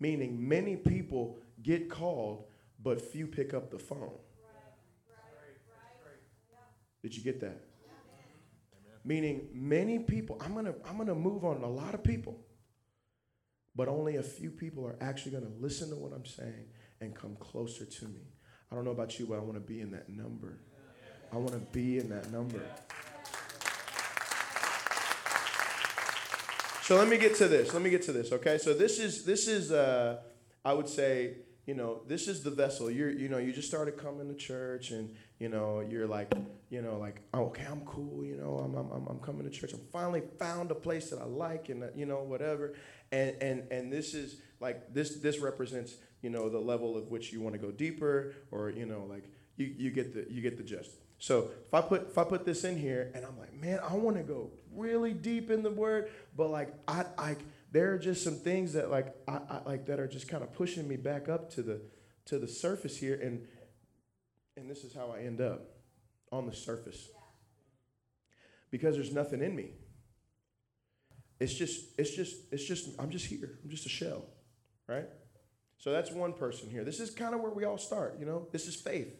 Meaning 0.00 0.48
many 0.48 0.76
people 0.76 1.38
get 1.62 1.88
called, 1.90 2.46
but 2.82 3.00
few 3.00 3.26
pick 3.26 3.54
up 3.54 3.70
the 3.70 3.78
phone. 3.78 4.18
Did 7.02 7.14
you 7.14 7.22
get 7.22 7.40
that? 7.40 7.60
Meaning 9.04 9.48
many 9.52 9.98
people, 9.98 10.40
I'm 10.40 10.54
gonna, 10.54 10.74
I'm 10.88 10.96
gonna 10.96 11.14
move 11.14 11.44
on 11.44 11.62
a 11.62 11.68
lot 11.68 11.94
of 11.94 12.02
people 12.02 12.38
but 13.74 13.88
only 13.88 14.16
a 14.16 14.22
few 14.22 14.50
people 14.50 14.86
are 14.86 14.96
actually 15.00 15.32
to 15.32 15.42
listen 15.58 15.88
to 15.90 15.96
what 15.96 16.12
I'm 16.12 16.26
saying 16.26 16.66
and 17.00 17.14
come 17.14 17.36
closer 17.36 17.84
to 17.84 18.04
me. 18.06 18.20
I 18.70 18.74
don't 18.74 18.84
know 18.84 18.90
about 18.90 19.18
you, 19.18 19.26
but 19.26 19.36
I 19.36 19.40
want 19.40 19.54
to 19.54 19.60
be 19.60 19.80
in 19.80 19.90
that 19.92 20.08
number. 20.08 20.58
I 21.32 21.36
want 21.36 21.52
to 21.52 21.58
be 21.72 21.98
in 21.98 22.10
that 22.10 22.30
number. 22.30 22.60
So 26.82 26.96
let 26.96 27.08
me 27.08 27.16
get 27.16 27.36
to 27.36 27.46
this. 27.46 27.72
Let 27.72 27.82
me 27.82 27.90
get 27.90 28.02
to 28.02 28.12
this. 28.12 28.32
Okay. 28.32 28.58
So 28.58 28.74
this 28.74 28.98
is 28.98 29.24
this 29.24 29.46
is 29.46 29.70
uh, 29.70 30.18
I 30.64 30.72
would 30.72 30.88
say 30.88 31.36
you 31.64 31.74
know 31.74 32.02
this 32.08 32.26
is 32.26 32.42
the 32.42 32.50
vessel. 32.50 32.90
You're 32.90 33.10
you 33.10 33.28
know 33.28 33.38
you 33.38 33.52
just 33.52 33.68
started 33.68 33.96
coming 33.96 34.28
to 34.28 34.34
church 34.34 34.90
and 34.90 35.14
you 35.38 35.48
know 35.48 35.80
you're 35.80 36.08
like 36.08 36.32
you 36.70 36.82
know 36.82 36.98
like 36.98 37.22
oh, 37.34 37.44
okay 37.46 37.64
I'm 37.70 37.82
cool. 37.82 38.24
You 38.24 38.36
know 38.36 38.58
I'm 38.58 38.74
I'm 38.74 39.06
I'm 39.06 39.18
coming 39.20 39.44
to 39.44 39.50
church. 39.50 39.72
I 39.74 39.78
finally 39.92 40.22
found 40.40 40.72
a 40.72 40.74
place 40.74 41.10
that 41.10 41.20
I 41.20 41.24
like 41.24 41.68
and 41.68 41.88
you 41.94 42.06
know 42.06 42.24
whatever 42.24 42.74
and 43.12 43.36
and 43.40 43.70
and 43.70 43.92
this 43.92 44.14
is 44.14 44.40
like 44.58 44.92
this 44.92 45.20
this 45.20 45.38
represents 45.38 45.94
you 46.20 46.30
know 46.30 46.48
the 46.48 46.58
level 46.58 46.96
of 46.96 47.10
which 47.10 47.32
you 47.32 47.40
want 47.40 47.54
to 47.54 47.60
go 47.60 47.70
deeper 47.70 48.34
or 48.50 48.70
you 48.70 48.86
know 48.86 49.06
like 49.08 49.30
you, 49.56 49.66
you 49.76 49.90
get 49.90 50.14
the 50.14 50.26
you 50.32 50.40
get 50.40 50.56
the 50.56 50.62
gist 50.64 50.90
So 51.18 51.50
if 51.66 51.74
I 51.74 51.80
put 51.82 52.08
if 52.10 52.18
I 52.18 52.24
put 52.24 52.44
this 52.44 52.64
in 52.64 52.76
here 52.76 53.12
and 53.14 53.24
I'm 53.24 53.38
like, 53.38 53.52
man, 53.54 53.78
I 53.88 53.94
want 53.94 54.16
to 54.16 54.22
go 54.24 54.50
really 54.74 55.12
deep 55.12 55.50
in 55.50 55.62
the 55.62 55.70
word, 55.70 56.10
but 56.36 56.50
like 56.50 56.74
I 56.88 57.04
I 57.18 57.36
there 57.70 57.92
are 57.92 57.98
just 57.98 58.22
some 58.22 58.36
things 58.36 58.74
that 58.74 58.90
like 58.90 59.14
I, 59.26 59.40
I 59.48 59.60
like 59.66 59.86
that 59.86 60.00
are 60.00 60.08
just 60.08 60.28
kind 60.28 60.42
of 60.42 60.52
pushing 60.52 60.86
me 60.86 60.96
back 60.96 61.28
up 61.28 61.50
to 61.52 61.62
the 61.62 61.80
to 62.26 62.38
the 62.38 62.48
surface 62.48 62.96
here 62.96 63.18
and 63.20 63.46
and 64.56 64.70
this 64.70 64.84
is 64.84 64.94
how 64.94 65.10
I 65.16 65.22
end 65.22 65.40
up 65.40 65.62
on 66.30 66.46
the 66.46 66.54
surface. 66.54 67.08
Because 68.70 68.94
there's 68.96 69.12
nothing 69.12 69.42
in 69.42 69.54
me. 69.54 69.70
It's 71.40 71.54
just 71.54 71.98
it's 71.98 72.14
just 72.14 72.36
it's 72.52 72.64
just 72.64 72.88
I'm 72.98 73.10
just 73.10 73.26
here. 73.26 73.58
I'm 73.62 73.70
just 73.70 73.86
a 73.86 73.88
shell, 73.88 74.24
right? 74.88 75.06
So 75.78 75.90
that's 75.90 76.12
one 76.12 76.32
person 76.32 76.70
here. 76.70 76.84
This 76.84 77.00
is 77.00 77.10
kind 77.10 77.34
of 77.34 77.40
where 77.40 77.50
we 77.50 77.64
all 77.64 77.78
start, 77.78 78.16
you 78.20 78.24
know? 78.24 78.46
This 78.52 78.68
is 78.68 78.76
faith. 78.76 79.12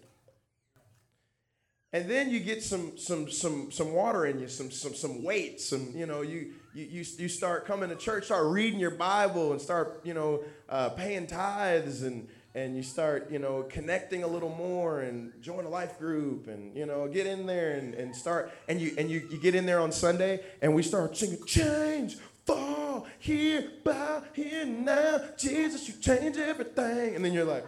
And 1.93 2.09
then 2.09 2.31
you 2.31 2.39
get 2.39 2.63
some 2.63 2.97
some 2.97 3.31
some 3.31 3.71
some 3.71 3.93
water 3.93 4.25
in 4.27 4.39
you, 4.39 4.49
some 4.49 4.71
some 4.71 4.95
some 4.95 5.25
weight, 5.25 5.61
some 5.61 5.93
you 5.95 6.07
know 6.07 6.23
you 6.23 6.55
you 6.75 6.85
you, 6.85 7.05
you 7.19 7.29
start 7.29 7.67
coming 7.67 7.89
to 7.91 7.97
church, 7.97 8.27
start 8.27 8.47
reading 8.47 8.79
your 8.79 8.91
Bible, 8.91 9.53
and 9.53 9.61
start 9.61 10.01
you 10.05 10.15
know 10.15 10.43
uh, 10.69 10.91
paying 10.91 11.27
tithes, 11.27 12.03
and 12.03 12.29
and 12.55 12.77
you 12.77 12.83
start 12.83 13.31
you 13.31 13.39
know 13.39 13.65
connecting 13.69 14.23
a 14.23 14.27
little 14.27 14.55
more, 14.55 15.01
and 15.01 15.33
join 15.43 15.65
a 15.65 15.69
life 15.69 15.99
group, 15.99 16.49
and 16.49 16.77
you 16.77 16.87
know 16.87 17.09
get 17.09 17.27
in 17.27 17.47
there 17.47 17.73
and, 17.73 17.95
and 17.95 18.15
start, 18.15 18.53
and 18.69 18.81
you 18.81 18.95
and 18.99 19.11
you, 19.11 19.27
you 19.31 19.41
get 19.41 19.55
in 19.55 19.67
there 19.67 19.81
on 19.81 19.93
Sunday, 19.93 20.41
and 20.61 20.75
we 20.75 20.83
start 20.83 21.17
singing 21.17 21.45
change 21.47 22.17
fall 22.45 23.07
here, 23.19 23.71
bow 23.85 24.23
here 24.33 24.65
now, 24.65 25.21
Jesus, 25.39 25.89
you 25.89 25.95
change 26.01 26.37
everything, 26.37 27.15
and 27.15 27.25
then 27.25 27.33
you're 27.33 27.45
like. 27.45 27.65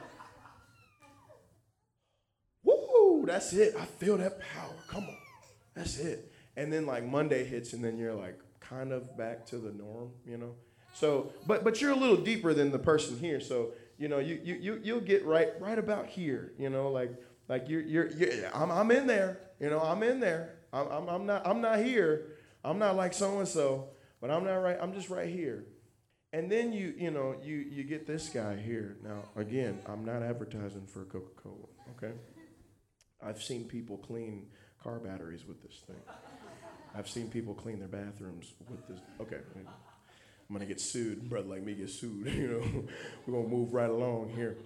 Woo, 2.64 3.25
that's 3.27 3.53
it. 3.53 3.75
I 3.79 3.85
feel 3.85 4.17
that 4.17 4.40
power. 4.40 4.75
Come 4.88 5.05
on. 5.05 5.17
That's 5.75 5.99
it. 5.99 6.33
And 6.57 6.73
then 6.73 6.87
like 6.87 7.05
Monday 7.05 7.45
hits 7.45 7.73
and 7.73 7.85
then 7.85 7.99
you're 7.99 8.14
like 8.14 8.38
kind 8.68 8.92
of 8.92 9.16
back 9.16 9.46
to 9.46 9.59
the 9.59 9.72
norm, 9.72 10.11
you 10.27 10.37
know? 10.37 10.55
So, 10.94 11.33
but 11.46 11.64
but 11.64 11.81
you're 11.81 11.90
a 11.90 11.96
little 11.96 12.16
deeper 12.16 12.55
than 12.55 12.70
the 12.70 12.79
person 12.79 13.18
here. 13.18 13.40
So, 13.40 13.72
you 13.98 14.09
know, 14.09 14.18
you 14.18 14.40
you 14.42 14.55
you 14.55 14.81
you'll 14.83 15.00
get 15.00 15.24
right 15.24 15.48
right 15.61 15.79
about 15.79 16.07
here, 16.07 16.53
you 16.59 16.70
know, 16.70 16.90
like 16.90 17.11
like 17.48 17.68
you're 17.68 17.83
you're, 17.83 18.11
you're 18.12 18.31
I'm 18.55 18.70
I'm 18.70 18.90
in 18.90 19.07
there, 19.07 19.40
you 19.61 19.70
know, 19.70 19.81
I'm 19.81 20.03
in 20.03 20.20
there. 20.20 20.57
I'm 20.72 20.88
I'm, 20.88 21.09
I'm 21.09 21.27
not 21.27 21.46
I'm 21.46 21.61
not 21.61 21.81
here. 21.81 22.37
I'm 22.64 22.79
not 22.79 22.96
like 22.96 23.12
so 23.12 23.38
and 23.40 23.48
so, 23.48 23.88
but 24.20 24.31
I'm 24.31 24.44
not 24.44 24.57
right. 24.57 24.79
I'm 24.81 24.94
just 24.94 25.11
right 25.11 25.29
here. 25.29 25.66
And 26.33 26.50
then 26.50 26.72
you 26.72 26.94
you 26.96 27.11
know 27.11 27.37
you 27.42 27.57
you 27.57 27.83
get 27.85 28.07
this 28.07 28.29
guy 28.29 28.57
here. 28.57 28.96
Now 29.03 29.24
again, 29.37 29.81
I'm 29.87 30.05
not 30.05 30.22
advertising 30.22 30.87
for 30.87 31.05
Coca-Cola, 31.05 31.68
okay? 31.96 32.14
I've 33.20 33.42
seen 33.42 33.64
people 33.64 33.96
clean 33.96 34.46
car 34.83 34.98
batteries 34.98 35.44
with 35.46 35.62
this 35.62 35.83
thing. 35.87 35.96
I've 36.96 37.09
seen 37.09 37.28
people 37.28 37.54
clean 37.54 37.78
their 37.78 37.88
bathrooms 37.88 38.52
with 38.68 38.87
this. 38.88 38.98
Okay, 39.20 39.38
I'm 39.57 40.54
gonna 40.54 40.66
get 40.66 40.80
sued. 40.80 41.28
Brother 41.28 41.48
like 41.48 41.62
me 41.62 41.74
get 41.74 41.90
sued. 41.90 42.26
You 42.35 42.48
know, 42.48 42.85
we're 43.26 43.35
gonna 43.35 43.48
move 43.48 43.72
right 43.72 43.90
along 43.90 44.30
here. 44.35 44.57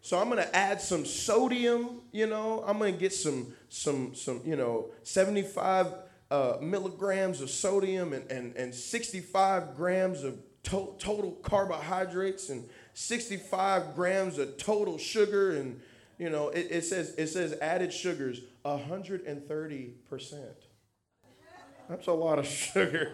So 0.00 0.18
I'm 0.18 0.28
gonna 0.28 0.48
add 0.52 0.80
some 0.80 1.04
sodium. 1.04 2.00
You 2.12 2.26
know, 2.26 2.62
I'm 2.66 2.78
gonna 2.78 2.92
get 2.92 3.12
some 3.12 3.54
some 3.68 4.14
some 4.14 4.40
you 4.44 4.56
know 4.56 4.90
75 5.02 5.88
uh, 6.30 6.56
milligrams 6.60 7.40
of 7.40 7.50
sodium 7.50 8.12
and 8.12 8.30
and, 8.30 8.56
and 8.56 8.74
65 8.74 9.76
grams 9.76 10.24
of 10.24 10.38
to- 10.64 10.94
total 10.98 11.32
carbohydrates 11.42 12.50
and 12.50 12.68
65 12.94 13.94
grams 13.94 14.38
of 14.38 14.56
total 14.56 14.98
sugar 14.98 15.52
and 15.52 15.80
you 16.18 16.30
know, 16.30 16.48
it, 16.48 16.68
it 16.70 16.84
says 16.84 17.14
it 17.18 17.28
says 17.28 17.52
added 17.60 17.92
sugars 17.92 18.40
130%. 18.64 19.90
That's 21.88 22.06
a 22.08 22.12
lot 22.12 22.38
of 22.38 22.46
sugar. 22.46 23.12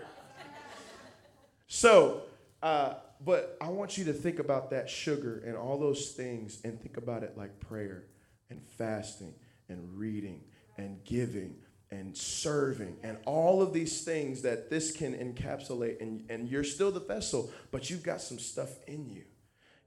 So, 1.67 2.23
uh, 2.63 2.95
but 3.25 3.57
I 3.61 3.69
want 3.69 3.97
you 3.97 4.05
to 4.05 4.13
think 4.13 4.39
about 4.39 4.71
that 4.71 4.91
sugar 4.91 5.43
and 5.47 5.57
all 5.57 5.79
those 5.79 6.11
things 6.11 6.61
and 6.65 6.81
think 6.81 6.97
about 6.97 7.23
it 7.23 7.37
like 7.37 7.61
prayer 7.61 8.05
and 8.51 8.61
fasting 8.63 9.35
and 9.69 9.97
reading 9.97 10.43
and 10.77 11.03
giving 11.05 11.57
and 11.91 12.17
serving 12.17 12.97
and 13.03 13.19
all 13.27 13.63
of 13.63 13.73
these 13.73 14.03
things 14.03 14.43
that 14.43 14.71
this 14.71 14.93
can 14.93 15.15
encapsulate. 15.15 16.01
And, 16.01 16.25
and 16.31 16.49
you're 16.49 16.65
still 16.65 16.91
the 16.91 17.01
vessel, 17.01 17.53
but 17.71 17.91
you've 17.91 18.03
got 18.03 18.21
some 18.21 18.39
stuff 18.39 18.71
in 18.87 19.09
you. 19.09 19.25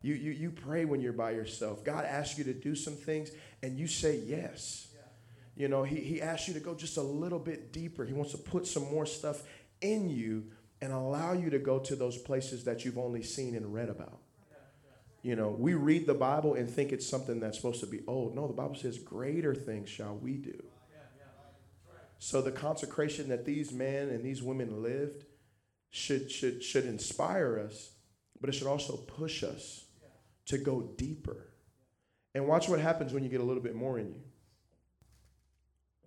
You, 0.01 0.13
you, 0.13 0.31
you 0.31 0.51
pray 0.51 0.85
when 0.85 1.01
you're 1.01 1.13
by 1.13 1.31
yourself. 1.31 1.83
God 1.83 2.05
asks 2.05 2.37
you 2.37 2.43
to 2.43 2.53
do 2.53 2.75
some 2.75 2.93
things, 2.93 3.31
and 3.63 3.77
you 3.77 3.87
say 3.87 4.19
yes. 4.23 4.87
You 5.55 5.69
know, 5.69 5.83
he, 5.83 5.97
he 5.97 6.21
asks 6.21 6.47
you 6.47 6.53
to 6.53 6.59
go 6.59 6.75
just 6.75 6.97
a 6.97 7.01
little 7.01 7.39
bit 7.39 7.71
deeper. 7.71 8.05
He 8.05 8.13
wants 8.13 8.31
to 8.31 8.37
put 8.37 8.67
some 8.67 8.83
more 8.91 9.05
stuff 9.05 9.43
in 9.81 10.09
you 10.09 10.45
and 10.81 10.91
allow 10.91 11.33
you 11.33 11.49
to 11.49 11.59
go 11.59 11.79
to 11.79 11.95
those 11.95 12.17
places 12.17 12.65
that 12.65 12.83
you've 12.83 12.97
only 12.97 13.23
seen 13.23 13.55
and 13.55 13.73
read 13.73 13.89
about. 13.89 14.19
You 15.21 15.35
know, 15.35 15.49
we 15.49 15.73
read 15.73 16.05
the 16.05 16.13
Bible 16.13 16.53
and 16.53 16.69
think 16.69 16.91
it's 16.91 17.07
something 17.07 17.39
that's 17.39 17.57
supposed 17.57 17.79
to 17.79 17.87
be 17.87 18.01
old. 18.05 18.35
No, 18.35 18.47
the 18.47 18.53
Bible 18.53 18.75
says, 18.75 18.99
greater 18.99 19.55
things 19.55 19.89
shall 19.89 20.15
we 20.15 20.33
do. 20.33 20.61
So 22.19 22.41
the 22.41 22.51
consecration 22.51 23.29
that 23.29 23.45
these 23.45 23.71
men 23.71 24.09
and 24.09 24.23
these 24.23 24.43
women 24.43 24.83
lived 24.83 25.25
should, 25.89 26.29
should, 26.29 26.63
should 26.63 26.85
inspire 26.85 27.59
us, 27.59 27.91
but 28.39 28.49
it 28.49 28.53
should 28.53 28.67
also 28.67 28.97
push 28.97 29.43
us 29.43 29.85
to 30.45 30.57
go 30.57 30.81
deeper. 30.97 31.47
And 32.33 32.47
watch 32.47 32.67
what 32.67 32.79
happens 32.79 33.13
when 33.13 33.23
you 33.23 33.29
get 33.29 33.41
a 33.41 33.43
little 33.43 33.63
bit 33.63 33.75
more 33.75 33.97
in 33.97 34.13
you. 34.13 34.21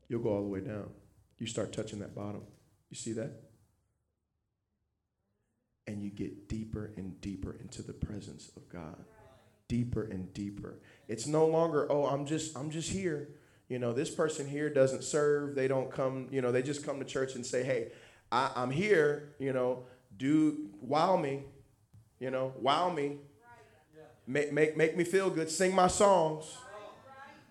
You'll 0.09 0.23
go 0.23 0.31
all 0.31 0.43
the 0.43 0.49
way 0.49 0.61
down. 0.61 0.91
You 1.39 1.47
start 1.47 1.73
touching 1.73 2.01
that 2.01 2.15
bottom. 2.15 2.43
You 2.91 2.97
see 2.97 3.13
that? 3.13 3.43
And 5.87 6.03
you 6.03 6.11
get 6.11 6.49
deeper 6.49 6.93
and 6.97 7.21
deeper 7.21 7.57
into 7.61 7.83
the 7.83 7.93
presence 7.93 8.51
of 8.57 8.69
God. 8.69 9.05
Deeper 9.69 10.03
and 10.03 10.33
deeper. 10.33 10.81
It's 11.09 11.27
no 11.27 11.47
longer, 11.47 11.91
oh, 11.91 12.07
I'm 12.07 12.27
just 12.27 12.57
I'm 12.57 12.71
just 12.71 12.91
here. 12.91 13.29
You 13.69 13.79
know, 13.79 13.93
this 13.93 14.11
person 14.11 14.49
here 14.49 14.71
doesn't 14.71 15.05
serve. 15.05 15.55
They 15.55 15.69
don't 15.69 15.91
come, 15.91 16.29
you 16.31 16.41
know, 16.41 16.53
they 16.53 16.63
just 16.63 16.85
come 16.85 16.99
to 16.99 17.05
church 17.05 17.35
and 17.35 17.45
say, 17.45 17.63
hey, 17.63 17.93
I, 18.33 18.51
I'm 18.57 18.71
here, 18.71 19.35
you 19.39 19.53
know, 19.53 19.85
do 20.17 20.71
wow 20.81 21.17
me, 21.17 21.45
you 22.19 22.31
know, 22.31 22.53
wow 22.59 22.91
me, 22.91 23.19
make, 24.27 24.53
make, 24.53 24.77
make 24.77 24.97
me 24.97 25.05
feel 25.05 25.31
good, 25.31 25.51
sing 25.51 25.75
my 25.75 25.87
songs. 25.87 26.45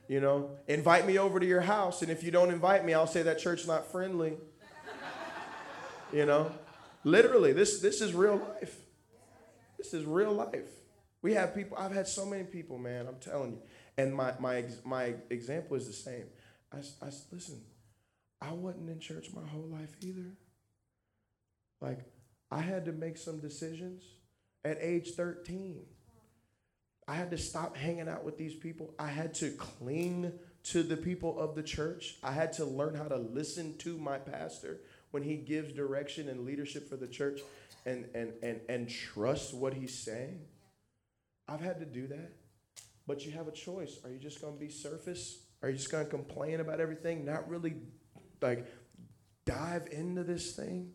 You 0.08 0.22
know, 0.22 0.52
invite 0.67 1.06
me 1.06 1.17
over 1.17 1.39
to 1.39 1.46
your 1.46 1.62
house, 1.62 2.02
and 2.02 2.10
if 2.10 2.24
you 2.24 2.32
don't 2.32 2.50
invite 2.50 2.86
me, 2.86 2.93
I'll 2.93 3.08
say 3.08 3.24
that 3.24 3.39
church 3.39 3.67
not 3.67 3.91
friendly. 3.91 4.38
You 6.13 6.26
know, 6.26 6.52
literally, 7.04 7.52
this 7.52 7.82
this 7.82 8.00
is 8.00 8.13
real 8.13 8.38
life. 8.38 8.78
This 9.78 9.93
is 9.93 10.06
real 10.06 10.32
life. 10.32 10.70
We 11.22 11.34
have 11.34 11.54
people. 11.54 11.78
I've 11.78 11.91
had 11.91 12.08
so 12.08 12.26
many 12.26 12.46
people, 12.46 12.78
man. 12.78 13.08
I'm 13.08 13.20
telling 13.20 13.52
you. 13.52 13.62
And 13.98 14.15
my 14.15 14.34
my 14.39 14.63
my 14.86 15.15
example 15.30 15.76
is 15.76 15.88
the 15.88 15.93
same. 15.93 16.26
I, 16.72 16.78
I 16.78 17.10
listen. 17.32 17.62
I 18.41 18.52
wasn't 18.52 18.89
in 18.89 19.00
church 19.00 19.30
my 19.34 19.46
whole 19.46 19.67
life 19.67 19.96
either. 20.02 20.38
Like, 21.82 22.00
I 22.52 22.62
had 22.62 22.86
to 22.86 22.91
make 22.91 23.17
some 23.17 23.39
decisions 23.39 24.04
at 24.63 24.78
age 24.80 25.12
13. 25.15 25.86
I 27.08 27.15
had 27.15 27.32
to 27.32 27.38
stop 27.38 27.78
hanging 27.78 28.10
out 28.10 28.26
with 28.26 28.38
these 28.38 28.54
people. 28.54 28.93
I 29.00 29.08
had 29.08 29.34
to 29.36 29.52
cling 29.52 30.34
to 30.65 30.84
the 30.84 30.98
people 30.98 31.39
of 31.39 31.56
the 31.56 31.63
church. 31.63 32.17
I 32.22 32.32
had 32.32 32.52
to 32.54 32.65
learn 32.65 32.96
how 32.96 33.08
to 33.08 33.15
listen 33.15 33.78
to 33.80 33.98
my 33.98 34.17
pastor 34.17 34.82
when 35.12 35.24
he 35.24 35.38
gives 35.38 35.72
direction 35.72 36.28
and 36.28 36.46
leadership 36.46 36.89
for 36.89 36.98
the 36.98 37.08
church 37.08 37.39
and, 37.86 38.06
and, 38.13 38.34
and, 38.43 38.60
and 38.67 38.89
trust 38.89 39.54
what 39.54 39.74
he's 39.74 39.98
saying. 39.98 40.41
I've 41.48 41.62
had 41.62 41.80
to 41.80 41.86
do 41.86 42.08
that. 42.08 42.34
But 43.08 43.26
you 43.26 43.32
have 43.32 43.48
a 43.48 43.54
choice. 43.54 44.00
Are 44.04 44.10
you 44.10 44.20
just 44.20 44.41
going 44.41 44.56
to 44.56 44.60
be 44.60 44.70
surface? 44.70 45.39
Are 45.63 45.70
you 45.70 45.78
just 45.78 45.89
going 45.89 46.04
to 46.04 46.10
complain 46.10 46.60
about 46.60 46.82
everything, 46.82 47.24
not 47.24 47.50
really 47.50 47.76
like 48.41 48.67
dive 49.46 49.88
into 49.91 50.24
this 50.24 50.56
thing? 50.56 50.91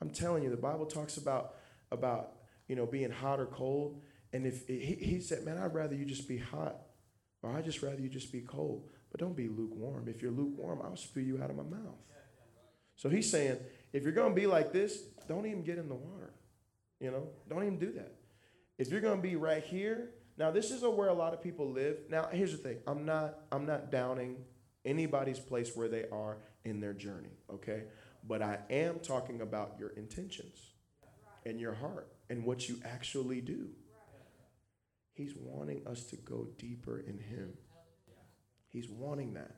I'm 0.00 0.10
telling 0.10 0.44
you, 0.44 0.50
the 0.50 0.56
Bible 0.56 0.84
talks 0.86 1.16
about 1.16 1.54
about 1.90 2.34
you 2.68 2.76
know 2.76 2.84
being 2.84 3.10
hot 3.10 3.40
or 3.40 3.46
cold. 3.46 4.02
And 4.32 4.46
if 4.46 4.66
he, 4.66 4.96
he 5.00 5.20
said, 5.20 5.44
man, 5.44 5.58
I'd 5.58 5.74
rather 5.74 5.94
you 5.94 6.04
just 6.04 6.28
be 6.28 6.38
hot, 6.38 6.76
or 7.42 7.50
I'd 7.52 7.64
just 7.64 7.82
rather 7.82 8.00
you 8.00 8.08
just 8.08 8.32
be 8.32 8.40
cold. 8.40 8.88
But 9.10 9.20
don't 9.20 9.36
be 9.36 9.48
lukewarm. 9.48 10.08
If 10.08 10.20
you're 10.20 10.32
lukewarm, 10.32 10.80
I'll 10.84 10.96
spew 10.96 11.22
you 11.22 11.42
out 11.42 11.50
of 11.50 11.56
my 11.56 11.62
mouth. 11.62 11.96
So 12.96 13.08
he's 13.08 13.30
saying, 13.30 13.58
if 13.92 14.02
you're 14.02 14.12
going 14.12 14.34
to 14.34 14.40
be 14.40 14.46
like 14.46 14.72
this, 14.72 15.02
don't 15.28 15.46
even 15.46 15.62
get 15.62 15.78
in 15.78 15.88
the 15.88 15.94
water. 15.94 16.34
You 17.00 17.10
know, 17.10 17.28
don't 17.48 17.62
even 17.62 17.78
do 17.78 17.92
that. 17.92 18.14
If 18.76 18.90
you're 18.90 19.00
going 19.00 19.16
to 19.16 19.22
be 19.22 19.36
right 19.36 19.62
here, 19.62 20.10
now 20.36 20.50
this 20.50 20.70
is 20.70 20.82
where 20.82 21.08
a 21.08 21.14
lot 21.14 21.32
of 21.32 21.42
people 21.42 21.70
live. 21.70 21.96
Now 22.08 22.28
here's 22.30 22.52
the 22.52 22.58
thing: 22.58 22.78
I'm 22.86 23.04
not 23.04 23.40
I'm 23.50 23.66
not 23.66 23.90
downing 23.90 24.36
anybody's 24.84 25.40
place 25.40 25.76
where 25.76 25.88
they 25.88 26.04
are 26.12 26.38
in 26.64 26.80
their 26.80 26.92
journey. 26.92 27.36
Okay, 27.52 27.84
but 28.26 28.42
I 28.42 28.58
am 28.70 29.00
talking 29.00 29.40
about 29.40 29.76
your 29.78 29.90
intentions 29.90 30.58
and 31.44 31.60
your 31.60 31.74
heart 31.74 32.08
and 32.30 32.44
what 32.44 32.68
you 32.68 32.80
actually 32.84 33.40
do. 33.40 33.68
He's 35.18 35.34
wanting 35.36 35.84
us 35.84 36.04
to 36.04 36.16
go 36.16 36.46
deeper 36.58 37.00
in 37.00 37.18
Him. 37.18 37.54
He's 38.68 38.88
wanting 38.88 39.34
that. 39.34 39.56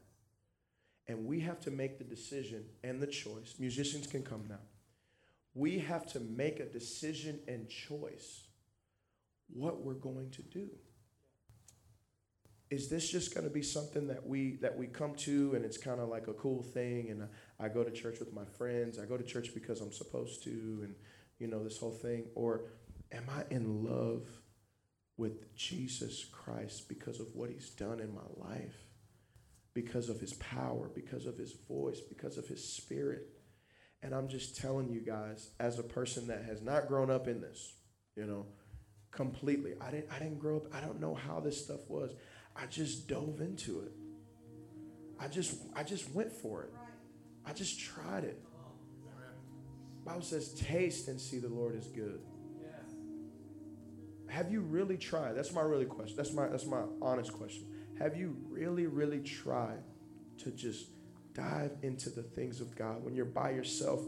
And 1.06 1.26
we 1.26 1.40
have 1.40 1.60
to 1.60 1.70
make 1.70 1.98
the 1.98 2.04
decision 2.04 2.64
and 2.82 2.98
the 2.98 3.06
choice. 3.06 3.56
Musicians 3.58 4.06
can 4.06 4.22
come 4.22 4.44
now. 4.48 4.60
We 5.52 5.78
have 5.80 6.10
to 6.12 6.20
make 6.20 6.60
a 6.60 6.64
decision 6.64 7.40
and 7.46 7.68
choice 7.68 8.46
what 9.52 9.84
we're 9.84 9.94
going 9.94 10.30
to 10.30 10.42
do. 10.42 10.70
Is 12.70 12.88
this 12.88 13.10
just 13.10 13.34
going 13.34 13.44
to 13.44 13.52
be 13.52 13.62
something 13.62 14.06
that 14.06 14.26
we 14.26 14.56
that 14.62 14.78
we 14.78 14.86
come 14.86 15.14
to 15.16 15.54
and 15.56 15.64
it's 15.64 15.76
kind 15.76 16.00
of 16.00 16.08
like 16.08 16.28
a 16.28 16.32
cool 16.34 16.62
thing 16.62 17.10
and 17.10 17.28
I, 17.58 17.68
go 17.68 17.84
to 17.84 17.90
church 17.90 18.18
with 18.18 18.32
my 18.32 18.44
friends. 18.56 18.98
I 18.98 19.04
go 19.04 19.18
to 19.18 19.24
church 19.24 19.52
because 19.52 19.82
I'm 19.82 19.92
supposed 19.92 20.42
to 20.44 20.50
and 20.84 20.94
you 21.38 21.48
know 21.48 21.62
this 21.62 21.76
whole 21.76 21.90
thing 21.90 22.28
or 22.34 22.62
am 23.12 23.24
I 23.28 23.42
in 23.52 23.84
love 23.84 24.22
with 25.20 25.54
Jesus 25.54 26.24
Christ 26.24 26.88
because 26.88 27.20
of 27.20 27.26
what 27.34 27.50
he's 27.50 27.68
done 27.68 28.00
in 28.00 28.14
my 28.14 28.48
life? 28.48 28.86
Because 29.74 30.08
of 30.08 30.18
his 30.18 30.32
power, 30.32 30.90
because 30.94 31.26
of 31.26 31.36
his 31.36 31.52
voice, 31.68 32.00
because 32.00 32.38
of 32.38 32.48
his 32.48 32.64
spirit. 32.64 33.28
And 34.02 34.14
I'm 34.14 34.28
just 34.28 34.56
telling 34.56 34.88
you 34.88 35.00
guys, 35.00 35.50
as 35.60 35.78
a 35.78 35.82
person 35.82 36.26
that 36.28 36.44
has 36.46 36.62
not 36.62 36.88
grown 36.88 37.10
up 37.10 37.28
in 37.28 37.42
this, 37.42 37.74
you 38.16 38.24
know, 38.24 38.46
completely. 39.10 39.74
I 39.78 39.90
didn't 39.90 40.06
I 40.10 40.18
didn't 40.18 40.38
grow 40.38 40.56
up, 40.56 40.74
I 40.74 40.80
don't 40.80 41.00
know 41.00 41.14
how 41.14 41.38
this 41.38 41.62
stuff 41.62 41.80
was. 41.88 42.12
I 42.56 42.64
just 42.66 43.06
dove 43.06 43.40
into 43.42 43.80
it. 43.80 43.92
I 45.20 45.28
just 45.28 45.58
I 45.76 45.82
just 45.82 46.10
went 46.14 46.32
for 46.32 46.64
it. 46.64 46.72
I 47.44 47.52
just 47.52 47.78
tried 47.78 48.24
it. 48.24 48.42
Bible 50.02 50.22
says, 50.22 50.54
taste 50.54 51.08
and 51.08 51.20
see 51.20 51.38
the 51.38 51.48
Lord 51.48 51.76
is 51.76 51.86
good. 51.88 52.20
Have 54.30 54.50
you 54.50 54.60
really 54.60 54.96
tried? 54.96 55.36
That's 55.36 55.52
my 55.52 55.62
really 55.62 55.84
question. 55.84 56.16
That's 56.16 56.32
my 56.32 56.48
that's 56.48 56.66
my 56.66 56.82
honest 57.02 57.32
question. 57.32 57.66
Have 57.98 58.16
you 58.16 58.36
really, 58.48 58.86
really 58.86 59.20
tried 59.20 59.82
to 60.38 60.50
just 60.50 60.86
dive 61.34 61.72
into 61.82 62.10
the 62.10 62.22
things 62.22 62.60
of 62.60 62.74
God 62.74 63.04
when 63.04 63.14
you're 63.14 63.24
by 63.24 63.50
yourself 63.50 64.00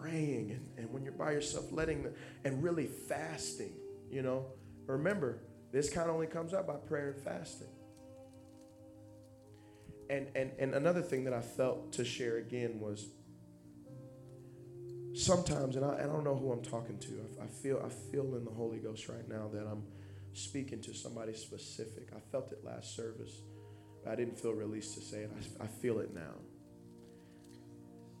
praying 0.00 0.52
and, 0.52 0.66
and 0.78 0.92
when 0.92 1.04
you're 1.04 1.12
by 1.12 1.32
yourself 1.32 1.66
letting 1.70 2.02
the, 2.02 2.12
and 2.44 2.62
really 2.62 2.86
fasting, 2.86 3.74
you 4.10 4.22
know? 4.22 4.46
Remember, 4.86 5.42
this 5.72 5.90
kind 5.90 6.08
of 6.08 6.14
only 6.14 6.26
comes 6.26 6.54
out 6.54 6.66
by 6.66 6.76
prayer 6.76 7.10
and 7.10 7.22
fasting. 7.22 7.68
And, 10.08 10.28
and, 10.34 10.52
and 10.58 10.74
another 10.74 11.02
thing 11.02 11.24
that 11.24 11.34
I 11.34 11.40
felt 11.40 11.92
to 11.94 12.04
share 12.04 12.38
again 12.38 12.80
was 12.80 13.08
sometimes, 15.16 15.76
and 15.76 15.84
I, 15.84 15.94
and 15.94 16.10
I 16.10 16.14
don't 16.14 16.24
know 16.24 16.36
who 16.36 16.52
I'm 16.52 16.62
talking 16.62 16.98
to, 16.98 17.08
I, 17.40 17.44
I, 17.44 17.46
feel, 17.46 17.82
I 17.84 17.88
feel 17.88 18.36
in 18.36 18.44
the 18.44 18.50
Holy 18.50 18.78
Ghost 18.78 19.08
right 19.08 19.28
now 19.28 19.48
that 19.52 19.66
I'm 19.66 19.82
speaking 20.34 20.80
to 20.82 20.94
somebody 20.94 21.32
specific. 21.32 22.08
I 22.14 22.20
felt 22.30 22.52
it 22.52 22.64
last 22.64 22.94
service, 22.94 23.32
but 24.04 24.12
I 24.12 24.16
didn't 24.16 24.38
feel 24.38 24.52
released 24.52 24.94
to 24.94 25.00
say 25.00 25.20
it. 25.22 25.30
I, 25.60 25.64
I 25.64 25.66
feel 25.66 26.00
it 26.00 26.14
now. 26.14 26.34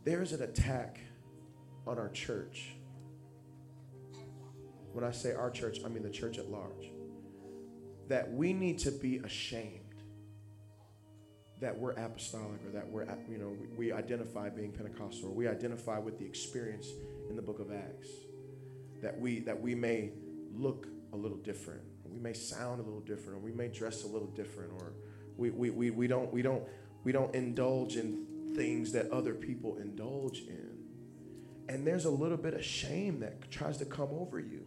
There 0.04 0.22
is 0.22 0.32
an 0.32 0.42
attack 0.42 1.00
on 1.86 1.98
our 1.98 2.08
church. 2.08 2.74
When 4.92 5.04
I 5.04 5.10
say 5.10 5.32
our 5.32 5.50
church, 5.50 5.80
I 5.84 5.88
mean 5.88 6.02
the 6.02 6.10
church 6.10 6.38
at 6.38 6.50
large. 6.50 6.90
That 8.08 8.32
we 8.32 8.52
need 8.52 8.78
to 8.80 8.90
be 8.90 9.18
ashamed 9.18 9.85
that 11.60 11.76
we're 11.76 11.92
apostolic 11.92 12.60
or 12.66 12.70
that 12.72 12.88
we're, 12.88 13.06
you 13.30 13.38
know, 13.38 13.52
we 13.76 13.92
identify 13.92 14.48
being 14.48 14.72
Pentecostal 14.72 15.30
or 15.30 15.32
we 15.32 15.48
identify 15.48 15.98
with 15.98 16.18
the 16.18 16.24
experience 16.24 16.88
in 17.30 17.36
the 17.36 17.42
book 17.42 17.60
of 17.60 17.72
Acts. 17.72 18.08
That 19.02 19.18
we, 19.18 19.40
that 19.40 19.60
we 19.60 19.74
may 19.74 20.10
look 20.54 20.86
a 21.12 21.16
little 21.16 21.38
different, 21.38 21.82
we 22.04 22.18
may 22.18 22.32
sound 22.32 22.80
a 22.80 22.82
little 22.82 23.00
different, 23.00 23.38
or 23.38 23.40
we 23.40 23.52
may 23.52 23.68
dress 23.68 24.04
a 24.04 24.06
little 24.06 24.28
different, 24.28 24.72
or 24.72 24.94
we, 25.36 25.50
we, 25.50 25.70
we, 25.70 25.90
we, 25.90 26.06
don't, 26.06 26.32
we, 26.32 26.42
don't, 26.42 26.62
we 27.04 27.12
don't 27.12 27.34
indulge 27.34 27.96
in 27.96 28.26
things 28.54 28.92
that 28.92 29.10
other 29.10 29.34
people 29.34 29.76
indulge 29.76 30.40
in. 30.40 30.78
And 31.68 31.86
there's 31.86 32.04
a 32.04 32.10
little 32.10 32.38
bit 32.38 32.54
of 32.54 32.64
shame 32.64 33.20
that 33.20 33.50
tries 33.50 33.76
to 33.78 33.84
come 33.84 34.08
over 34.12 34.40
you. 34.40 34.66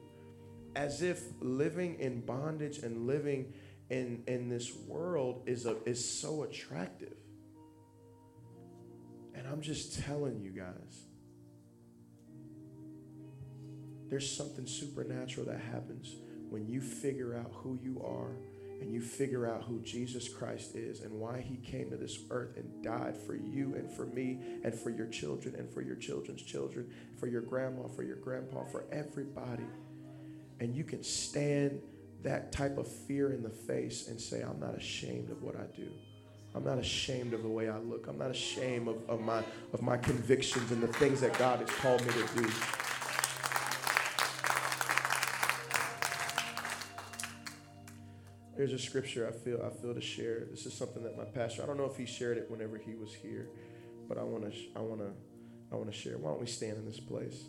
As 0.76 1.02
if 1.02 1.24
living 1.40 2.00
in 2.00 2.22
bondage 2.22 2.80
and 2.80 3.08
living 3.08 3.54
in, 3.90 4.24
in 4.28 4.50
this 4.50 4.76
world 4.88 5.44
is, 5.46 5.66
a, 5.66 5.78
is 5.86 6.04
so 6.04 6.44
attractive. 6.44 7.16
And 9.34 9.48
I'm 9.48 9.62
just 9.62 10.02
telling 10.04 10.42
you 10.42 10.52
guys, 10.52 11.06
there's 14.10 14.30
something 14.36 14.66
supernatural 14.66 15.46
that 15.48 15.60
happens 15.60 16.16
when 16.50 16.68
you 16.68 16.82
figure 16.82 17.38
out 17.38 17.52
who 17.54 17.80
you 17.82 18.02
are 18.04 18.36
and 18.82 18.92
you 18.92 19.02
figure 19.02 19.46
out 19.46 19.64
who 19.64 19.82
Jesus 19.82 20.30
Christ 20.30 20.76
is 20.76 21.02
and 21.02 21.12
why 21.14 21.42
he 21.42 21.58
came 21.58 21.90
to 21.90 21.98
this 21.98 22.18
earth 22.30 22.56
and 22.58 22.84
died 22.84 23.16
for 23.18 23.36
you 23.36 23.76
and 23.76 23.92
for 23.92 24.06
me 24.06 24.40
and 24.64 24.74
for 24.74 24.90
your 24.90 25.08
children 25.08 25.56
and 25.56 25.70
for 25.70 25.82
your 25.82 25.96
children's 25.96 26.42
children, 26.42 26.90
for 27.20 27.28
your 27.28 27.42
grandma, 27.42 27.88
for 27.88 28.04
your 28.04 28.16
grandpa, 28.16 28.64
for 28.66 28.86
everybody. 28.92 29.66
And 30.60 30.76
you 30.76 30.84
can 30.84 31.04
stand 31.04 31.82
that 32.24 32.52
type 32.52 32.78
of 32.78 32.88
fear 32.88 33.32
in 33.32 33.44
the 33.44 33.50
face 33.50 34.08
and 34.08 34.20
say, 34.20 34.42
I'm 34.42 34.60
not 34.60 34.76
ashamed 34.76 35.30
of 35.30 35.42
what 35.42 35.56
I 35.56 35.66
do. 35.76 35.90
I'm 36.56 36.64
not 36.64 36.80
ashamed 36.80 37.34
of 37.34 37.44
the 37.44 37.50
way 37.50 37.70
I 37.70 37.78
look. 37.78 38.08
I'm 38.08 38.18
not 38.18 38.32
ashamed 38.32 38.88
of, 38.88 39.10
of, 39.10 39.22
my, 39.22 39.44
of 39.72 39.82
my 39.82 39.98
convictions 39.98 40.72
and 40.72 40.82
the 40.82 40.88
things 40.88 41.22
that 41.22 41.38
God 41.38 41.60
has 41.60 41.70
called 41.70 42.02
me 42.06 42.12
to 42.12 42.42
do. 42.42 42.50
There's 48.58 48.74
a 48.74 48.80
scripture 48.80 49.26
I 49.26 49.32
feel 49.32 49.62
I 49.66 49.70
feel 49.70 49.94
to 49.94 50.02
share. 50.02 50.44
This 50.52 50.66
is 50.66 50.74
something 50.74 51.02
that 51.04 51.16
my 51.16 51.24
pastor. 51.24 51.64
I 51.64 51.66
don't 51.66 51.78
know 51.78 51.86
if 51.86 51.96
he 51.96 52.06
shared 52.06 52.38
it 52.38 52.52
whenever 52.52 52.78
he 52.78 52.94
was 52.94 53.14
here, 53.14 53.48
but 54.10 54.18
I 54.18 54.24
want 54.24 54.52
to 54.52 54.60
I 54.76 54.82
want 54.82 55.00
to 55.00 55.12
I 55.72 55.78
want 55.78 55.90
to 55.90 55.98
share. 55.98 56.18
Why 56.18 56.32
don't 56.32 56.42
we 56.42 56.46
stand 56.46 56.76
in 56.76 56.86
this 56.86 57.00
place? 57.00 57.46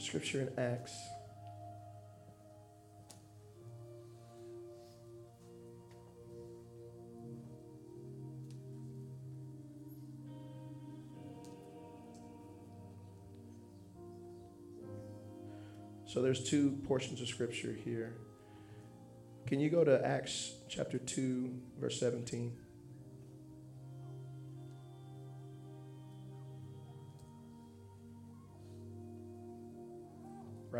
Scripture 0.00 0.40
in 0.40 0.58
Acts 0.58 0.96
So 16.10 16.20
there's 16.20 16.42
two 16.42 16.72
portions 16.88 17.20
of 17.20 17.28
scripture 17.28 17.72
here. 17.72 18.16
Can 19.46 19.60
you 19.60 19.70
go 19.70 19.84
to 19.84 20.04
Acts 20.04 20.54
chapter 20.68 20.98
2, 20.98 21.56
verse 21.78 22.00
17? 22.00 22.52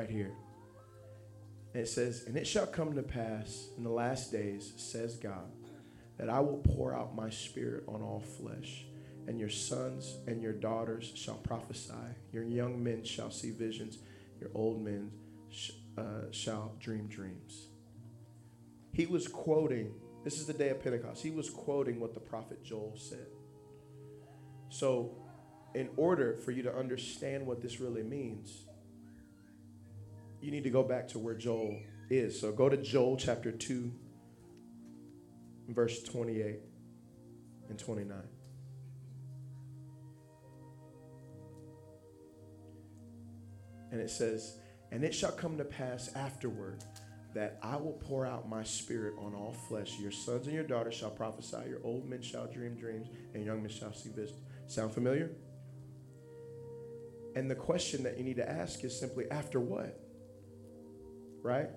Right 0.00 0.08
here. 0.08 0.32
And 1.74 1.82
it 1.82 1.86
says, 1.86 2.24
And 2.26 2.34
it 2.34 2.46
shall 2.46 2.66
come 2.66 2.94
to 2.94 3.02
pass 3.02 3.68
in 3.76 3.84
the 3.84 3.90
last 3.90 4.32
days, 4.32 4.72
says 4.78 5.16
God, 5.16 5.52
that 6.16 6.30
I 6.30 6.40
will 6.40 6.56
pour 6.56 6.96
out 6.96 7.14
my 7.14 7.28
spirit 7.28 7.84
on 7.86 8.00
all 8.00 8.24
flesh, 8.38 8.86
and 9.28 9.38
your 9.38 9.50
sons 9.50 10.16
and 10.26 10.40
your 10.40 10.54
daughters 10.54 11.12
shall 11.14 11.34
prophesy, 11.34 11.92
your 12.32 12.44
young 12.44 12.82
men 12.82 13.04
shall 13.04 13.30
see 13.30 13.50
visions 13.50 13.98
your 14.40 14.48
old 14.54 14.80
men 14.80 15.10
sh- 15.50 15.72
uh, 15.98 16.30
shall 16.30 16.72
dream 16.80 17.06
dreams. 17.06 17.68
He 18.94 19.04
was 19.04 19.28
quoting, 19.28 19.92
this 20.24 20.40
is 20.40 20.46
the 20.46 20.54
day 20.54 20.70
of 20.70 20.82
Pentecost, 20.82 21.22
he 21.22 21.30
was 21.30 21.50
quoting 21.50 22.00
what 22.00 22.14
the 22.14 22.20
prophet 22.20 22.64
Joel 22.64 22.94
said. 22.96 23.26
So, 24.70 25.14
in 25.74 25.90
order 25.98 26.38
for 26.38 26.52
you 26.52 26.62
to 26.62 26.74
understand 26.74 27.46
what 27.46 27.60
this 27.60 27.80
really 27.80 28.02
means, 28.02 28.64
you 30.40 30.50
need 30.50 30.64
to 30.64 30.70
go 30.70 30.82
back 30.82 31.08
to 31.08 31.18
where 31.18 31.34
Joel 31.34 31.78
is. 32.08 32.40
So, 32.40 32.52
go 32.52 32.68
to 32.68 32.76
Joel 32.76 33.16
chapter 33.16 33.52
2, 33.52 33.92
verse 35.68 36.02
28 36.02 36.60
and 37.68 37.78
29. 37.78 38.18
And 43.92 44.00
it 44.00 44.10
says, 44.10 44.56
And 44.90 45.04
it 45.04 45.14
shall 45.14 45.32
come 45.32 45.58
to 45.58 45.64
pass 45.64 46.14
afterward 46.14 46.84
that 47.34 47.58
I 47.62 47.76
will 47.76 47.92
pour 47.92 48.26
out 48.26 48.48
my 48.48 48.62
spirit 48.64 49.14
on 49.18 49.34
all 49.34 49.52
flesh. 49.68 49.98
Your 50.00 50.10
sons 50.10 50.46
and 50.46 50.54
your 50.54 50.64
daughters 50.64 50.94
shall 50.94 51.10
prophesy, 51.10 51.68
your 51.68 51.80
old 51.84 52.08
men 52.08 52.22
shall 52.22 52.46
dream 52.46 52.74
dreams, 52.74 53.08
and 53.34 53.44
young 53.44 53.62
men 53.62 53.70
shall 53.70 53.92
see 53.92 54.10
visions. 54.10 54.40
Sound 54.66 54.92
familiar? 54.92 55.30
And 57.36 57.48
the 57.48 57.54
question 57.54 58.02
that 58.02 58.18
you 58.18 58.24
need 58.24 58.36
to 58.36 58.48
ask 58.48 58.82
is 58.82 58.98
simply, 58.98 59.30
after 59.30 59.60
what? 59.60 60.00
Right? 61.42 61.70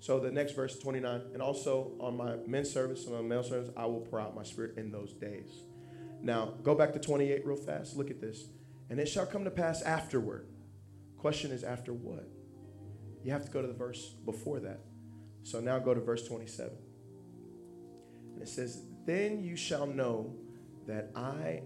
So 0.00 0.20
the 0.20 0.30
next 0.30 0.52
verse 0.52 0.78
29, 0.78 1.22
and 1.32 1.42
also 1.42 1.92
on 2.00 2.16
my 2.16 2.36
men's 2.46 2.70
service 2.70 3.06
and 3.06 3.16
on 3.16 3.26
male 3.26 3.42
service, 3.42 3.70
I 3.76 3.86
will 3.86 4.00
pour 4.00 4.20
out 4.20 4.36
my 4.36 4.44
spirit 4.44 4.76
in 4.76 4.92
those 4.92 5.12
days. 5.12 5.50
Now, 6.22 6.54
go 6.62 6.74
back 6.74 6.92
to 6.92 7.00
28 7.00 7.44
real 7.44 7.56
fast. 7.56 7.96
Look 7.96 8.10
at 8.10 8.20
this. 8.20 8.46
And 8.90 9.00
it 9.00 9.06
shall 9.06 9.26
come 9.26 9.44
to 9.44 9.50
pass 9.50 9.82
afterward 9.82 10.48
Question 11.18 11.50
is 11.50 11.64
after 11.64 11.92
what? 11.92 12.28
You 13.24 13.32
have 13.32 13.44
to 13.44 13.50
go 13.50 13.60
to 13.60 13.66
the 13.66 13.74
verse 13.74 14.14
before 14.24 14.60
that. 14.60 14.80
So 15.42 15.60
now 15.60 15.78
go 15.78 15.92
to 15.92 16.00
verse 16.00 16.26
27. 16.26 16.70
And 18.34 18.42
it 18.42 18.48
says, 18.48 18.82
Then 19.04 19.42
you 19.42 19.56
shall 19.56 19.86
know 19.86 20.36
that 20.86 21.10
I 21.16 21.62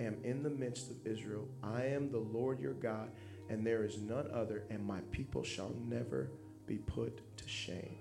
am 0.00 0.16
in 0.24 0.42
the 0.42 0.50
midst 0.50 0.90
of 0.90 0.96
Israel. 1.06 1.48
I 1.62 1.84
am 1.84 2.10
the 2.10 2.18
Lord 2.18 2.58
your 2.58 2.74
God, 2.74 3.12
and 3.48 3.64
there 3.64 3.84
is 3.84 3.98
none 3.98 4.28
other, 4.32 4.64
and 4.68 4.84
my 4.84 5.00
people 5.12 5.44
shall 5.44 5.72
never 5.88 6.32
be 6.72 6.78
put 6.78 7.36
to 7.36 7.46
shame. 7.46 7.98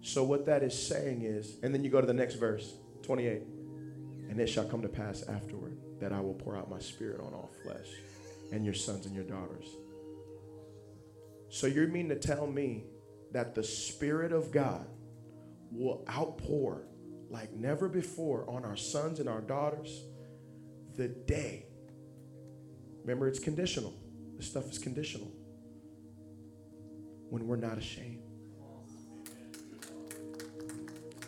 So, 0.00 0.24
what 0.24 0.44
that 0.46 0.64
is 0.64 0.76
saying 0.76 1.22
is, 1.22 1.58
and 1.62 1.72
then 1.72 1.84
you 1.84 1.90
go 1.90 2.00
to 2.00 2.06
the 2.06 2.12
next 2.12 2.34
verse, 2.34 2.74
28. 3.02 3.42
And 4.28 4.40
it 4.40 4.48
shall 4.48 4.64
come 4.64 4.82
to 4.82 4.88
pass 4.88 5.22
afterward 5.28 5.76
that 6.00 6.10
I 6.10 6.18
will 6.20 6.34
pour 6.34 6.56
out 6.56 6.68
my 6.70 6.80
spirit 6.80 7.20
on 7.20 7.32
all 7.32 7.50
flesh, 7.62 7.86
and 8.50 8.64
your 8.64 8.74
sons 8.74 9.06
and 9.06 9.14
your 9.14 9.24
daughters. 9.24 9.66
So, 11.48 11.68
you 11.68 11.86
mean 11.86 12.08
to 12.08 12.16
tell 12.16 12.46
me 12.48 12.86
that 13.30 13.54
the 13.54 13.62
Spirit 13.62 14.32
of 14.32 14.50
God 14.50 14.86
will 15.70 16.04
outpour 16.10 16.82
like 17.30 17.52
never 17.52 17.88
before 17.88 18.48
on 18.50 18.64
our 18.64 18.76
sons 18.76 19.20
and 19.20 19.28
our 19.28 19.40
daughters 19.40 20.02
the 20.96 21.08
day. 21.08 21.66
Remember, 23.02 23.28
it's 23.28 23.38
conditional. 23.38 23.94
This 24.36 24.48
stuff 24.48 24.70
is 24.70 24.78
conditional. 24.78 25.32
When 27.32 27.46
we're 27.46 27.56
not 27.56 27.78
ashamed. 27.78 28.18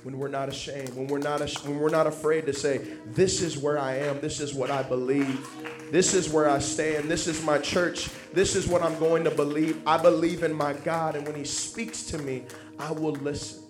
When 0.03 0.19
we're 0.19 0.29
not 0.29 0.51
ashamed, 0.51 0.95
when 0.95 1.07
we're 1.07 1.17
not 1.17 1.41
when 1.65 1.79
we're 1.79 1.89
not 1.89 2.07
afraid 2.07 2.45
to 2.45 2.53
say, 2.53 2.83
"This 3.07 3.41
is 3.41 3.57
where 3.57 3.79
I 3.79 3.97
am. 3.97 4.21
This 4.21 4.39
is 4.39 4.53
what 4.53 4.71
I 4.71 4.83
believe. 4.83 5.49
This 5.91 6.13
is 6.13 6.29
where 6.29 6.47
I 6.47 6.59
stand. 6.59 7.11
This 7.11 7.27
is 7.27 7.43
my 7.43 7.57
church. 7.57 8.11
This 8.35 8.55
is 8.55 8.69
what 8.69 8.83
I'm 8.83 8.99
going 8.99 9.25
to 9.25 9.31
believe. 9.31 9.81
I 9.87 9.97
believe 9.97 10.43
in 10.43 10.53
my 10.53 10.75
God, 10.75 11.17
and 11.17 11.27
when 11.27 11.37
He 11.37 11.45
speaks 11.45 12.03
to 12.09 12.19
me, 12.19 12.45
I 12.79 12.93
will 12.93 13.15
listen." 13.15 13.63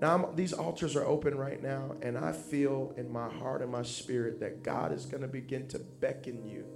Now, 0.00 0.14
I'm, 0.14 0.36
these 0.36 0.52
altars 0.52 0.94
are 0.94 1.04
open 1.04 1.36
right 1.36 1.60
now, 1.60 1.96
and 2.02 2.16
I 2.16 2.30
feel 2.30 2.94
in 2.96 3.10
my 3.12 3.28
heart 3.28 3.62
and 3.62 3.72
my 3.72 3.82
spirit 3.82 4.38
that 4.38 4.62
God 4.62 4.92
is 4.92 5.06
going 5.06 5.22
to 5.22 5.28
begin 5.28 5.66
to 5.70 5.80
beckon 5.80 6.44
you, 6.44 6.66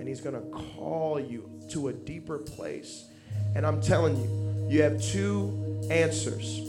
and 0.00 0.08
He's 0.08 0.20
going 0.20 0.34
to 0.34 0.74
call 0.74 1.20
you 1.20 1.48
to 1.70 1.88
a 1.88 1.92
deeper 1.92 2.38
place. 2.38 3.04
And 3.54 3.66
I'm 3.66 3.80
telling 3.80 4.16
you, 4.16 4.68
you 4.68 4.82
have 4.82 5.02
two 5.02 5.86
answers. 5.90 6.60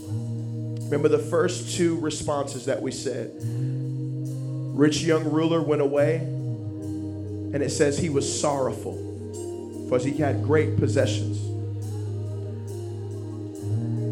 Remember 0.84 1.08
the 1.08 1.18
first 1.18 1.76
two 1.76 1.98
responses 2.00 2.66
that 2.66 2.82
we 2.82 2.90
said. 2.90 3.32
Rich 3.42 5.02
young 5.02 5.30
ruler 5.30 5.62
went 5.62 5.82
away, 5.82 6.16
and 6.16 7.62
it 7.62 7.70
says 7.70 7.98
he 7.98 8.08
was 8.08 8.40
sorrowful 8.40 8.96
because 9.84 10.04
he 10.04 10.12
had 10.16 10.42
great 10.42 10.78
possessions. 10.78 11.38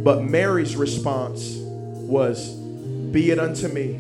But 0.05 0.23
Mary's 0.23 0.77
response 0.77 1.57
was, 1.57 2.55
Be 2.55 3.31
it 3.31 3.39
unto 3.39 3.69
me. 3.69 3.95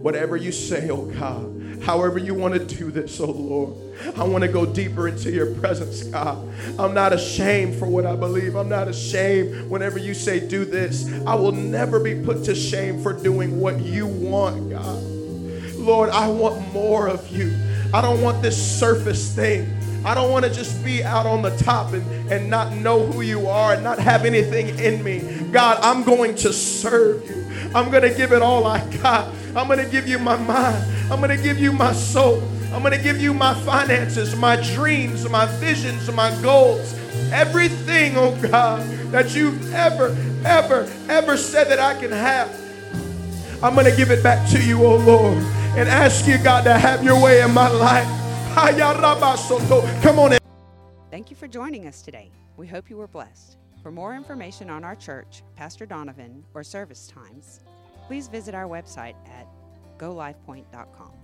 Whatever 0.00 0.36
you 0.36 0.52
say, 0.52 0.90
oh 0.90 1.06
God, 1.06 1.44
however 1.84 2.18
you 2.18 2.34
want 2.34 2.54
to 2.54 2.64
do 2.64 2.90
this, 2.90 3.20
oh 3.20 3.30
Lord. 3.30 3.74
I 4.16 4.24
want 4.24 4.42
to 4.42 4.48
go 4.48 4.66
deeper 4.66 5.08
into 5.08 5.30
your 5.30 5.54
presence, 5.54 6.02
God. 6.04 6.48
I'm 6.78 6.94
not 6.94 7.12
ashamed 7.12 7.78
for 7.78 7.86
what 7.86 8.06
I 8.06 8.16
believe. 8.16 8.56
I'm 8.56 8.68
not 8.68 8.88
ashamed 8.88 9.70
whenever 9.70 9.98
you 9.98 10.14
say, 10.14 10.46
do 10.46 10.64
this. 10.64 11.12
I 11.26 11.34
will 11.34 11.52
never 11.52 12.00
be 12.00 12.14
put 12.14 12.44
to 12.44 12.54
shame 12.54 13.02
for 13.02 13.12
doing 13.12 13.60
what 13.60 13.80
you 13.80 14.06
want, 14.06 14.70
God. 14.70 15.02
Lord, 15.74 16.10
I 16.10 16.28
want 16.28 16.72
more 16.72 17.08
of 17.08 17.28
you. 17.30 17.54
I 17.92 18.00
don't 18.00 18.20
want 18.22 18.42
this 18.42 18.56
surface 18.78 19.34
thing. 19.34 19.70
I 20.04 20.14
don't 20.14 20.30
want 20.30 20.44
to 20.44 20.50
just 20.50 20.84
be 20.84 21.02
out 21.02 21.26
on 21.26 21.42
the 21.42 21.56
top 21.58 21.92
and, 21.92 22.32
and 22.32 22.50
not 22.50 22.74
know 22.74 23.06
who 23.06 23.22
you 23.22 23.46
are 23.46 23.74
and 23.74 23.84
not 23.84 23.98
have 23.98 24.24
anything 24.24 24.78
in 24.78 25.02
me. 25.02 25.20
God, 25.50 25.78
I'm 25.80 26.04
going 26.04 26.34
to 26.36 26.52
serve 26.52 27.28
you. 27.28 27.44
I'm 27.74 27.90
going 27.90 28.02
to 28.02 28.14
give 28.14 28.32
it 28.32 28.42
all 28.42 28.66
I 28.66 28.84
got. 29.02 29.32
I'm 29.56 29.66
going 29.66 29.78
to 29.78 29.90
give 29.90 30.06
you 30.06 30.18
my 30.18 30.36
mind. 30.36 30.93
I'm 31.10 31.20
going 31.20 31.36
to 31.36 31.42
give 31.42 31.58
you 31.58 31.72
my 31.72 31.92
soul. 31.92 32.42
I'm 32.72 32.82
going 32.82 32.96
to 32.96 33.02
give 33.02 33.20
you 33.20 33.34
my 33.34 33.54
finances, 33.54 34.34
my 34.34 34.56
dreams, 34.74 35.28
my 35.28 35.46
visions, 35.46 36.10
my 36.10 36.30
goals. 36.40 36.94
Everything, 37.30 38.16
oh 38.16 38.36
God, 38.40 38.82
that 39.12 39.34
you've 39.34 39.72
ever, 39.74 40.16
ever, 40.44 40.90
ever 41.08 41.36
said 41.36 41.68
that 41.68 41.78
I 41.78 42.00
can 42.00 42.10
have. 42.10 42.50
I'm 43.62 43.74
going 43.74 43.88
to 43.88 43.96
give 43.96 44.10
it 44.10 44.22
back 44.22 44.48
to 44.50 44.62
you, 44.62 44.84
oh 44.84 44.96
Lord, 44.96 45.38
and 45.76 45.88
ask 45.88 46.26
you, 46.26 46.36
God, 46.38 46.64
to 46.64 46.76
have 46.76 47.04
your 47.04 47.22
way 47.22 47.42
in 47.42 47.52
my 47.52 47.68
life. 47.68 48.08
Come 50.02 50.18
on 50.18 50.32
in. 50.32 50.38
Thank 51.10 51.30
you 51.30 51.36
for 51.36 51.46
joining 51.46 51.86
us 51.86 52.02
today. 52.02 52.30
We 52.56 52.66
hope 52.66 52.88
you 52.88 52.96
were 52.96 53.08
blessed. 53.08 53.58
For 53.82 53.90
more 53.90 54.14
information 54.14 54.70
on 54.70 54.84
our 54.84 54.96
church, 54.96 55.42
Pastor 55.54 55.86
Donovan, 55.86 56.44
or 56.54 56.64
service 56.64 57.06
times, 57.06 57.60
please 58.06 58.28
visit 58.28 58.54
our 58.54 58.66
website 58.66 59.14
at 59.28 59.46
golifepoint.com. 59.98 61.23